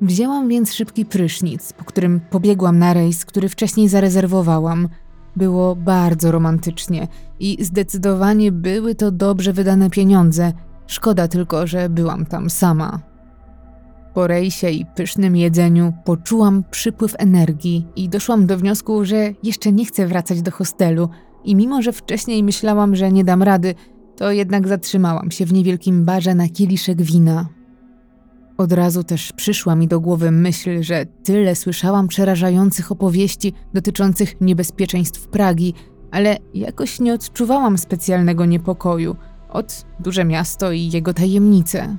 Wzięłam 0.00 0.48
więc 0.48 0.74
szybki 0.74 1.04
prysznic, 1.04 1.72
po 1.72 1.84
którym 1.84 2.20
pobiegłam 2.30 2.78
na 2.78 2.94
rejs, 2.94 3.24
który 3.24 3.48
wcześniej 3.48 3.88
zarezerwowałam. 3.88 4.88
Było 5.36 5.76
bardzo 5.76 6.32
romantycznie 6.32 7.08
i 7.40 7.64
zdecydowanie 7.64 8.52
były 8.52 8.94
to 8.94 9.10
dobrze 9.10 9.52
wydane 9.52 9.90
pieniądze. 9.90 10.52
Szkoda 10.86 11.28
tylko, 11.28 11.66
że 11.66 11.88
byłam 11.88 12.26
tam 12.26 12.50
sama. 12.50 13.00
Po 14.14 14.26
rejsie 14.26 14.70
i 14.70 14.86
pysznym 14.86 15.36
jedzeniu 15.36 15.92
poczułam 16.04 16.64
przypływ 16.70 17.14
energii 17.18 17.86
i 17.96 18.08
doszłam 18.08 18.46
do 18.46 18.58
wniosku, 18.58 19.04
że 19.04 19.32
jeszcze 19.42 19.72
nie 19.72 19.84
chcę 19.84 20.06
wracać 20.06 20.42
do 20.42 20.50
hostelu. 20.50 21.08
I 21.44 21.56
mimo, 21.56 21.82
że 21.82 21.92
wcześniej 21.92 22.42
myślałam, 22.42 22.96
że 22.96 23.12
nie 23.12 23.24
dam 23.24 23.42
rady, 23.42 23.74
to 24.16 24.32
jednak 24.32 24.68
zatrzymałam 24.68 25.30
się 25.30 25.46
w 25.46 25.52
niewielkim 25.52 26.04
barze 26.04 26.34
na 26.34 26.48
kieliszek 26.48 27.02
wina. 27.02 27.48
Od 28.58 28.72
razu 28.72 29.04
też 29.04 29.32
przyszła 29.32 29.76
mi 29.76 29.88
do 29.88 30.00
głowy 30.00 30.30
myśl, 30.30 30.82
że 30.82 31.06
tyle 31.06 31.54
słyszałam 31.54 32.08
przerażających 32.08 32.92
opowieści 32.92 33.52
dotyczących 33.74 34.40
niebezpieczeństw 34.40 35.28
Pragi, 35.28 35.74
ale 36.10 36.36
jakoś 36.54 37.00
nie 37.00 37.14
odczuwałam 37.14 37.78
specjalnego 37.78 38.44
niepokoju 38.44 39.16
od 39.50 39.86
duże 40.00 40.24
miasto 40.24 40.72
i 40.72 40.90
jego 40.90 41.14
tajemnice. 41.14 41.96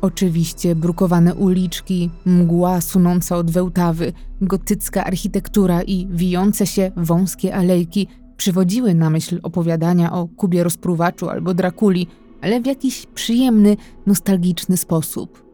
Oczywiście 0.00 0.74
brukowane 0.74 1.34
uliczki, 1.34 2.10
mgła 2.24 2.80
sunąca 2.80 3.36
od 3.36 3.50
wełtawy, 3.50 4.12
gotycka 4.40 5.04
architektura 5.04 5.82
i 5.82 6.08
wijące 6.10 6.66
się 6.66 6.92
wąskie 6.96 7.54
alejki 7.54 8.08
przywodziły 8.36 8.94
na 8.94 9.10
myśl 9.10 9.40
opowiadania 9.42 10.12
o 10.12 10.28
Kubie 10.28 10.64
Rozpruwaczu 10.64 11.28
albo 11.28 11.54
Drakuli, 11.54 12.06
ale 12.42 12.60
w 12.60 12.66
jakiś 12.66 13.06
przyjemny, 13.06 13.76
nostalgiczny 14.06 14.76
sposób. 14.76 15.44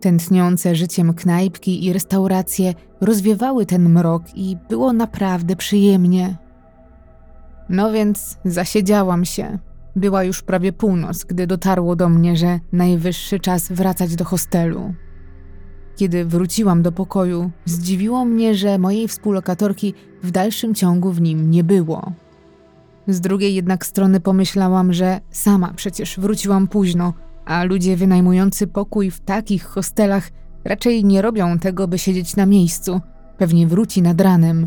Tętniące 0.00 0.74
życiem 0.74 1.14
knajpki 1.14 1.84
i 1.84 1.92
restauracje 1.92 2.74
rozwiewały 3.00 3.66
ten 3.66 3.88
mrok 3.88 4.22
i 4.34 4.56
było 4.68 4.92
naprawdę 4.92 5.56
przyjemnie. 5.56 6.36
No 7.68 7.92
więc 7.92 8.38
zasiedziałam 8.44 9.24
się. 9.24 9.58
Była 9.96 10.24
już 10.24 10.42
prawie 10.42 10.72
północ, 10.72 11.24
gdy 11.24 11.46
dotarło 11.46 11.96
do 11.96 12.08
mnie, 12.08 12.36
że 12.36 12.60
najwyższy 12.72 13.40
czas 13.40 13.72
wracać 13.72 14.16
do 14.16 14.24
hostelu. 14.24 14.94
Kiedy 15.96 16.24
wróciłam 16.24 16.82
do 16.82 16.92
pokoju, 16.92 17.50
zdziwiło 17.64 18.24
mnie, 18.24 18.54
że 18.54 18.78
mojej 18.78 19.08
współlokatorki 19.08 19.94
w 20.22 20.30
dalszym 20.30 20.74
ciągu 20.74 21.10
w 21.12 21.20
nim 21.20 21.50
nie 21.50 21.64
było. 21.64 22.12
Z 23.08 23.20
drugiej 23.20 23.54
jednak 23.54 23.86
strony 23.86 24.20
pomyślałam, 24.20 24.92
że 24.92 25.20
sama 25.30 25.72
przecież 25.76 26.20
wróciłam 26.20 26.68
późno, 26.68 27.14
a 27.44 27.64
ludzie 27.64 27.96
wynajmujący 27.96 28.66
pokój 28.66 29.10
w 29.10 29.20
takich 29.20 29.64
hostelach 29.64 30.30
raczej 30.64 31.04
nie 31.04 31.22
robią 31.22 31.58
tego, 31.58 31.88
by 31.88 31.98
siedzieć 31.98 32.36
na 32.36 32.46
miejscu. 32.46 33.00
Pewnie 33.38 33.66
wróci 33.66 34.02
nad 34.02 34.20
ranem. 34.20 34.66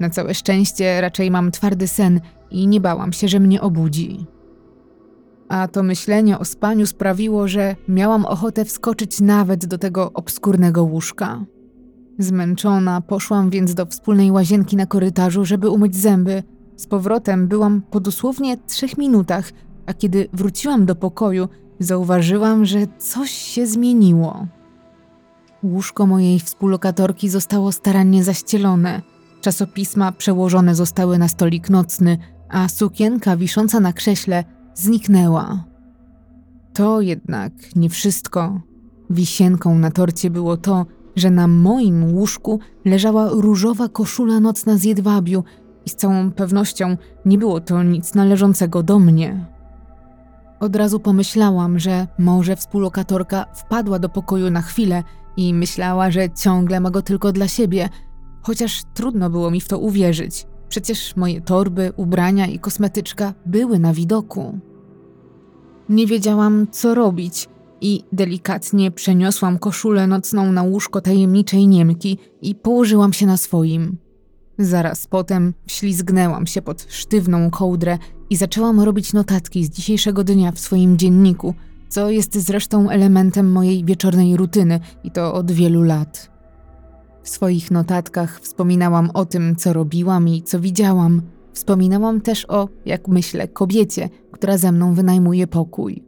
Na 0.00 0.10
całe 0.10 0.34
szczęście 0.34 1.00
raczej 1.00 1.30
mam 1.30 1.50
twardy 1.50 1.88
sen 1.88 2.20
i 2.50 2.66
nie 2.66 2.80
bałam 2.80 3.12
się, 3.12 3.28
że 3.28 3.40
mnie 3.40 3.60
obudzi. 3.60 4.26
A 5.48 5.68
to 5.68 5.82
myślenie 5.82 6.38
o 6.38 6.44
spaniu 6.44 6.86
sprawiło, 6.86 7.48
że 7.48 7.76
miałam 7.88 8.26
ochotę 8.26 8.64
wskoczyć 8.64 9.20
nawet 9.20 9.66
do 9.66 9.78
tego 9.78 10.12
obskurnego 10.12 10.82
łóżka. 10.82 11.44
Zmęczona 12.18 13.00
poszłam 13.00 13.50
więc 13.50 13.74
do 13.74 13.86
wspólnej 13.86 14.30
łazienki 14.30 14.76
na 14.76 14.86
korytarzu, 14.86 15.44
żeby 15.44 15.70
umyć 15.70 15.96
zęby. 15.96 16.42
Z 16.76 16.86
powrotem 16.86 17.48
byłam 17.48 17.82
po 17.90 18.00
dosłownie 18.00 18.56
trzech 18.56 18.98
minutach, 18.98 19.50
a 19.86 19.94
kiedy 19.94 20.28
wróciłam 20.32 20.86
do 20.86 20.94
pokoju, 20.94 21.48
zauważyłam, 21.78 22.64
że 22.64 22.78
coś 22.98 23.30
się 23.30 23.66
zmieniło. 23.66 24.46
Łóżko 25.62 26.06
mojej 26.06 26.40
współlokatorki 26.40 27.28
zostało 27.28 27.72
starannie 27.72 28.24
zaścielone, 28.24 29.02
czasopisma 29.40 30.12
przełożone 30.12 30.74
zostały 30.74 31.18
na 31.18 31.28
stolik 31.28 31.70
nocny, 31.70 32.18
a 32.48 32.68
sukienka 32.68 33.36
wisząca 33.36 33.80
na 33.80 33.92
krześle 33.92 34.44
zniknęła. 34.80 35.64
To 36.72 37.00
jednak 37.00 37.52
nie 37.76 37.90
wszystko. 37.90 38.60
Wisienką 39.10 39.78
na 39.78 39.90
torcie 39.90 40.30
było 40.30 40.56
to, 40.56 40.86
że 41.16 41.30
na 41.30 41.48
moim 41.48 42.14
łóżku 42.14 42.60
leżała 42.84 43.28
różowa 43.28 43.88
koszula 43.88 44.40
nocna 44.40 44.76
z 44.76 44.84
jedwabiu 44.84 45.44
i 45.86 45.90
z 45.90 45.96
całą 45.96 46.32
pewnością 46.32 46.96
nie 47.24 47.38
było 47.38 47.60
to 47.60 47.82
nic 47.82 48.14
należącego 48.14 48.82
do 48.82 48.98
mnie. 48.98 49.46
Od 50.60 50.76
razu 50.76 51.00
pomyślałam, 51.00 51.78
że 51.78 52.06
może 52.18 52.56
współlokatorka 52.56 53.46
wpadła 53.54 53.98
do 53.98 54.08
pokoju 54.08 54.50
na 54.50 54.62
chwilę 54.62 55.02
i 55.36 55.54
myślała, 55.54 56.10
że 56.10 56.30
ciągle 56.30 56.80
ma 56.80 56.90
go 56.90 57.02
tylko 57.02 57.32
dla 57.32 57.48
siebie, 57.48 57.88
chociaż 58.42 58.82
trudno 58.94 59.30
było 59.30 59.50
mi 59.50 59.60
w 59.60 59.68
to 59.68 59.78
uwierzyć. 59.78 60.46
Przecież 60.68 61.16
moje 61.16 61.40
torby, 61.40 61.92
ubrania 61.96 62.46
i 62.46 62.58
kosmetyczka 62.58 63.34
były 63.46 63.78
na 63.78 63.92
widoku. 63.92 64.58
Nie 65.88 66.06
wiedziałam, 66.06 66.66
co 66.70 66.94
robić 66.94 67.48
i 67.80 68.04
delikatnie 68.12 68.90
przeniosłam 68.90 69.58
koszulę 69.58 70.06
nocną 70.06 70.52
na 70.52 70.62
łóżko 70.62 71.00
tajemniczej 71.00 71.66
Niemki 71.66 72.18
i 72.42 72.54
położyłam 72.54 73.12
się 73.12 73.26
na 73.26 73.36
swoim. 73.36 73.96
Zaraz 74.58 75.06
potem 75.06 75.54
ślizgnęłam 75.66 76.46
się 76.46 76.62
pod 76.62 76.86
sztywną 76.88 77.50
kołdrę 77.50 77.98
i 78.30 78.36
zaczęłam 78.36 78.80
robić 78.80 79.12
notatki 79.12 79.64
z 79.64 79.70
dzisiejszego 79.70 80.24
dnia 80.24 80.52
w 80.52 80.58
swoim 80.58 80.98
dzienniku, 80.98 81.54
co 81.88 82.10
jest 82.10 82.38
zresztą 82.38 82.90
elementem 82.90 83.52
mojej 83.52 83.84
wieczornej 83.84 84.36
rutyny 84.36 84.80
i 85.04 85.10
to 85.10 85.34
od 85.34 85.52
wielu 85.52 85.82
lat. 85.82 86.30
W 87.22 87.28
swoich 87.28 87.70
notatkach 87.70 88.40
wspominałam 88.40 89.10
o 89.14 89.24
tym, 89.24 89.56
co 89.56 89.72
robiłam 89.72 90.28
i 90.28 90.42
co 90.42 90.60
widziałam. 90.60 91.22
Wspominałam 91.58 92.20
też 92.20 92.46
o, 92.48 92.68
jak 92.86 93.08
myślę, 93.08 93.48
kobiecie, 93.48 94.08
która 94.32 94.58
ze 94.58 94.72
mną 94.72 94.94
wynajmuje 94.94 95.46
pokój. 95.46 96.02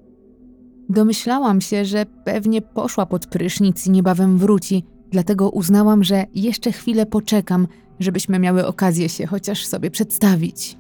Domyślałam 0.89 1.61
się, 1.61 1.85
że 1.85 2.07
pewnie 2.25 2.63
poszła 2.63 3.07
pod 3.07 3.27
prysznic 3.27 3.87
i 3.87 3.91
niebawem 3.91 4.39
wróci, 4.39 4.85
dlatego 5.11 5.51
uznałam, 5.51 6.05
że 6.05 6.25
jeszcze 6.35 6.73
chwilę 6.73 7.07
poczekam, 7.07 7.67
żebyśmy 8.01 8.39
miały 8.39 8.67
okazję 8.67 9.09
się 9.09 9.27
chociaż 9.27 9.67
sobie 9.67 9.91
przedstawić. 9.91 10.79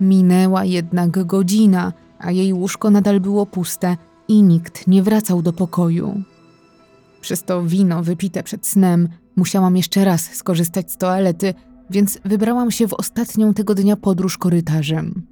Minęła 0.00 0.64
jednak 0.64 1.26
godzina, 1.26 1.92
a 2.18 2.30
jej 2.30 2.52
łóżko 2.52 2.90
nadal 2.90 3.20
było 3.20 3.46
puste 3.46 3.96
i 4.28 4.42
nikt 4.42 4.86
nie 4.86 5.02
wracał 5.02 5.42
do 5.42 5.52
pokoju. 5.52 6.22
Przez 7.20 7.42
to 7.42 7.62
wino 7.62 8.02
wypite 8.02 8.42
przed 8.42 8.66
snem 8.66 9.08
musiałam 9.36 9.76
jeszcze 9.76 10.04
raz 10.04 10.20
skorzystać 10.34 10.92
z 10.92 10.96
toalety, 10.96 11.54
więc 11.92 12.18
wybrałam 12.24 12.70
się 12.70 12.88
w 12.88 12.94
ostatnią 12.94 13.54
tego 13.54 13.74
dnia 13.74 13.96
podróż 13.96 14.38
korytarzem. 14.38 15.26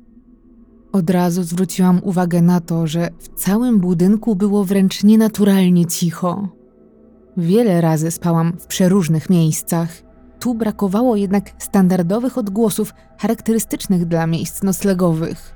Od 0.93 1.11
razu 1.11 1.43
zwróciłam 1.43 2.01
uwagę 2.03 2.43
na 2.43 2.61
to, 2.61 2.87
że 2.87 3.09
w 3.19 3.29
całym 3.29 3.81
budynku 3.81 4.37
było 4.37 4.65
wręcz 4.65 5.05
nienaturalnie 5.05 5.87
cicho. 5.87 6.49
Wiele 7.37 7.81
razy 7.81 8.11
spałam 8.11 8.53
w 8.59 8.67
przeróżnych 8.67 9.31
miejscach. 9.31 10.03
Tu 10.41 10.55
brakowało 10.55 11.17
jednak 11.17 11.51
standardowych 11.59 12.39
odgłosów 12.39 12.95
charakterystycznych 13.19 14.07
dla 14.07 14.27
miejsc 14.27 14.63
noclegowych. 14.63 15.55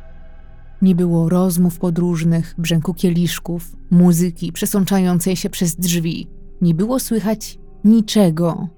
Nie 0.82 0.94
było 0.94 1.28
rozmów 1.28 1.78
podróżnych, 1.78 2.54
brzęku 2.58 2.94
kieliszków, 2.94 3.76
muzyki 3.90 4.52
przesączającej 4.52 5.36
się 5.36 5.50
przez 5.50 5.76
drzwi. 5.76 6.28
Nie 6.60 6.74
było 6.74 6.98
słychać 6.98 7.58
niczego. 7.84 8.68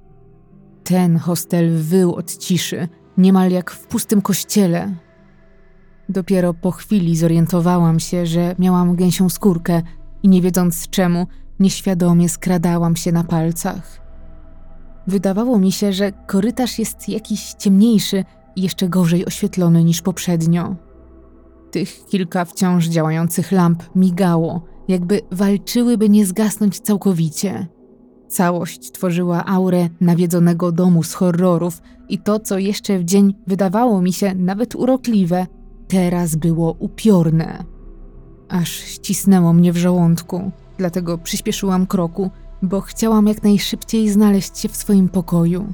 Ten 0.89 1.17
hostel 1.17 1.83
wył 1.83 2.15
od 2.15 2.37
ciszy, 2.37 2.89
niemal 3.19 3.51
jak 3.51 3.71
w 3.71 3.87
pustym 3.87 4.23
kościele. 4.23 4.95
Dopiero 6.09 6.55
po 6.55 6.71
chwili 6.71 7.17
zorientowałam 7.17 8.01
się, 8.01 8.27
że 8.27 8.55
miałam 8.59 8.97
gęsią 8.97 9.29
skórkę 9.29 9.83
i 10.23 10.29
nie 10.29 10.43
wiedząc 10.43 10.89
czemu, 10.89 11.27
nieświadomie 11.61 12.29
skradałam 12.29 12.97
się 12.97 13.13
na 13.13 13.25
palcach. 13.25 14.01
Wydawało 15.07 15.59
mi 15.59 15.73
się, 15.73 15.93
że 15.93 16.13
korytarz 16.13 16.79
jest 16.79 17.09
jakiś 17.09 17.55
ciemniejszy 17.55 18.25
i 18.57 18.63
jeszcze 18.63 18.89
gorzej 18.89 19.27
oświetlony 19.27 19.85
niż 19.85 20.03
poprzednio. 20.03 20.77
Tych 21.71 22.07
kilka 22.07 22.45
wciąż 22.45 22.89
działających 22.89 23.53
lamp 23.53 23.83
migało, 23.95 24.65
jakby 24.89 25.21
walczyły, 25.31 25.99
by 25.99 26.09
nie 26.09 26.27
zgasnąć 26.27 26.81
całkowicie. 26.81 27.76
Całość 28.29 28.93
tworzyła 28.93 29.45
aurę 29.45 29.89
nawiedzonego 30.01 30.73
domu 30.73 31.03
z 31.03 31.15
horrorów 31.15 31.83
i 32.09 32.19
to, 32.19 32.41
co 32.41 32.59
jeszcze 32.59 32.99
w 32.99 33.05
dzień 33.05 33.35
wydawało 33.47 34.03
mi 34.03 34.13
się 34.13 34.35
nawet 34.35 34.75
urokliwe, 34.75 35.47
teraz 35.89 36.37
było 36.37 36.77
upiorne. 36.79 37.65
Aż 38.49 38.71
ścisnęło 38.71 39.53
mnie 39.53 39.73
w 39.73 39.77
żołądku, 39.77 40.51
dlatego 40.79 41.19
przyspieszyłam 41.19 41.87
kroku, 41.87 42.31
bo 42.63 42.81
chciałam 42.81 43.27
jak 43.27 43.43
najszybciej 43.43 44.09
znaleźć 44.09 44.59
się 44.59 44.69
w 44.69 44.77
swoim 44.77 45.09
pokoju. 45.09 45.73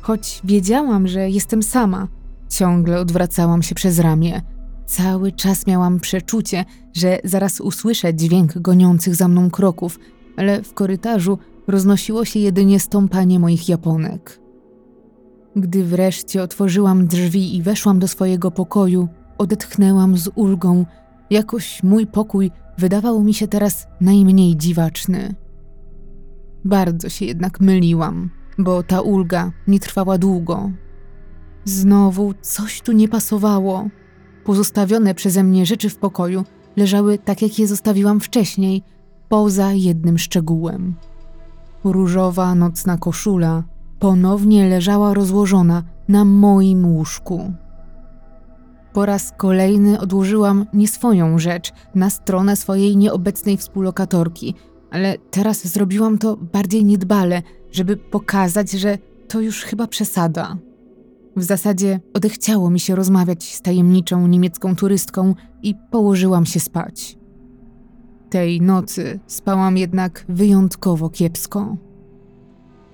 Choć 0.00 0.40
wiedziałam, 0.44 1.08
że 1.08 1.30
jestem 1.30 1.62
sama, 1.62 2.08
ciągle 2.48 3.00
odwracałam 3.00 3.62
się 3.62 3.74
przez 3.74 3.98
ramię. 3.98 4.42
Cały 4.86 5.32
czas 5.32 5.66
miałam 5.66 6.00
przeczucie, 6.00 6.64
że 6.92 7.18
zaraz 7.24 7.60
usłyszę 7.60 8.14
dźwięk 8.14 8.58
goniących 8.58 9.14
za 9.14 9.28
mną 9.28 9.50
kroków, 9.50 9.98
ale 10.36 10.62
w 10.62 10.74
korytarzu 10.74 11.38
roznosiło 11.66 12.24
się 12.24 12.40
jedynie 12.40 12.80
stąpanie 12.80 13.38
moich 13.38 13.68
japonek. 13.68 14.40
Gdy 15.56 15.84
wreszcie 15.84 16.42
otworzyłam 16.42 17.06
drzwi 17.06 17.56
i 17.56 17.62
weszłam 17.62 17.98
do 17.98 18.08
swojego 18.08 18.50
pokoju, 18.50 19.08
odetchnęłam 19.38 20.16
z 20.16 20.30
ulgą. 20.34 20.86
Jakoś 21.30 21.82
mój 21.82 22.06
pokój 22.06 22.50
wydawał 22.78 23.24
mi 23.24 23.34
się 23.34 23.48
teraz 23.48 23.86
najmniej 24.00 24.56
dziwaczny. 24.56 25.34
Bardzo 26.64 27.08
się 27.08 27.24
jednak 27.24 27.60
myliłam, 27.60 28.30
bo 28.58 28.82
ta 28.82 29.00
ulga 29.00 29.52
nie 29.66 29.80
trwała 29.80 30.18
długo. 30.18 30.70
Znowu 31.64 32.34
coś 32.40 32.80
tu 32.80 32.92
nie 32.92 33.08
pasowało. 33.08 33.88
Pozostawione 34.44 35.14
przeze 35.14 35.44
mnie 35.44 35.66
rzeczy 35.66 35.88
w 35.88 35.96
pokoju 35.96 36.44
leżały 36.76 37.18
tak, 37.18 37.42
jak 37.42 37.58
je 37.58 37.66
zostawiłam 37.66 38.20
wcześniej, 38.20 38.82
poza 39.34 39.72
jednym 39.72 40.18
szczegółem. 40.18 40.94
Różowa 41.84 42.54
nocna 42.54 42.98
koszula 42.98 43.64
ponownie 43.98 44.68
leżała 44.68 45.14
rozłożona 45.14 45.82
na 46.08 46.24
moim 46.24 46.86
łóżku. 46.86 47.52
Po 48.92 49.06
raz 49.06 49.32
kolejny 49.36 50.00
odłożyłam 50.00 50.66
nie 50.72 50.88
swoją 50.88 51.38
rzecz 51.38 51.72
na 51.94 52.10
stronę 52.10 52.56
swojej 52.56 52.96
nieobecnej 52.96 53.56
współlokatorki, 53.56 54.54
ale 54.90 55.18
teraz 55.30 55.66
zrobiłam 55.66 56.18
to 56.18 56.36
bardziej 56.36 56.84
niedbale, 56.84 57.42
żeby 57.72 57.96
pokazać, 57.96 58.70
że 58.70 58.98
to 59.28 59.40
już 59.40 59.64
chyba 59.64 59.86
przesada. 59.86 60.56
W 61.36 61.42
zasadzie 61.42 62.00
odechciało 62.12 62.70
mi 62.70 62.80
się 62.80 62.96
rozmawiać 62.96 63.54
z 63.54 63.62
tajemniczą 63.62 64.26
niemiecką 64.26 64.76
turystką 64.76 65.34
i 65.62 65.74
położyłam 65.90 66.46
się 66.46 66.60
spać. 66.60 67.23
Tej 68.34 68.60
nocy 68.60 69.20
spałam 69.26 69.76
jednak 69.76 70.24
wyjątkowo 70.28 71.10
kiepsko. 71.10 71.76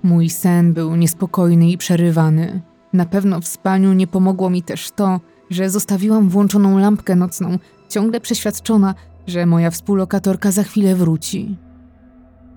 Mój 0.03 0.31
sen 0.31 0.73
był 0.73 0.97
niespokojny 0.97 1.71
i 1.71 1.79
przerywany. 1.79 2.63
Na 2.93 3.07
pewno 3.07 3.41
w 3.41 3.49
spaniu 3.49 3.93
nie 3.93 4.07
pomogło 4.07 4.51
mi 4.51 4.63
też 4.63 4.91
to, 4.91 5.21
że 5.51 5.71
zostawiłam 5.71 6.29
włączoną 6.29 6.79
lampkę 6.79 7.17
nocną, 7.17 7.59
ciągle 7.89 8.21
przeświadczona, 8.21 8.95
że 9.27 9.47
moja 9.47 9.71
współlokatorka 9.71 10.51
za 10.51 10.63
chwilę 10.63 10.95
wróci. 10.95 11.57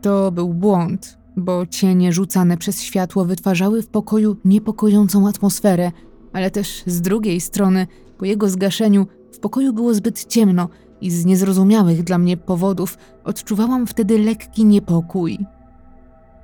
To 0.01 0.31
był 0.31 0.53
błąd, 0.53 1.17
bo 1.37 1.65
cienie 1.65 2.13
rzucane 2.13 2.57
przez 2.57 2.81
światło 2.81 3.25
wytwarzały 3.25 3.81
w 3.81 3.87
pokoju 3.87 4.37
niepokojącą 4.45 5.27
atmosferę, 5.27 5.91
ale 6.33 6.51
też 6.51 6.83
z 6.85 7.01
drugiej 7.01 7.41
strony, 7.41 7.87
po 8.17 8.25
jego 8.25 8.49
zgaszeniu, 8.49 9.07
w 9.31 9.39
pokoju 9.39 9.73
było 9.73 9.93
zbyt 9.93 10.25
ciemno 10.25 10.69
i 11.05 11.11
z 11.11 11.25
niezrozumiałych 11.25 12.03
dla 12.03 12.17
mnie 12.17 12.37
powodów 12.37 12.97
odczuwałam 13.23 13.87
wtedy 13.87 14.19
lekki 14.19 14.65
niepokój. 14.65 15.39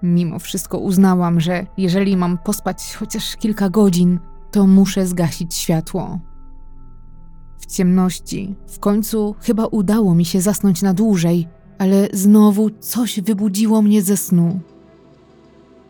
Mimo 0.04 0.40
wszystko 0.40 0.78
uznałam, 0.78 1.40
że 1.40 1.66
jeżeli 1.78 2.18
mam 2.18 2.38
pospać 2.38 2.96
chociaż 2.96 3.36
kilka 3.36 3.70
godzin, 3.70 4.20
to 4.52 4.68
muszę 4.68 5.08
zgasić 5.08 5.56
światło. 5.56 6.20
W 7.60 7.66
ciemności 7.66 8.56
w 8.68 8.80
końcu 8.80 9.36
chyba 9.40 9.66
udało 9.66 10.16
mi 10.16 10.26
się 10.26 10.42
zasnąć 10.42 10.82
na 10.82 10.94
dłużej, 10.94 11.48
ale 11.78 12.08
znowu 12.14 12.70
coś 12.70 13.22
wybudziło 13.22 13.82
mnie 13.82 14.02
ze 14.02 14.18
snu. 14.18 14.60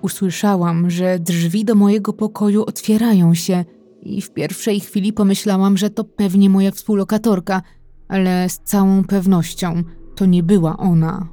Usłyszałam, 0.01 0.89
że 0.89 1.20
drzwi 1.20 1.65
do 1.65 1.76
mojego 1.76 2.13
pokoju 2.13 2.63
otwierają 2.65 3.34
się 3.34 3.65
i 4.01 4.22
w 4.22 4.32
pierwszej 4.32 4.80
chwili 4.80 5.13
pomyślałam, 5.13 5.78
że 5.78 5.89
to 5.89 6.03
pewnie 6.03 6.49
moja 6.49 6.72
współlokatorka, 6.72 7.61
ale 8.10 8.49
z 8.49 8.60
całą 8.60 9.03
pewnością 9.03 9.84
to 10.16 10.26
nie 10.26 10.43
była 10.43 10.78
ona. 10.78 11.28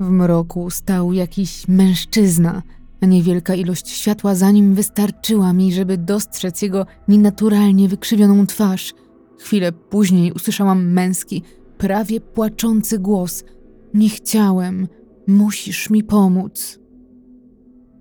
W 0.00 0.10
mroku 0.10 0.70
stał 0.70 1.12
jakiś 1.12 1.68
mężczyzna, 1.68 2.62
a 3.00 3.06
niewielka 3.06 3.54
ilość 3.54 3.88
światła 3.88 4.34
za 4.34 4.50
nim 4.50 4.74
wystarczyła 4.74 5.52
mi, 5.52 5.72
żeby 5.72 5.98
dostrzec 5.98 6.62
jego 6.62 6.86
nienaturalnie 7.08 7.88
wykrzywioną 7.88 8.46
twarz. 8.46 8.94
Chwilę 9.38 9.72
później 9.72 10.32
usłyszałam 10.32 10.92
męski, 10.92 11.42
prawie 11.78 12.20
płaczący 12.20 12.98
głos. 12.98 13.44
Nie 13.94 14.08
chciałem, 14.08 14.88
musisz 15.26 15.90
mi 15.90 16.04
pomóc. 16.04 16.78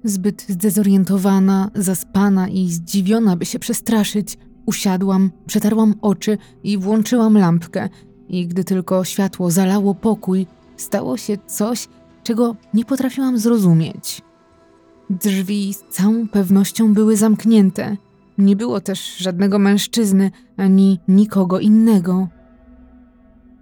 Zbyt 0.03 0.45
zdezorientowana, 0.49 1.71
zaspana 1.75 2.49
i 2.49 2.69
zdziwiona, 2.69 3.35
by 3.35 3.45
się 3.45 3.59
przestraszyć, 3.59 4.37
usiadłam, 4.67 5.31
przetarłam 5.45 5.93
oczy 6.01 6.37
i 6.63 6.77
włączyłam 6.77 7.37
lampkę. 7.37 7.89
I 8.29 8.47
gdy 8.47 8.63
tylko 8.63 9.03
światło 9.03 9.51
zalało 9.51 9.95
pokój, 9.95 10.47
stało 10.77 11.17
się 11.17 11.37
coś, 11.47 11.87
czego 12.23 12.55
nie 12.73 12.85
potrafiłam 12.85 13.37
zrozumieć. 13.37 14.21
Drzwi 15.09 15.73
z 15.73 15.83
całą 15.89 16.27
pewnością 16.27 16.93
były 16.93 17.17
zamknięte. 17.17 17.97
Nie 18.37 18.55
było 18.55 18.81
też 18.81 19.17
żadnego 19.17 19.59
mężczyzny 19.59 20.31
ani 20.57 20.99
nikogo 21.07 21.59
innego. 21.59 22.27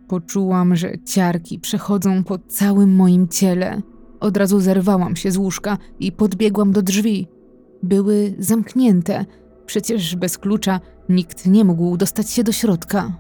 Poczułam, 0.07 0.75
że 0.75 0.91
ciarki 1.05 1.59
przechodzą 1.59 2.23
po 2.23 2.37
całym 2.37 2.95
moim 2.95 3.27
ciele. 3.27 3.81
Od 4.19 4.37
razu 4.37 4.59
zerwałam 4.59 5.15
się 5.15 5.31
z 5.31 5.37
łóżka 5.37 5.77
i 5.99 6.11
podbiegłam 6.11 6.71
do 6.71 6.81
drzwi. 6.81 7.27
Były 7.83 8.35
zamknięte, 8.39 9.25
przecież 9.66 10.16
bez 10.16 10.38
klucza 10.38 10.80
nikt 11.09 11.45
nie 11.45 11.66
mógł 11.66 11.97
dostać 11.97 12.30
się 12.30 12.43
do 12.43 12.51
środka. 12.51 13.11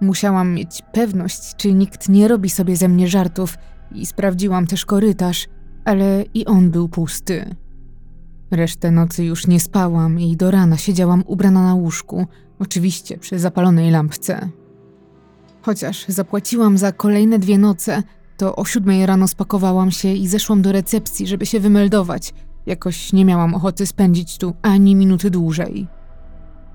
Musiałam 0.00 0.54
mieć 0.54 0.82
pewność, 0.92 1.56
czy 1.56 1.72
nikt 1.72 2.08
nie 2.08 2.28
robi 2.28 2.50
sobie 2.50 2.76
ze 2.76 2.88
mnie 2.88 3.08
żartów, 3.08 3.56
i 3.94 4.06
sprawdziłam 4.06 4.66
też 4.66 4.84
korytarz, 4.84 5.48
ale 5.84 6.24
i 6.34 6.46
on 6.46 6.70
był 6.70 6.88
pusty. 6.88 7.54
Resztę 8.50 8.90
nocy 8.90 9.24
już 9.24 9.46
nie 9.46 9.60
spałam 9.60 10.20
i 10.20 10.36
do 10.36 10.50
rana 10.50 10.76
siedziałam 10.76 11.24
ubrana 11.26 11.62
na 11.62 11.74
łóżku, 11.74 12.26
oczywiście 12.58 13.18
przy 13.18 13.38
zapalonej 13.38 13.90
lampce. 13.90 14.48
Chociaż 15.62 16.04
zapłaciłam 16.08 16.78
za 16.78 16.92
kolejne 16.92 17.38
dwie 17.38 17.58
noce, 17.58 18.02
to 18.36 18.56
o 18.56 18.64
siódmej 18.64 19.06
rano 19.06 19.28
spakowałam 19.28 19.90
się 19.90 20.12
i 20.12 20.28
zeszłam 20.28 20.62
do 20.62 20.72
recepcji, 20.72 21.26
żeby 21.26 21.46
się 21.46 21.60
wymeldować. 21.60 22.34
Jakoś 22.66 23.12
nie 23.12 23.24
miałam 23.24 23.54
ochoty 23.54 23.86
spędzić 23.86 24.38
tu 24.38 24.54
ani 24.62 24.94
minuty 24.94 25.30
dłużej. 25.30 25.88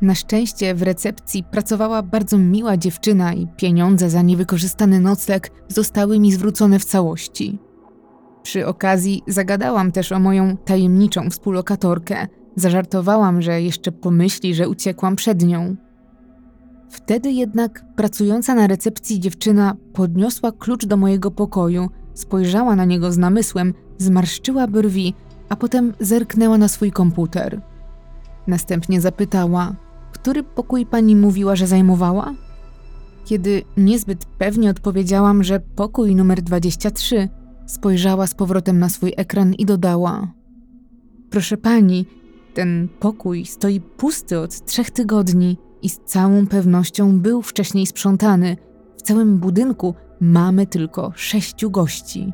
Na 0.02 0.16
szczęście 0.16 0.76
w 0.76 0.82
recepcji 0.82 1.44
pracowała 1.44 2.04
bardzo 2.04 2.38
miła 2.38 2.78
dziewczyna 2.78 3.34
i 3.34 3.48
pieniądze 3.48 4.10
za 4.10 4.22
niewykorzystany 4.22 5.00
nocleg 5.00 5.52
zostały 5.68 6.20
mi 6.20 6.32
zwrócone 6.32 6.80
w 6.80 6.86
całości. 6.86 7.60
Przy 8.44 8.68
okazji 8.68 9.24
zagadałam 9.28 9.92
też 9.92 10.12
o 10.12 10.20
moją 10.20 10.58
tajemniczą 10.58 11.30
współlokatorkę. 11.30 12.28
Zażartowałam, 12.56 13.42
że 13.42 13.62
jeszcze 13.62 13.92
pomyśli, 13.92 14.56
że 14.56 14.70
uciekłam 14.70 15.16
przed 15.16 15.44
nią. 15.44 15.76
Wtedy 16.90 17.32
jednak 17.32 17.86
pracująca 17.96 18.56
na 18.56 18.68
recepcji 18.68 19.20
dziewczyna 19.20 19.76
podniosła 19.94 20.52
klucz 20.52 20.86
do 20.86 20.98
mojego 20.98 21.32
pokoju, 21.32 21.90
spojrzała 22.14 22.76
na 22.76 22.86
niego 22.86 23.12
z 23.12 23.18
namysłem, 23.18 23.74
zmarszczyła 23.98 24.68
brwi, 24.68 25.14
a 25.50 25.56
potem 25.56 25.94
zerknęła 26.00 26.58
na 26.58 26.68
swój 26.68 26.92
komputer. 26.92 27.62
Następnie 28.48 29.02
zapytała: 29.02 29.76
Który 30.14 30.44
pokój 30.44 30.86
pani 30.86 31.16
mówiła, 31.16 31.56
że 31.56 31.68
zajmowała? 31.68 32.34
Kiedy 33.26 33.62
niezbyt 33.78 34.26
pewnie 34.26 34.70
odpowiedziałam, 34.70 35.44
że 35.44 35.60
pokój 35.60 36.16
numer 36.16 36.42
23, 36.42 37.30
spojrzała 37.66 38.28
z 38.28 38.34
powrotem 38.34 38.80
na 38.80 38.90
swój 38.90 39.14
ekran 39.18 39.54
i 39.54 39.66
dodała: 39.66 40.28
Proszę 41.30 41.58
pani, 41.58 42.06
ten 42.54 42.88
pokój 43.00 43.46
stoi 43.46 43.82
pusty 43.82 44.40
od 44.40 44.66
trzech 44.66 44.92
tygodni 44.92 45.58
i 45.82 45.90
z 45.90 46.00
całą 46.00 46.48
pewnością 46.48 47.20
był 47.20 47.42
wcześniej 47.42 47.88
sprzątany. 47.88 48.58
W 48.98 49.02
całym 49.02 49.38
budynku 49.38 49.96
mamy 50.20 50.68
tylko 50.68 51.12
sześciu 51.16 51.72
gości. 51.72 52.34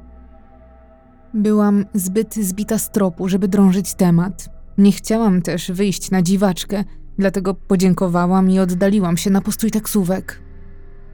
Byłam 1.35 1.85
zbyt 1.93 2.35
zbita 2.35 2.77
z 2.77 2.91
tropu, 2.91 3.29
żeby 3.29 3.47
drążyć 3.47 3.93
temat. 3.93 4.49
Nie 4.77 4.91
chciałam 4.91 5.41
też 5.41 5.71
wyjść 5.71 6.11
na 6.11 6.21
dziwaczkę, 6.21 6.83
dlatego 7.17 7.53
podziękowałam 7.53 8.49
i 8.49 8.59
oddaliłam 8.59 9.17
się 9.17 9.29
na 9.29 9.41
postój 9.41 9.71
taksówek. 9.71 10.41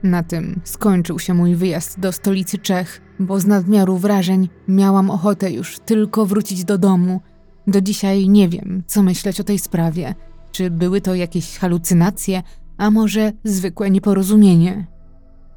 Na 0.02 0.22
tym 0.22 0.60
skończył 0.64 1.18
się 1.18 1.34
mój 1.34 1.54
wyjazd 1.54 2.00
do 2.00 2.12
stolicy 2.12 2.58
Czech, 2.58 3.02
bo 3.20 3.40
z 3.40 3.46
nadmiaru 3.46 3.96
wrażeń 3.96 4.48
miałam 4.68 5.10
ochotę 5.10 5.52
już 5.52 5.78
tylko 5.78 6.26
wrócić 6.26 6.64
do 6.64 6.78
domu. 6.78 7.20
Do 7.66 7.80
dzisiaj 7.80 8.28
nie 8.28 8.48
wiem, 8.48 8.82
co 8.86 9.02
myśleć 9.02 9.40
o 9.40 9.44
tej 9.44 9.58
sprawie. 9.58 10.14
Czy 10.52 10.70
były 10.70 11.00
to 11.00 11.14
jakieś 11.14 11.58
halucynacje, 11.58 12.42
a 12.76 12.90
może 12.90 13.32
zwykłe 13.44 13.90
nieporozumienie? 13.90 14.86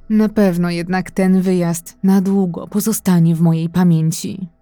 Na 0.09 0.30
pewno 0.30 0.70
jednak 0.70 1.11
ten 1.11 1.41
wyjazd 1.41 1.97
na 2.03 2.22
długo 2.22 2.68
pozostanie 2.68 3.36
w 3.36 3.41
mojej 3.41 3.70
pamięci. 3.70 4.55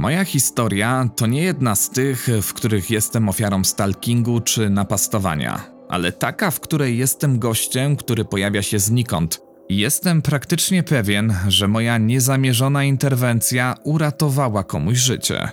Moja 0.00 0.24
historia 0.24 1.08
to 1.16 1.26
nie 1.26 1.42
jedna 1.42 1.76
z 1.76 1.90
tych, 1.90 2.28
w 2.42 2.54
których 2.54 2.90
jestem 2.90 3.28
ofiarą 3.28 3.64
stalkingu 3.64 4.40
czy 4.40 4.70
napastowania, 4.70 5.60
ale 5.88 6.12
taka, 6.12 6.50
w 6.50 6.60
której 6.60 6.98
jestem 6.98 7.38
gościem, 7.38 7.96
który 7.96 8.24
pojawia 8.24 8.62
się 8.62 8.78
znikąd. 8.78 9.49
Jestem 9.70 10.22
praktycznie 10.22 10.82
pewien, 10.82 11.34
że 11.48 11.68
moja 11.68 11.98
niezamierzona 11.98 12.84
interwencja 12.84 13.74
uratowała 13.84 14.64
komuś 14.64 14.98
życie. 14.98 15.48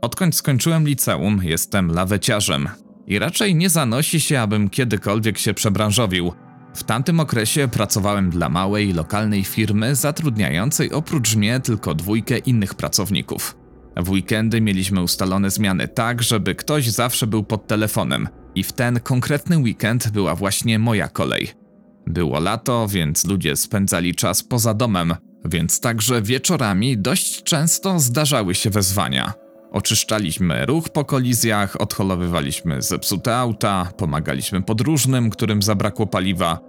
Odkąd 0.00 0.36
skończyłem 0.36 0.86
liceum, 0.86 1.40
jestem 1.42 1.90
laweciarzem 1.90 2.68
i 3.06 3.18
raczej 3.18 3.54
nie 3.54 3.70
zanosi 3.70 4.20
się, 4.20 4.40
abym 4.40 4.70
kiedykolwiek 4.70 5.38
się 5.38 5.54
przebranżowił. 5.54 6.32
W 6.74 6.84
tamtym 6.84 7.20
okresie 7.20 7.68
pracowałem 7.68 8.30
dla 8.30 8.48
małej, 8.48 8.92
lokalnej 8.92 9.44
firmy 9.44 9.94
zatrudniającej 9.94 10.92
oprócz 10.92 11.36
mnie 11.36 11.60
tylko 11.60 11.94
dwójkę 11.94 12.38
innych 12.38 12.74
pracowników. 12.74 13.56
W 13.96 14.10
weekendy 14.10 14.60
mieliśmy 14.60 15.02
ustalone 15.02 15.50
zmiany 15.50 15.88
tak, 15.88 16.22
żeby 16.22 16.54
ktoś 16.54 16.90
zawsze 16.90 17.26
był 17.26 17.44
pod 17.44 17.66
telefonem 17.66 18.28
i 18.54 18.62
w 18.62 18.72
ten 18.72 19.00
konkretny 19.00 19.58
weekend 19.58 20.10
była 20.10 20.34
właśnie 20.34 20.78
moja 20.78 21.08
kolej. 21.08 21.59
Było 22.06 22.40
lato, 22.40 22.88
więc 22.88 23.24
ludzie 23.24 23.56
spędzali 23.56 24.14
czas 24.14 24.42
poza 24.42 24.74
domem, 24.74 25.14
więc 25.44 25.80
także 25.80 26.22
wieczorami 26.22 26.98
dość 26.98 27.42
często 27.42 28.00
zdarzały 28.00 28.54
się 28.54 28.70
wezwania. 28.70 29.32
Oczyszczaliśmy 29.72 30.66
ruch 30.66 30.88
po 30.88 31.04
kolizjach, 31.04 31.80
odholowywaliśmy 31.80 32.82
zepsute 32.82 33.36
auta, 33.36 33.92
pomagaliśmy 33.96 34.62
podróżnym, 34.62 35.30
którym 35.30 35.62
zabrakło 35.62 36.06
paliwa. 36.06 36.60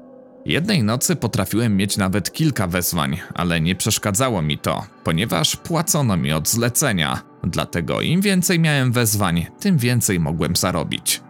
Jednej 0.46 0.84
nocy 0.84 1.16
potrafiłem 1.16 1.78
mieć 1.78 1.98
nawet 1.98 2.32
kilka 2.32 2.68
wezwań, 2.68 3.18
ale 3.34 3.62
nie 3.62 3.76
przeszkadzało 3.76 4.42
mi 4.42 4.58
to, 4.58 4.84
ponieważ 5.04 5.56
płacono 5.56 6.18
mi 6.18 6.34
od 6.34 6.50
zlecenia. 6.50 7.22
Dlatego 7.44 8.02
im 8.02 8.22
więcej 8.22 8.60
miałem 8.60 8.92
wezwań, 8.92 9.46
tym 9.60 9.78
więcej 9.78 10.20
mogłem 10.20 10.56
zarobić. 10.56 11.22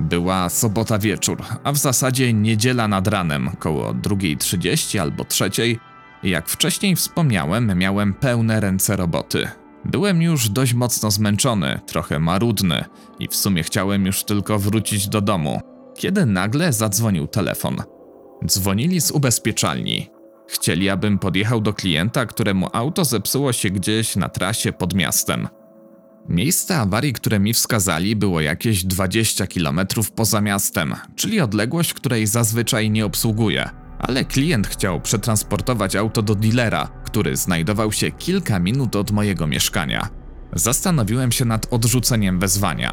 Była 0.00 0.48
sobota 0.48 0.98
wieczór, 0.98 1.42
a 1.64 1.72
w 1.72 1.76
zasadzie 1.76 2.32
niedziela 2.32 2.88
nad 2.88 3.08
ranem, 3.08 3.50
koło 3.58 3.94
2.30 3.94 4.98
albo 4.98 5.24
3.00. 5.24 5.76
Jak 6.22 6.48
wcześniej 6.48 6.96
wspomniałem, 6.96 7.78
miałem 7.78 8.14
pełne 8.14 8.60
ręce 8.60 8.96
roboty. 8.96 9.48
Byłem 9.84 10.22
już 10.22 10.48
dość 10.48 10.74
mocno 10.74 11.10
zmęczony, 11.10 11.80
trochę 11.86 12.18
marudny 12.18 12.84
i 13.18 13.28
w 13.28 13.36
sumie 13.36 13.62
chciałem 13.62 14.06
już 14.06 14.24
tylko 14.24 14.58
wrócić 14.58 15.08
do 15.08 15.20
domu, 15.20 15.60
kiedy 15.96 16.26
nagle 16.26 16.72
zadzwonił 16.72 17.26
telefon. 17.26 17.76
Dzwonili 18.46 19.00
z 19.00 19.10
ubezpieczalni. 19.10 20.10
Chcieli, 20.48 20.88
abym 20.88 21.18
podjechał 21.18 21.60
do 21.60 21.74
klienta, 21.74 22.26
któremu 22.26 22.68
auto 22.72 23.04
zepsuło 23.04 23.52
się 23.52 23.70
gdzieś 23.70 24.16
na 24.16 24.28
trasie 24.28 24.72
pod 24.72 24.94
miastem. 24.94 25.48
Miejsce 26.28 26.78
awarii, 26.78 27.12
które 27.12 27.40
mi 27.40 27.54
wskazali, 27.54 28.16
było 28.16 28.40
jakieś 28.40 28.84
20 28.84 29.46
km 29.46 29.80
poza 30.16 30.40
miastem, 30.40 30.94
czyli 31.16 31.40
odległość, 31.40 31.94
której 31.94 32.26
zazwyczaj 32.26 32.90
nie 32.90 33.06
obsługuję. 33.06 33.70
Ale 33.98 34.24
klient 34.24 34.66
chciał 34.66 35.00
przetransportować 35.00 35.96
auto 35.96 36.22
do 36.22 36.34
dealera, 36.34 36.88
który 37.04 37.36
znajdował 37.36 37.92
się 37.92 38.10
kilka 38.10 38.58
minut 38.58 38.96
od 38.96 39.10
mojego 39.10 39.46
mieszkania. 39.46 40.08
Zastanowiłem 40.52 41.32
się 41.32 41.44
nad 41.44 41.72
odrzuceniem 41.72 42.38
wezwania. 42.38 42.92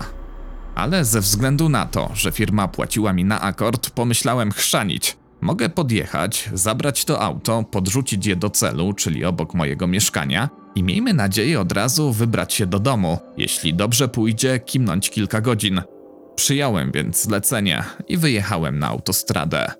Ale 0.75 1.05
ze 1.05 1.21
względu 1.21 1.69
na 1.69 1.86
to, 1.86 2.11
że 2.13 2.31
firma 2.31 2.67
płaciła 2.67 3.13
mi 3.13 3.25
na 3.25 3.41
akord, 3.41 3.89
pomyślałem 3.89 4.51
chrzanić. 4.51 5.17
Mogę 5.46 5.70
podjechać, 5.70 6.50
zabrać 6.54 7.06
to 7.06 7.22
auto, 7.22 7.64
podrzucić 7.64 8.26
je 8.26 8.36
do 8.36 8.50
celu, 8.50 8.93
czyli 8.93 9.26
obok 9.26 9.54
mojego 9.54 9.88
mieszkania 9.88 10.50
i 10.76 10.84
miejmy 10.84 11.14
nadzieję 11.14 11.60
od 11.60 11.72
razu 11.72 12.14
wybrać 12.14 12.54
się 12.54 12.66
do 12.66 12.80
domu. 12.80 13.18
Jeśli 13.38 13.74
dobrze 13.74 14.08
pójdzie, 14.08 14.60
kimnąć 14.60 15.10
kilka 15.10 15.41
godzin. 15.41 15.82
Przyjąłem 16.36 16.91
więc 16.91 17.24
zlecenie 17.24 17.84
i 18.08 18.18
wyjechałem 18.18 18.80
na 18.80 18.88
autostradę. 18.88 19.72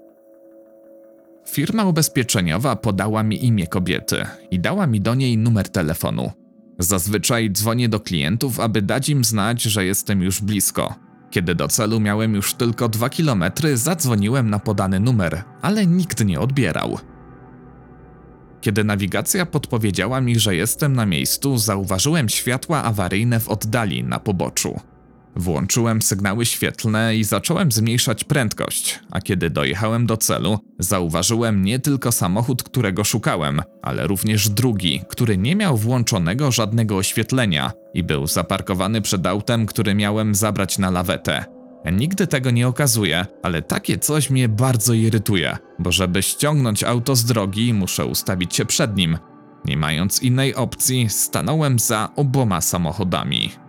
Firma 1.48 1.86
ubezpieczeniowa 1.86 2.76
podała 2.76 3.24
mi 3.24 3.46
imię 3.46 3.68
kobiety 3.68 4.26
i 4.52 4.60
dała 4.60 4.88
mi 4.88 5.02
do 5.02 5.16
niej 5.16 5.38
numer 5.38 5.70
telefonu. 5.70 6.32
Zazwyczaj 6.80 7.52
dzwonię 7.52 7.90
do 7.90 8.00
klientów, 8.00 8.60
aby 8.60 8.82
dać 8.82 9.10
im 9.10 9.24
znać, 9.24 9.62
że 9.62 9.86
jestem 9.86 10.22
już 10.22 10.42
blisko. 10.42 11.05
Kiedy 11.36 11.56
do 11.56 11.68
celu 11.68 12.00
miałem 12.00 12.36
już 12.36 12.54
tylko 12.54 12.90
dwa 12.90 13.10
kilometry, 13.10 13.78
zadzwoniłem 13.78 14.50
na 14.50 14.60
podany 14.60 15.00
numer, 15.00 15.44
ale 15.62 15.88
nikt 15.88 16.26
nie 16.26 16.40
odbierał. 16.40 17.00
Kiedy 18.62 18.84
nawigacja 18.84 19.46
podpowiedziała 19.46 20.22
mi, 20.22 20.40
że 20.40 20.56
jestem 20.56 20.94
na 20.94 21.06
miejscu, 21.06 21.58
zauważyłem 21.58 22.30
światła 22.30 22.84
awaryjne 22.84 23.40
w 23.40 23.50
oddali 23.50 24.04
na 24.04 24.20
poboczu. 24.20 24.80
Włączyłem 25.36 26.02
sygnały 26.02 26.46
świetlne 26.46 27.16
i 27.16 27.24
zacząłem 27.24 27.72
zmniejszać 27.72 28.24
prędkość, 28.24 29.00
a 29.12 29.22
kiedy 29.22 29.50
dojechałem 29.50 30.06
do 30.06 30.18
celu, 30.18 30.60
zauważyłem 30.80 31.66
nie 31.66 31.80
tylko 31.80 32.12
samochód, 32.12 32.64
którego 32.64 33.04
szukałem, 33.04 33.62
ale 33.82 34.08
również 34.08 34.50
drugi, 34.50 35.02
który 35.10 35.38
nie 35.38 35.56
miał 35.56 35.78
włączonego 35.78 36.52
żadnego 36.52 36.98
oświetlenia 36.98 37.72
i 37.94 38.04
był 38.04 38.28
zaparkowany 38.28 39.02
przed 39.02 39.28
autem, 39.28 39.66
który 39.66 39.96
miałem 39.96 40.36
zabrać 40.36 40.78
na 40.78 40.92
lawetę. 40.92 41.46
Nigdy 41.92 42.28
tego 42.28 42.52
nie 42.52 42.68
okazuję, 42.68 43.26
ale 43.44 43.62
takie 43.62 43.98
coś 43.98 44.30
mnie 44.30 44.50
bardzo 44.50 44.94
irytuje, 44.94 45.58
bo 45.80 45.92
żeby 45.92 46.24
ściągnąć 46.24 46.84
auto 46.84 47.16
z 47.16 47.26
drogi, 47.26 47.74
muszę 47.74 48.06
ustawić 48.06 48.56
się 48.56 48.66
przed 48.66 48.98
nim. 48.98 49.18
Nie 49.66 49.78
mając 49.78 50.24
innej 50.24 50.56
opcji, 50.56 51.10
stanąłem 51.10 51.80
za 51.80 52.10
oboma 52.16 52.62
samochodami. 52.62 53.65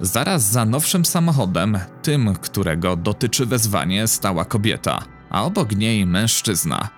Zaraz 0.00 0.42
za 0.42 0.64
nowszym 0.64 1.04
samochodem, 1.04 1.78
tym, 2.02 2.34
którego 2.34 2.96
dotyczy 2.96 3.46
wezwanie, 3.46 4.06
stała 4.06 4.44
kobieta, 4.44 5.02
a 5.30 5.44
obok 5.44 5.76
niej 5.76 6.06
mężczyzna. 6.06 6.88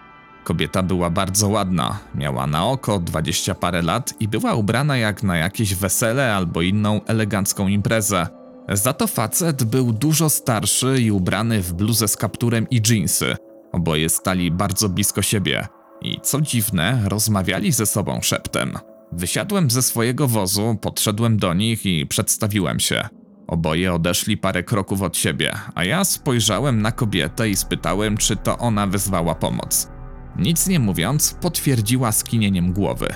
Kobieta 0.44 0.82
była 0.82 1.10
bardzo 1.10 1.48
ładna, 1.48 1.98
miała 2.14 2.46
na 2.46 2.66
oko 2.66 2.98
dwadzieścia 2.98 3.54
parę 3.54 3.82
lat 3.82 4.14
i 4.20 4.28
była 4.28 4.54
ubrana 4.54 4.96
jak 4.96 5.22
na 5.22 5.36
jakieś 5.36 5.74
wesele 5.74 6.34
albo 6.34 6.62
inną 6.62 7.00
elegancką 7.06 7.68
imprezę. 7.68 8.26
Za 8.68 8.92
to 8.92 9.06
facet 9.06 9.64
był 9.64 9.92
dużo 9.92 10.30
starszy 10.30 10.96
i 11.00 11.10
ubrany 11.10 11.62
w 11.62 11.72
bluzę 11.72 12.08
z 12.08 12.16
kapturem 12.16 12.66
i 12.70 12.82
dżinsy. 12.82 13.36
Oboje 13.72 14.08
stali 14.08 14.50
bardzo 14.50 14.88
blisko 14.88 15.22
siebie 15.22 15.66
i 16.02 16.20
co 16.22 16.40
dziwne, 16.40 17.02
rozmawiali 17.04 17.72
ze 17.72 17.86
sobą 17.86 18.18
szeptem. 18.22 18.78
Wysiadłem 19.12 19.70
ze 19.70 19.82
swojego 19.82 20.28
wozu, 20.28 20.76
podszedłem 20.80 21.36
do 21.36 21.54
nich 21.54 21.86
i 21.86 22.06
przedstawiłem 22.06 22.80
się. 22.80 23.08
Oboje 23.46 23.94
odeszli 23.94 24.36
parę 24.36 24.62
kroków 24.62 25.02
od 25.02 25.16
siebie, 25.16 25.54
a 25.74 25.84
ja 25.84 26.04
spojrzałem 26.04 26.82
na 26.82 26.92
kobietę 26.92 27.48
i 27.48 27.56
spytałem, 27.56 28.16
czy 28.16 28.36
to 28.36 28.58
ona 28.58 28.86
wezwała 28.86 29.34
pomoc. 29.34 29.88
Nic 30.36 30.66
nie 30.68 30.78
mówiąc, 30.78 31.36
potwierdziła 31.40 32.12
skinieniem 32.12 32.72
głowy. 32.72 33.08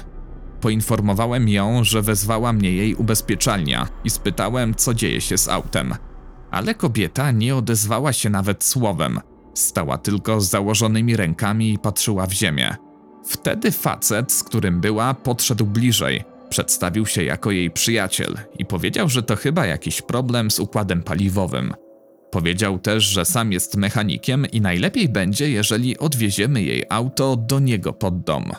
Poinformowałem 0.60 1.48
ją, 1.48 1.84
że 1.84 2.02
wezwała 2.02 2.52
mnie 2.52 2.72
jej 2.72 2.94
ubezpieczalnia 2.94 3.88
i 4.04 4.10
spytałem, 4.10 4.74
co 4.74 4.94
dzieje 4.94 5.20
się 5.20 5.38
z 5.38 5.48
autem. 5.48 5.94
ale 6.50 6.74
kobieta 6.74 7.30
nie 7.30 7.56
odezwała 7.56 8.12
się 8.12 8.30
nawet 8.30 8.64
słowem. 8.64 9.20
Stała 9.54 9.98
tylko 9.98 10.40
z 10.40 10.50
założonymi 10.50 11.16
rękami 11.16 11.72
i 11.72 11.78
patrzyła 11.78 12.26
w 12.26 12.32
ziemię. 12.32 12.76
Wtedy 13.26 13.70
facet, 13.70 14.32
z 14.32 14.44
którym 14.44 14.80
była, 14.80 15.14
podszedł 15.14 15.66
bliżej. 15.66 16.24
Przedstawił 16.48 17.06
się 17.06 17.24
jako 17.24 17.50
jej 17.50 17.70
przyjaciel 17.70 18.38
i 18.58 18.64
powiedział, 18.64 19.08
że 19.08 19.22
to 19.22 19.36
chyba 19.36 19.66
jakiś 19.66 20.02
problem 20.02 20.50
z 20.50 20.60
układem 20.60 21.02
paliwowym. 21.02 21.74
Powiedział 22.30 22.78
też, 22.78 23.04
że 23.04 23.24
sam 23.24 23.52
jest 23.52 23.76
mechanikiem 23.76 24.46
i 24.46 24.60
najlepiej 24.60 25.08
będzie, 25.08 25.50
jeżeli 25.50 25.98
odwieziemy 25.98 26.62
jej 26.62 26.84
auto 26.88 27.36
do 27.36 27.60
niego 27.60 27.92
pod 27.92 28.20
dom. 28.20 28.52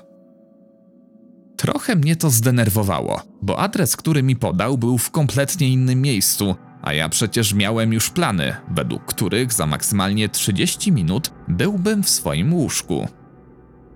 Trochę 1.58 1.96
mnie 1.96 2.16
to 2.16 2.30
zdenerwowało, 2.30 3.22
bo 3.42 3.60
adres, 3.60 3.96
który 3.96 4.24
mi 4.24 4.36
podał, 4.36 4.78
był 4.78 4.98
w 4.98 5.12
kompletnie 5.12 5.70
innym 5.70 6.02
miejscu, 6.02 6.56
a 6.82 6.94
ja 6.94 7.10
przecież 7.10 7.54
miałem 7.54 7.94
już 7.94 8.10
plany, 8.10 8.56
według 8.72 9.06
których 9.06 9.54
za 9.54 9.66
maksymalnie 9.66 10.30
30 10.30 10.92
minut 10.92 11.32
byłbym 11.48 12.04
w 12.04 12.10
swoim 12.10 12.54
łóżku. 12.54 13.08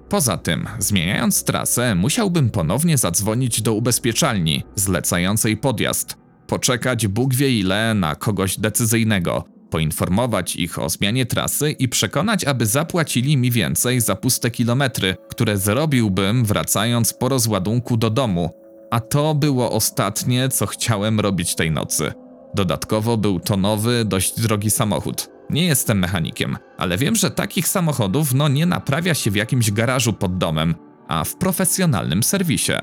Poza 0.10 0.38
tym, 0.38 0.68
zmieniając 0.80 1.43
trasę, 1.43 1.95
musiałbym 1.95 2.49
ponownie 2.49 2.97
zadzwonić 2.97 3.62
do 3.62 3.74
ubezpieczalni 3.74 4.64
zlecającej 4.76 5.58
podjazd, 5.58 6.18
poczekać 6.47 7.08
Bóg 7.08 7.34
wie 7.34 7.60
ile 7.60 7.93
na 7.93 8.16
kogoś 8.16 8.60
decyzyjnego, 8.60 9.43
poinformować 9.70 10.55
ich 10.55 10.80
o 10.80 10.89
zmianie 10.89 11.26
trasy 11.26 11.72
i 11.72 11.89
przekonać, 11.89 12.43
aby 12.45 12.66
zapłacili 12.66 13.38
mi 13.38 13.51
więcej 13.51 14.01
za 14.01 14.16
puste 14.16 14.51
kilometry, 14.51 15.16
które 15.30 15.58
zrobiłbym 15.58 16.45
wracając 16.45 17.14
po 17.14 17.30
rozładunku 17.30 17.97
do 17.97 18.10
domu. 18.10 18.49
A 18.91 18.99
to 18.99 19.36
było 19.36 19.72
ostatnie, 19.72 20.49
co 20.49 20.66
chciałem 20.66 21.20
robić 21.20 21.55
tej 21.55 21.72
nocy. 21.72 22.14
Dodatkowo 22.55 23.18
był 23.18 23.39
to 23.39 23.58
nowy, 23.58 24.05
dość 24.05 24.41
drogi 24.41 24.72
samochód. 24.72 25.36
Nie 25.49 25.65
jestem 25.65 25.99
mechanikiem, 25.99 26.57
ale 26.77 26.97
wiem, 26.97 27.15
że 27.15 27.31
takich 27.31 27.67
samochodów 27.67 28.33
no 28.33 28.47
nie 28.47 28.65
naprawia 28.65 29.13
się 29.13 29.31
w 29.31 29.35
jakimś 29.35 29.71
garażu 29.71 30.13
pod 30.13 30.37
domem, 30.37 30.75
a 31.07 31.23
w 31.23 31.35
profesjonalnym 31.35 32.23
serwisie. 32.23 32.73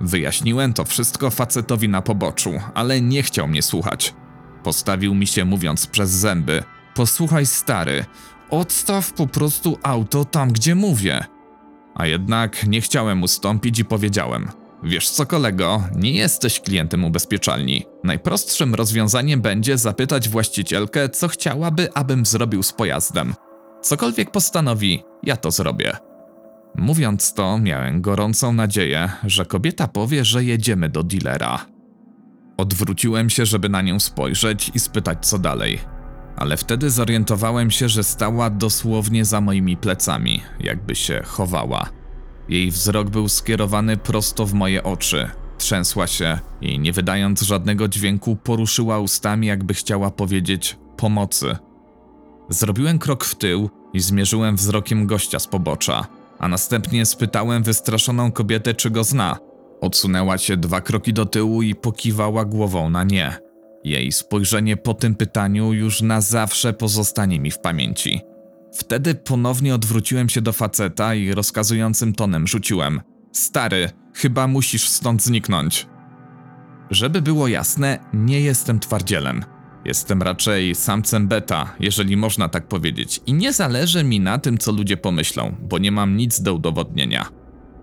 Wyjaśniłem 0.00 0.72
to 0.72 0.84
wszystko 0.84 1.30
facetowi 1.30 1.88
na 1.88 2.02
poboczu, 2.02 2.50
ale 2.74 3.00
nie 3.00 3.22
chciał 3.22 3.48
mnie 3.48 3.62
słuchać. 3.62 4.14
Postawił 4.62 5.14
mi 5.14 5.26
się 5.26 5.44
mówiąc 5.44 5.86
przez 5.86 6.10
zęby: 6.10 6.62
Posłuchaj, 6.94 7.46
stary, 7.46 8.04
odstaw 8.50 9.12
po 9.12 9.26
prostu 9.26 9.78
auto 9.82 10.24
tam, 10.24 10.52
gdzie 10.52 10.74
mówię. 10.74 11.24
A 11.94 12.06
jednak 12.06 12.66
nie 12.66 12.80
chciałem 12.80 13.22
ustąpić 13.22 13.78
i 13.78 13.84
powiedziałem: 13.84 14.48
Wiesz 14.82 15.10
co, 15.10 15.26
kolego, 15.26 15.82
nie 15.94 16.12
jesteś 16.12 16.60
klientem 16.60 17.04
ubezpieczalni. 17.04 17.84
Najprostszym 18.04 18.74
rozwiązaniem 18.74 19.40
będzie 19.40 19.78
zapytać 19.78 20.28
właścicielkę, 20.28 21.08
co 21.08 21.28
chciałaby, 21.28 21.94
abym 21.94 22.26
zrobił 22.26 22.62
z 22.62 22.72
pojazdem. 22.72 23.34
Cokolwiek 23.82 24.30
postanowi, 24.30 25.02
ja 25.22 25.36
to 25.36 25.50
zrobię. 25.50 25.96
Mówiąc 26.74 27.34
to, 27.34 27.58
miałem 27.58 28.00
gorącą 28.00 28.52
nadzieję, 28.52 29.10
że 29.24 29.46
kobieta 29.46 29.88
powie, 29.88 30.24
że 30.24 30.44
jedziemy 30.44 30.88
do 30.88 31.02
dealera. 31.02 31.66
Odwróciłem 32.56 33.30
się, 33.30 33.46
żeby 33.46 33.68
na 33.68 33.82
nią 33.82 34.00
spojrzeć 34.00 34.70
i 34.74 34.80
spytać, 34.80 35.26
co 35.26 35.38
dalej. 35.38 35.78
Ale 36.36 36.56
wtedy 36.56 36.90
zorientowałem 36.90 37.70
się, 37.70 37.88
że 37.88 38.04
stała 38.04 38.50
dosłownie 38.50 39.24
za 39.24 39.40
moimi 39.40 39.76
plecami, 39.76 40.42
jakby 40.60 40.94
się 40.94 41.22
chowała. 41.26 41.88
Jej 42.48 42.70
wzrok 42.70 43.10
był 43.10 43.28
skierowany 43.28 43.96
prosto 43.96 44.46
w 44.46 44.54
moje 44.54 44.82
oczy. 44.82 45.30
Trzęsła 45.58 46.06
się 46.06 46.38
i, 46.60 46.78
nie 46.78 46.92
wydając 46.92 47.42
żadnego 47.42 47.88
dźwięku, 47.88 48.36
poruszyła 48.36 48.98
ustami, 48.98 49.46
jakby 49.46 49.74
chciała 49.74 50.10
powiedzieć 50.10 50.76
pomocy. 50.96 51.56
Zrobiłem 52.48 52.98
krok 52.98 53.24
w 53.24 53.34
tył 53.34 53.70
i 53.92 54.00
zmierzyłem 54.00 54.56
wzrokiem 54.56 55.06
gościa 55.06 55.38
z 55.38 55.46
pobocza, 55.46 56.06
a 56.38 56.48
następnie 56.48 57.06
spytałem 57.06 57.62
wystraszoną 57.62 58.32
kobietę, 58.32 58.74
czy 58.74 58.90
go 58.90 59.04
zna. 59.04 59.38
Odsunęła 59.80 60.38
się 60.38 60.56
dwa 60.56 60.80
kroki 60.80 61.12
do 61.12 61.26
tyłu 61.26 61.62
i 61.62 61.74
pokiwała 61.74 62.44
głową 62.44 62.90
na 62.90 63.04
nie. 63.04 63.38
Jej 63.84 64.12
spojrzenie 64.12 64.76
po 64.76 64.94
tym 64.94 65.14
pytaniu 65.14 65.72
już 65.72 66.02
na 66.02 66.20
zawsze 66.20 66.72
pozostanie 66.72 67.40
mi 67.40 67.50
w 67.50 67.58
pamięci. 67.58 68.20
Wtedy 68.76 69.14
ponownie 69.14 69.74
odwróciłem 69.74 70.28
się 70.28 70.40
do 70.40 70.52
faceta 70.52 71.14
i 71.14 71.32
rozkazującym 71.32 72.14
tonem 72.14 72.46
rzuciłem: 72.46 73.00
Stary, 73.32 73.90
chyba 74.14 74.46
musisz 74.46 74.88
stąd 74.88 75.22
zniknąć. 75.22 75.86
Żeby 76.90 77.22
było 77.22 77.48
jasne, 77.48 77.98
nie 78.12 78.40
jestem 78.40 78.80
twardzielem. 78.80 79.44
Jestem 79.84 80.22
raczej 80.22 80.74
samcem 80.74 81.28
beta, 81.28 81.74
jeżeli 81.80 82.16
można 82.16 82.48
tak 82.48 82.68
powiedzieć, 82.68 83.20
i 83.26 83.34
nie 83.34 83.52
zależy 83.52 84.04
mi 84.04 84.20
na 84.20 84.38
tym, 84.38 84.58
co 84.58 84.72
ludzie 84.72 84.96
pomyślą, 84.96 85.56
bo 85.62 85.78
nie 85.78 85.92
mam 85.92 86.16
nic 86.16 86.40
do 86.40 86.54
udowodnienia. 86.54 87.28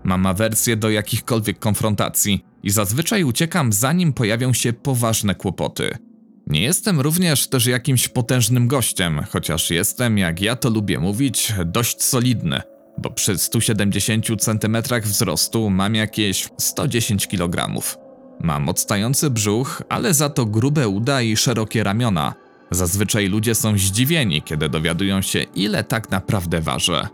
Mam 0.04 0.26
awersję 0.26 0.76
do 0.76 0.90
jakichkolwiek 0.90 1.58
konfrontacji 1.58 2.44
i 2.62 2.70
zazwyczaj 2.70 3.24
uciekam 3.24 3.72
zanim 3.72 4.12
pojawią 4.12 4.52
się 4.52 4.72
poważne 4.72 5.34
kłopoty. 5.34 5.98
Nie 6.46 6.62
jestem 6.62 7.00
również 7.00 7.46
też 7.46 7.66
jakimś 7.66 8.08
potężnym 8.08 8.68
gościem, 8.68 9.20
chociaż 9.30 9.70
jestem, 9.70 10.18
jak 10.18 10.40
ja 10.40 10.56
to 10.56 10.70
lubię 10.70 10.98
mówić, 10.98 11.52
dość 11.64 12.02
solidny, 12.02 12.62
bo 12.98 13.10
przy 13.10 13.38
170 13.38 14.26
cm 14.38 14.76
wzrostu 15.02 15.70
mam 15.70 15.94
jakieś 15.94 16.48
110 16.58 17.26
kg. 17.26 17.82
Mam 18.40 18.68
odstający 18.68 19.30
brzuch, 19.30 19.82
ale 19.88 20.14
za 20.14 20.30
to 20.30 20.46
grube 20.46 20.88
uda 20.88 21.22
i 21.22 21.36
szerokie 21.36 21.84
ramiona. 21.84 22.34
Zazwyczaj 22.70 23.28
ludzie 23.28 23.54
są 23.54 23.78
zdziwieni, 23.78 24.42
kiedy 24.42 24.68
dowiadują 24.68 25.22
się, 25.22 25.42
ile 25.42 25.84
tak 25.84 26.10
naprawdę 26.10 26.60
ważę. 26.60 27.08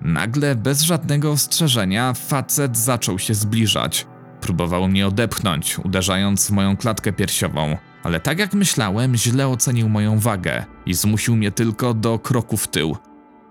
Nagle, 0.00 0.54
bez 0.54 0.82
żadnego 0.82 1.32
ostrzeżenia, 1.32 2.14
facet 2.14 2.76
zaczął 2.76 3.18
się 3.18 3.34
zbliżać. 3.34 4.06
Próbował 4.40 4.88
mnie 4.88 5.06
odepchnąć, 5.06 5.78
uderzając 5.78 6.46
w 6.46 6.50
moją 6.50 6.76
klatkę 6.76 7.12
piersiową, 7.12 7.76
ale 8.02 8.20
tak 8.20 8.38
jak 8.38 8.54
myślałem, 8.54 9.16
źle 9.16 9.48
ocenił 9.48 9.88
moją 9.88 10.18
wagę 10.18 10.64
i 10.86 10.94
zmusił 10.94 11.36
mnie 11.36 11.50
tylko 11.50 11.94
do 11.94 12.18
kroku 12.18 12.56
w 12.56 12.68
tył. 12.68 12.96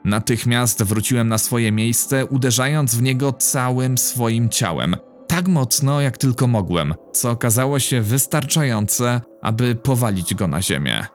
Natychmiast 0.05 0.83
wróciłem 0.83 1.27
na 1.27 1.37
swoje 1.37 1.71
miejsce, 1.71 2.25
uderzając 2.25 2.95
w 2.95 3.01
niego 3.01 3.33
całym 3.33 3.97
swoim 3.97 4.49
ciałem, 4.49 4.95
tak 5.27 5.47
mocno 5.47 6.01
jak 6.01 6.17
tylko 6.17 6.47
mogłem, 6.47 6.93
co 7.13 7.31
okazało 7.31 7.79
się 7.79 8.01
wystarczające, 8.01 9.21
aby 9.41 9.75
powalić 9.75 10.35
go 10.35 10.47
na 10.47 10.61
ziemię. 10.61 11.05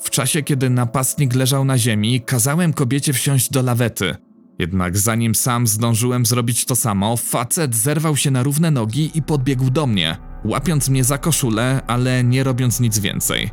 W 0.00 0.10
czasie, 0.10 0.42
kiedy 0.42 0.70
napastnik 0.70 1.34
leżał 1.34 1.64
na 1.64 1.78
ziemi, 1.78 2.20
kazałem 2.20 2.72
kobiecie 2.72 3.12
wsiąść 3.12 3.50
do 3.50 3.62
lawety. 3.62 4.16
Jednak 4.58 4.98
zanim 4.98 5.34
sam 5.34 5.66
zdążyłem 5.66 6.26
zrobić 6.26 6.64
to 6.64 6.76
samo, 6.76 7.16
facet 7.16 7.74
zerwał 7.74 8.16
się 8.16 8.30
na 8.30 8.42
równe 8.42 8.70
nogi 8.70 9.10
i 9.14 9.22
podbiegł 9.22 9.70
do 9.70 9.86
mnie, 9.86 10.16
łapiąc 10.44 10.88
mnie 10.88 11.04
za 11.04 11.18
koszulę, 11.18 11.80
ale 11.86 12.24
nie 12.24 12.44
robiąc 12.44 12.80
nic 12.80 12.98
więcej. 12.98 13.50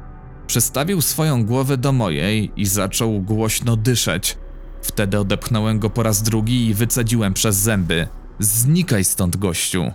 Przestawił 0.47 1.01
swoją 1.01 1.45
głowę 1.45 1.77
do 1.77 1.91
mojej 1.91 2.51
i 2.55 2.65
zaczął 2.65 3.21
głośno 3.21 3.75
dyszeć. 3.75 4.37
Wtedy 4.81 5.19
odepchnąłem 5.19 5.79
go 5.79 5.89
po 5.89 6.03
raz 6.03 6.23
drugi 6.23 6.67
i 6.67 6.73
wycedziłem 6.73 7.33
przez 7.33 7.55
zęby. 7.55 8.07
Znikaj 8.39 9.03
stąd, 9.03 9.37
gościu. 9.37 9.91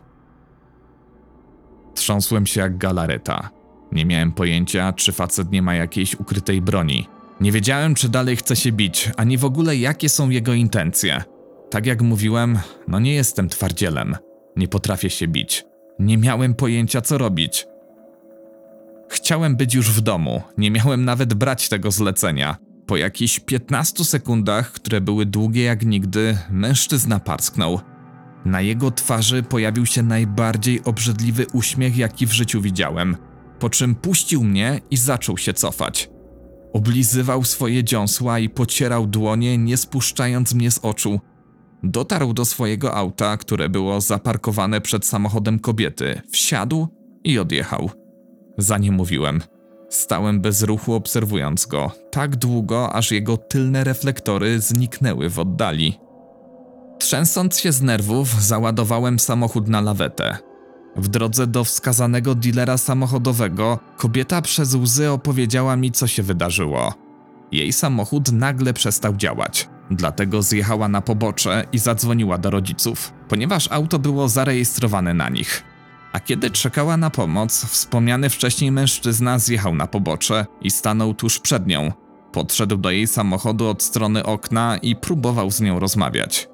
Trząsłem 1.95 2.47
się 2.47 2.61
jak 2.61 2.79
galareta. 2.79 3.51
Nie 3.93 4.05
miałem 4.05 4.33
pojęcia, 4.33 4.93
czy 4.93 5.13
facet 5.13 5.53
nie 5.53 5.63
ma 5.63 5.75
jakiejś 5.75 6.15
ukrytej 6.15 6.63
broni. 6.63 7.09
Nie 7.41 7.53
wiedziałem, 7.53 7.95
czy 7.95 8.09
dalej 8.09 8.37
chce 8.37 8.57
się 8.57 8.73
bić, 8.73 9.11
ani 9.17 9.39
w 9.39 9.45
ogóle 9.45 9.77
jakie 9.77 10.09
są 10.09 10.31
jego 10.31 10.53
intencje. 10.53 11.23
Tak 11.71 11.87
jak 11.87 12.03
mówiłem, 12.03 12.59
no 12.89 12.99
nie 13.01 13.15
jestem 13.15 13.49
twardzielem. 13.49 14.17
Nie 14.57 14.69
potrafię 14.69 15.11
się 15.11 15.29
bić. 15.29 15.65
Nie 15.99 16.19
miałem 16.19 16.55
pojęcia, 16.55 17.01
co 17.01 17.19
robić. 17.19 17.67
Chciałem 19.09 19.57
być 19.57 19.75
już 19.75 19.91
w 19.91 20.01
domu, 20.01 20.43
nie 20.59 20.71
miałem 20.71 21.05
nawet 21.05 21.35
brać 21.35 21.69
tego 21.69 21.91
zlecenia. 21.91 22.57
Po 22.87 22.97
jakichś 22.97 23.41
15 23.41 24.05
sekundach, 24.05 24.73
które 24.73 25.01
były 25.01 25.27
długie 25.27 25.63
jak 25.63 25.87
nigdy, 25.87 26.39
mężczyzna 26.51 27.21
parsknął. 27.21 27.81
Na 28.45 28.61
jego 28.61 28.91
twarzy 28.91 29.43
pojawił 29.43 29.87
się 29.87 30.03
najbardziej 30.03 30.85
obrzydliwy 30.85 31.47
uśmiech, 31.53 31.97
jaki 31.97 32.27
w 32.27 32.33
życiu 32.33 32.61
widziałem, 32.61 33.17
po 33.59 33.71
czym 33.71 33.95
puścił 33.95 34.45
mnie 34.45 34.81
i 34.91 34.97
zaczął 34.97 35.39
się 35.39 35.55
cofać. 35.55 36.11
Oblizywał 36.73 37.45
swoje 37.45 37.85
dziąsła 37.85 38.39
i 38.39 38.49
pocierał 38.49 39.07
dłonie, 39.07 39.59
nie 39.59 39.77
spuszczając 39.77 40.55
mnie 40.55 40.71
z 40.71 40.79
oczu. 40.79 41.21
Dotarł 41.87 42.33
do 42.33 42.45
swojego 42.45 42.95
auta, 42.95 43.37
które 43.37 43.69
było 43.69 44.01
zaparkowane 44.01 44.81
przed 44.81 45.07
samochodem 45.07 45.59
kobiety, 45.59 46.21
wsiadł 46.31 46.89
i 47.25 47.39
odjechał. 47.39 47.91
Za 48.59 48.79
nie 48.79 48.93
mówiłem. 48.93 49.43
Stałem 49.91 50.41
bez 50.41 50.63
ruchu 50.63 50.95
obserwując 50.95 51.67
go, 51.67 51.91
tak 52.11 52.37
długo, 52.37 52.93
aż 52.93 53.13
jego 53.13 53.37
tylne 53.37 53.85
reflektory 53.85 54.61
zniknęły 54.61 55.31
w 55.31 55.39
oddali. 55.39 55.99
Trzęsąc 56.99 57.59
się 57.59 57.73
z 57.73 57.83
nerwów, 57.83 58.43
załadowałem 58.43 59.19
samochód 59.19 59.69
na 59.69 59.81
lawetę. 59.81 60.39
W 60.97 61.09
drodze 61.09 61.47
do 61.47 61.65
wskazanego 61.65 62.35
dealera 62.35 62.79
samochodowego 62.79 63.79
kobieta 63.97 64.43
przez 64.43 64.75
łzy 64.75 65.11
opowiedziała 65.11 65.77
mi, 65.77 65.93
co 65.93 66.07
się 66.07 66.23
wydarzyło. 66.23 66.95
Jej 67.53 67.73
samochód 67.73 68.33
nagle 68.33 68.73
przestał 68.73 69.17
działać. 69.17 69.69
Dlatego 69.91 70.43
zjechała 70.43 70.89
na 70.89 71.01
pobocze 71.01 71.65
i 71.73 71.79
zadzwoniła 71.79 72.39
do 72.39 72.51
rodziców, 72.51 73.13
ponieważ 73.29 73.73
auto 73.73 73.99
było 73.99 74.29
zarejestrowane 74.29 75.15
na 75.15 75.29
nich. 75.29 75.63
A 76.13 76.21
kiedy 76.21 76.51
czekała 76.51 76.97
na 76.97 77.11
pomoc, 77.11 77.65
wspomniany 77.65 78.31
wcześniej 78.31 78.73
mężczyzna 78.73 79.39
zjechał 79.39 79.75
na 79.75 79.87
pobocze 79.87 80.47
i 80.63 80.71
stanął 80.71 81.15
tuż 81.15 81.39
przed 81.39 81.67
nią. 81.67 81.93
Podszedł 82.33 82.77
do 82.77 82.91
jej 82.91 83.07
samochodu 83.07 83.69
od 83.69 83.83
strony 83.83 84.25
okna 84.25 84.77
i 84.77 84.97
próbował 84.97 85.51
z 85.51 85.61
nią 85.61 85.79
rozmawiać. 85.79 86.49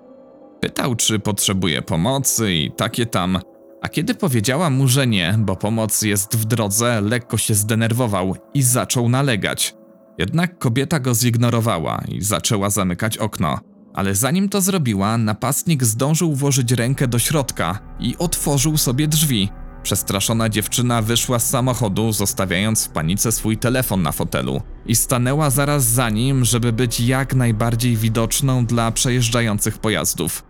Pytał, 0.60 0.94
czy 0.94 1.18
potrzebuje 1.18 1.82
pomocy 1.82 2.54
i 2.54 2.70
takie 2.70 3.06
tam. 3.06 3.38
A 3.82 3.88
kiedy 3.88 4.14
powiedziała 4.14 4.70
mu, 4.70 4.88
że 4.88 5.06
nie, 5.06 5.34
bo 5.38 5.56
pomoc 5.56 6.02
jest 6.02 6.36
w 6.36 6.44
drodze, 6.44 7.00
lekko 7.00 7.38
się 7.38 7.54
zdenerwował 7.54 8.36
i 8.54 8.62
zaczął 8.62 9.08
nalegać. 9.08 9.74
Jednak 10.18 10.58
kobieta 10.58 11.00
go 11.00 11.14
zignorowała 11.14 12.02
i 12.08 12.22
zaczęła 12.22 12.70
zamykać 12.70 13.18
okno. 13.18 13.60
Ale 13.94 14.14
zanim 14.14 14.48
to 14.48 14.60
zrobiła, 14.60 15.18
napastnik 15.18 15.84
zdążył 15.84 16.34
włożyć 16.34 16.72
rękę 16.72 17.08
do 17.08 17.18
środka 17.18 17.78
i 18.00 18.16
otworzył 18.18 18.76
sobie 18.76 19.08
drzwi. 19.08 19.48
Przestraszona 19.82 20.48
dziewczyna 20.48 21.02
wyszła 21.02 21.38
z 21.38 21.50
samochodu, 21.50 22.12
zostawiając 22.12 22.86
w 22.86 22.90
panice 22.90 23.32
swój 23.32 23.58
telefon 23.58 24.02
na 24.02 24.12
fotelu 24.12 24.62
i 24.86 24.96
stanęła 24.96 25.50
zaraz 25.50 25.84
za 25.84 26.10
nim, 26.10 26.44
żeby 26.44 26.72
być 26.72 27.00
jak 27.00 27.34
najbardziej 27.34 27.96
widoczną 27.96 28.66
dla 28.66 28.90
przejeżdżających 28.90 29.78
pojazdów. 29.78 30.44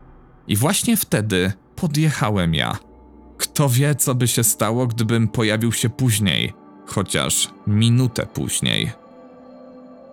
I 0.48 0.56
właśnie 0.56 0.96
wtedy 0.96 1.52
podjechałem 1.76 2.54
ja. 2.54 2.78
Kto 3.38 3.68
wie, 3.68 3.94
co 3.94 4.14
by 4.14 4.28
się 4.28 4.44
stało, 4.44 4.86
gdybym 4.86 5.28
pojawił 5.28 5.72
się 5.72 5.90
później, 5.90 6.52
chociaż 6.86 7.50
minutę 7.66 8.26
później. 8.26 9.01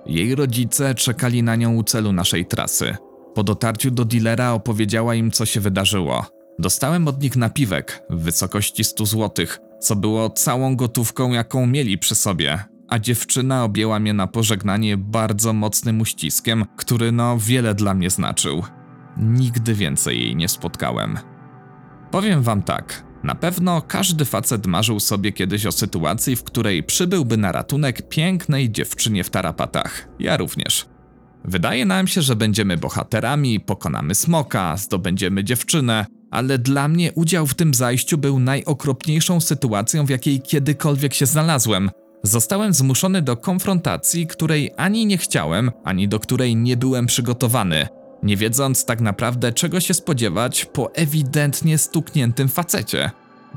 Jej 0.09 0.35
rodzice 0.35 0.95
czekali 0.95 1.43
na 1.43 1.55
nią 1.55 1.75
u 1.75 1.83
celu 1.83 2.11
naszej 2.11 2.45
trasy. 2.45 2.95
Po 3.35 3.43
dotarciu 3.43 3.91
do 3.91 4.05
dealera 4.05 4.51
opowiedziała 4.51 5.15
im, 5.15 5.31
co 5.31 5.45
się 5.45 5.59
wydarzyło. 5.59 6.25
Dostałem 6.59 7.07
od 7.07 7.21
nich 7.21 7.35
napiwek 7.35 8.03
w 8.09 8.19
wysokości 8.19 8.83
100 8.83 9.05
zł, 9.05 9.45
co 9.79 9.95
było 9.95 10.29
całą 10.29 10.75
gotówką, 10.75 11.31
jaką 11.31 11.67
mieli 11.67 11.97
przy 11.97 12.15
sobie, 12.15 12.63
a 12.87 12.99
dziewczyna 12.99 13.63
objęła 13.63 13.99
mnie 13.99 14.13
na 14.13 14.27
pożegnanie 14.27 14.97
bardzo 14.97 15.53
mocnym 15.53 16.01
uściskiem, 16.01 16.65
który 16.77 17.11
no 17.11 17.37
wiele 17.39 17.75
dla 17.75 17.93
mnie 17.93 18.09
znaczył. 18.09 18.63
Nigdy 19.17 19.73
więcej 19.73 20.21
jej 20.21 20.35
nie 20.35 20.47
spotkałem. 20.47 21.17
Powiem 22.11 22.41
wam 22.41 22.63
tak. 22.63 23.08
Na 23.23 23.35
pewno 23.35 23.81
każdy 23.81 24.25
facet 24.25 24.67
marzył 24.67 24.99
sobie 24.99 25.31
kiedyś 25.31 25.65
o 25.65 25.71
sytuacji, 25.71 26.35
w 26.35 26.43
której 26.43 26.83
przybyłby 26.83 27.37
na 27.37 27.51
ratunek 27.51 28.09
pięknej 28.09 28.71
dziewczynie 28.71 29.23
w 29.23 29.29
tarapatach. 29.29 30.07
Ja 30.19 30.37
również. 30.37 30.85
Wydaje 31.45 31.85
nam 31.85 32.07
się, 32.07 32.21
że 32.21 32.35
będziemy 32.35 32.77
bohaterami, 32.77 33.59
pokonamy 33.59 34.15
smoka, 34.15 34.77
zdobędziemy 34.77 35.43
dziewczynę, 35.43 36.05
ale 36.31 36.57
dla 36.57 36.87
mnie 36.87 37.13
udział 37.13 37.47
w 37.47 37.53
tym 37.53 37.73
zajściu 37.73 38.17
był 38.17 38.39
najokropniejszą 38.39 39.41
sytuacją, 39.41 40.05
w 40.05 40.09
jakiej 40.09 40.41
kiedykolwiek 40.41 41.13
się 41.13 41.25
znalazłem. 41.25 41.89
Zostałem 42.23 42.73
zmuszony 42.73 43.21
do 43.21 43.37
konfrontacji, 43.37 44.27
której 44.27 44.71
ani 44.77 45.05
nie 45.05 45.17
chciałem, 45.17 45.71
ani 45.83 46.07
do 46.07 46.19
której 46.19 46.55
nie 46.55 46.77
byłem 46.77 47.05
przygotowany, 47.05 47.87
nie 48.23 48.37
wiedząc 48.37 48.85
tak 48.85 49.01
naprawdę 49.01 49.53
czego 49.53 49.79
się 49.79 49.93
spodziewać 49.93 50.65
po 50.65 50.95
ewidentnie 50.95 51.77
stukniętym 51.77 52.49
facecie. 52.49 53.11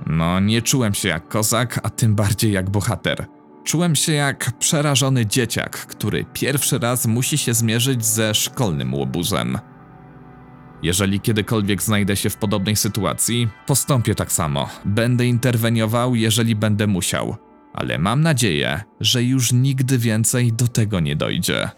No, 0.06 0.40
nie 0.40 0.62
czułem 0.62 0.94
się 0.94 1.08
jak 1.08 1.28
kozak, 1.28 1.80
a 1.82 1.90
tym 1.90 2.14
bardziej 2.14 2.52
jak 2.52 2.70
bohater. 2.70 3.26
Czułem 3.64 3.96
się 3.96 4.12
jak 4.12 4.52
przerażony 4.58 5.26
dzieciak, 5.26 5.86
który 5.86 6.24
pierwszy 6.32 6.78
raz 6.78 7.06
musi 7.06 7.38
się 7.38 7.54
zmierzyć 7.54 8.04
ze 8.04 8.34
szkolnym 8.34 8.94
łobuzem. 8.94 9.58
Jeżeli 10.82 11.20
kiedykolwiek 11.20 11.82
znajdę 11.82 12.16
się 12.16 12.30
w 12.30 12.36
podobnej 12.36 12.76
sytuacji, 12.76 13.48
postąpię 13.66 14.14
tak 14.14 14.32
samo. 14.32 14.68
Będę 14.84 15.26
interweniował, 15.26 16.14
jeżeli 16.14 16.56
będę 16.56 16.86
musiał, 16.86 17.36
ale 17.74 17.98
mam 17.98 18.20
nadzieję, 18.20 18.82
że 19.00 19.22
już 19.22 19.52
nigdy 19.52 19.98
więcej 19.98 20.52
do 20.52 20.68
tego 20.68 21.00
nie 21.00 21.16
dojdzie. 21.16 21.70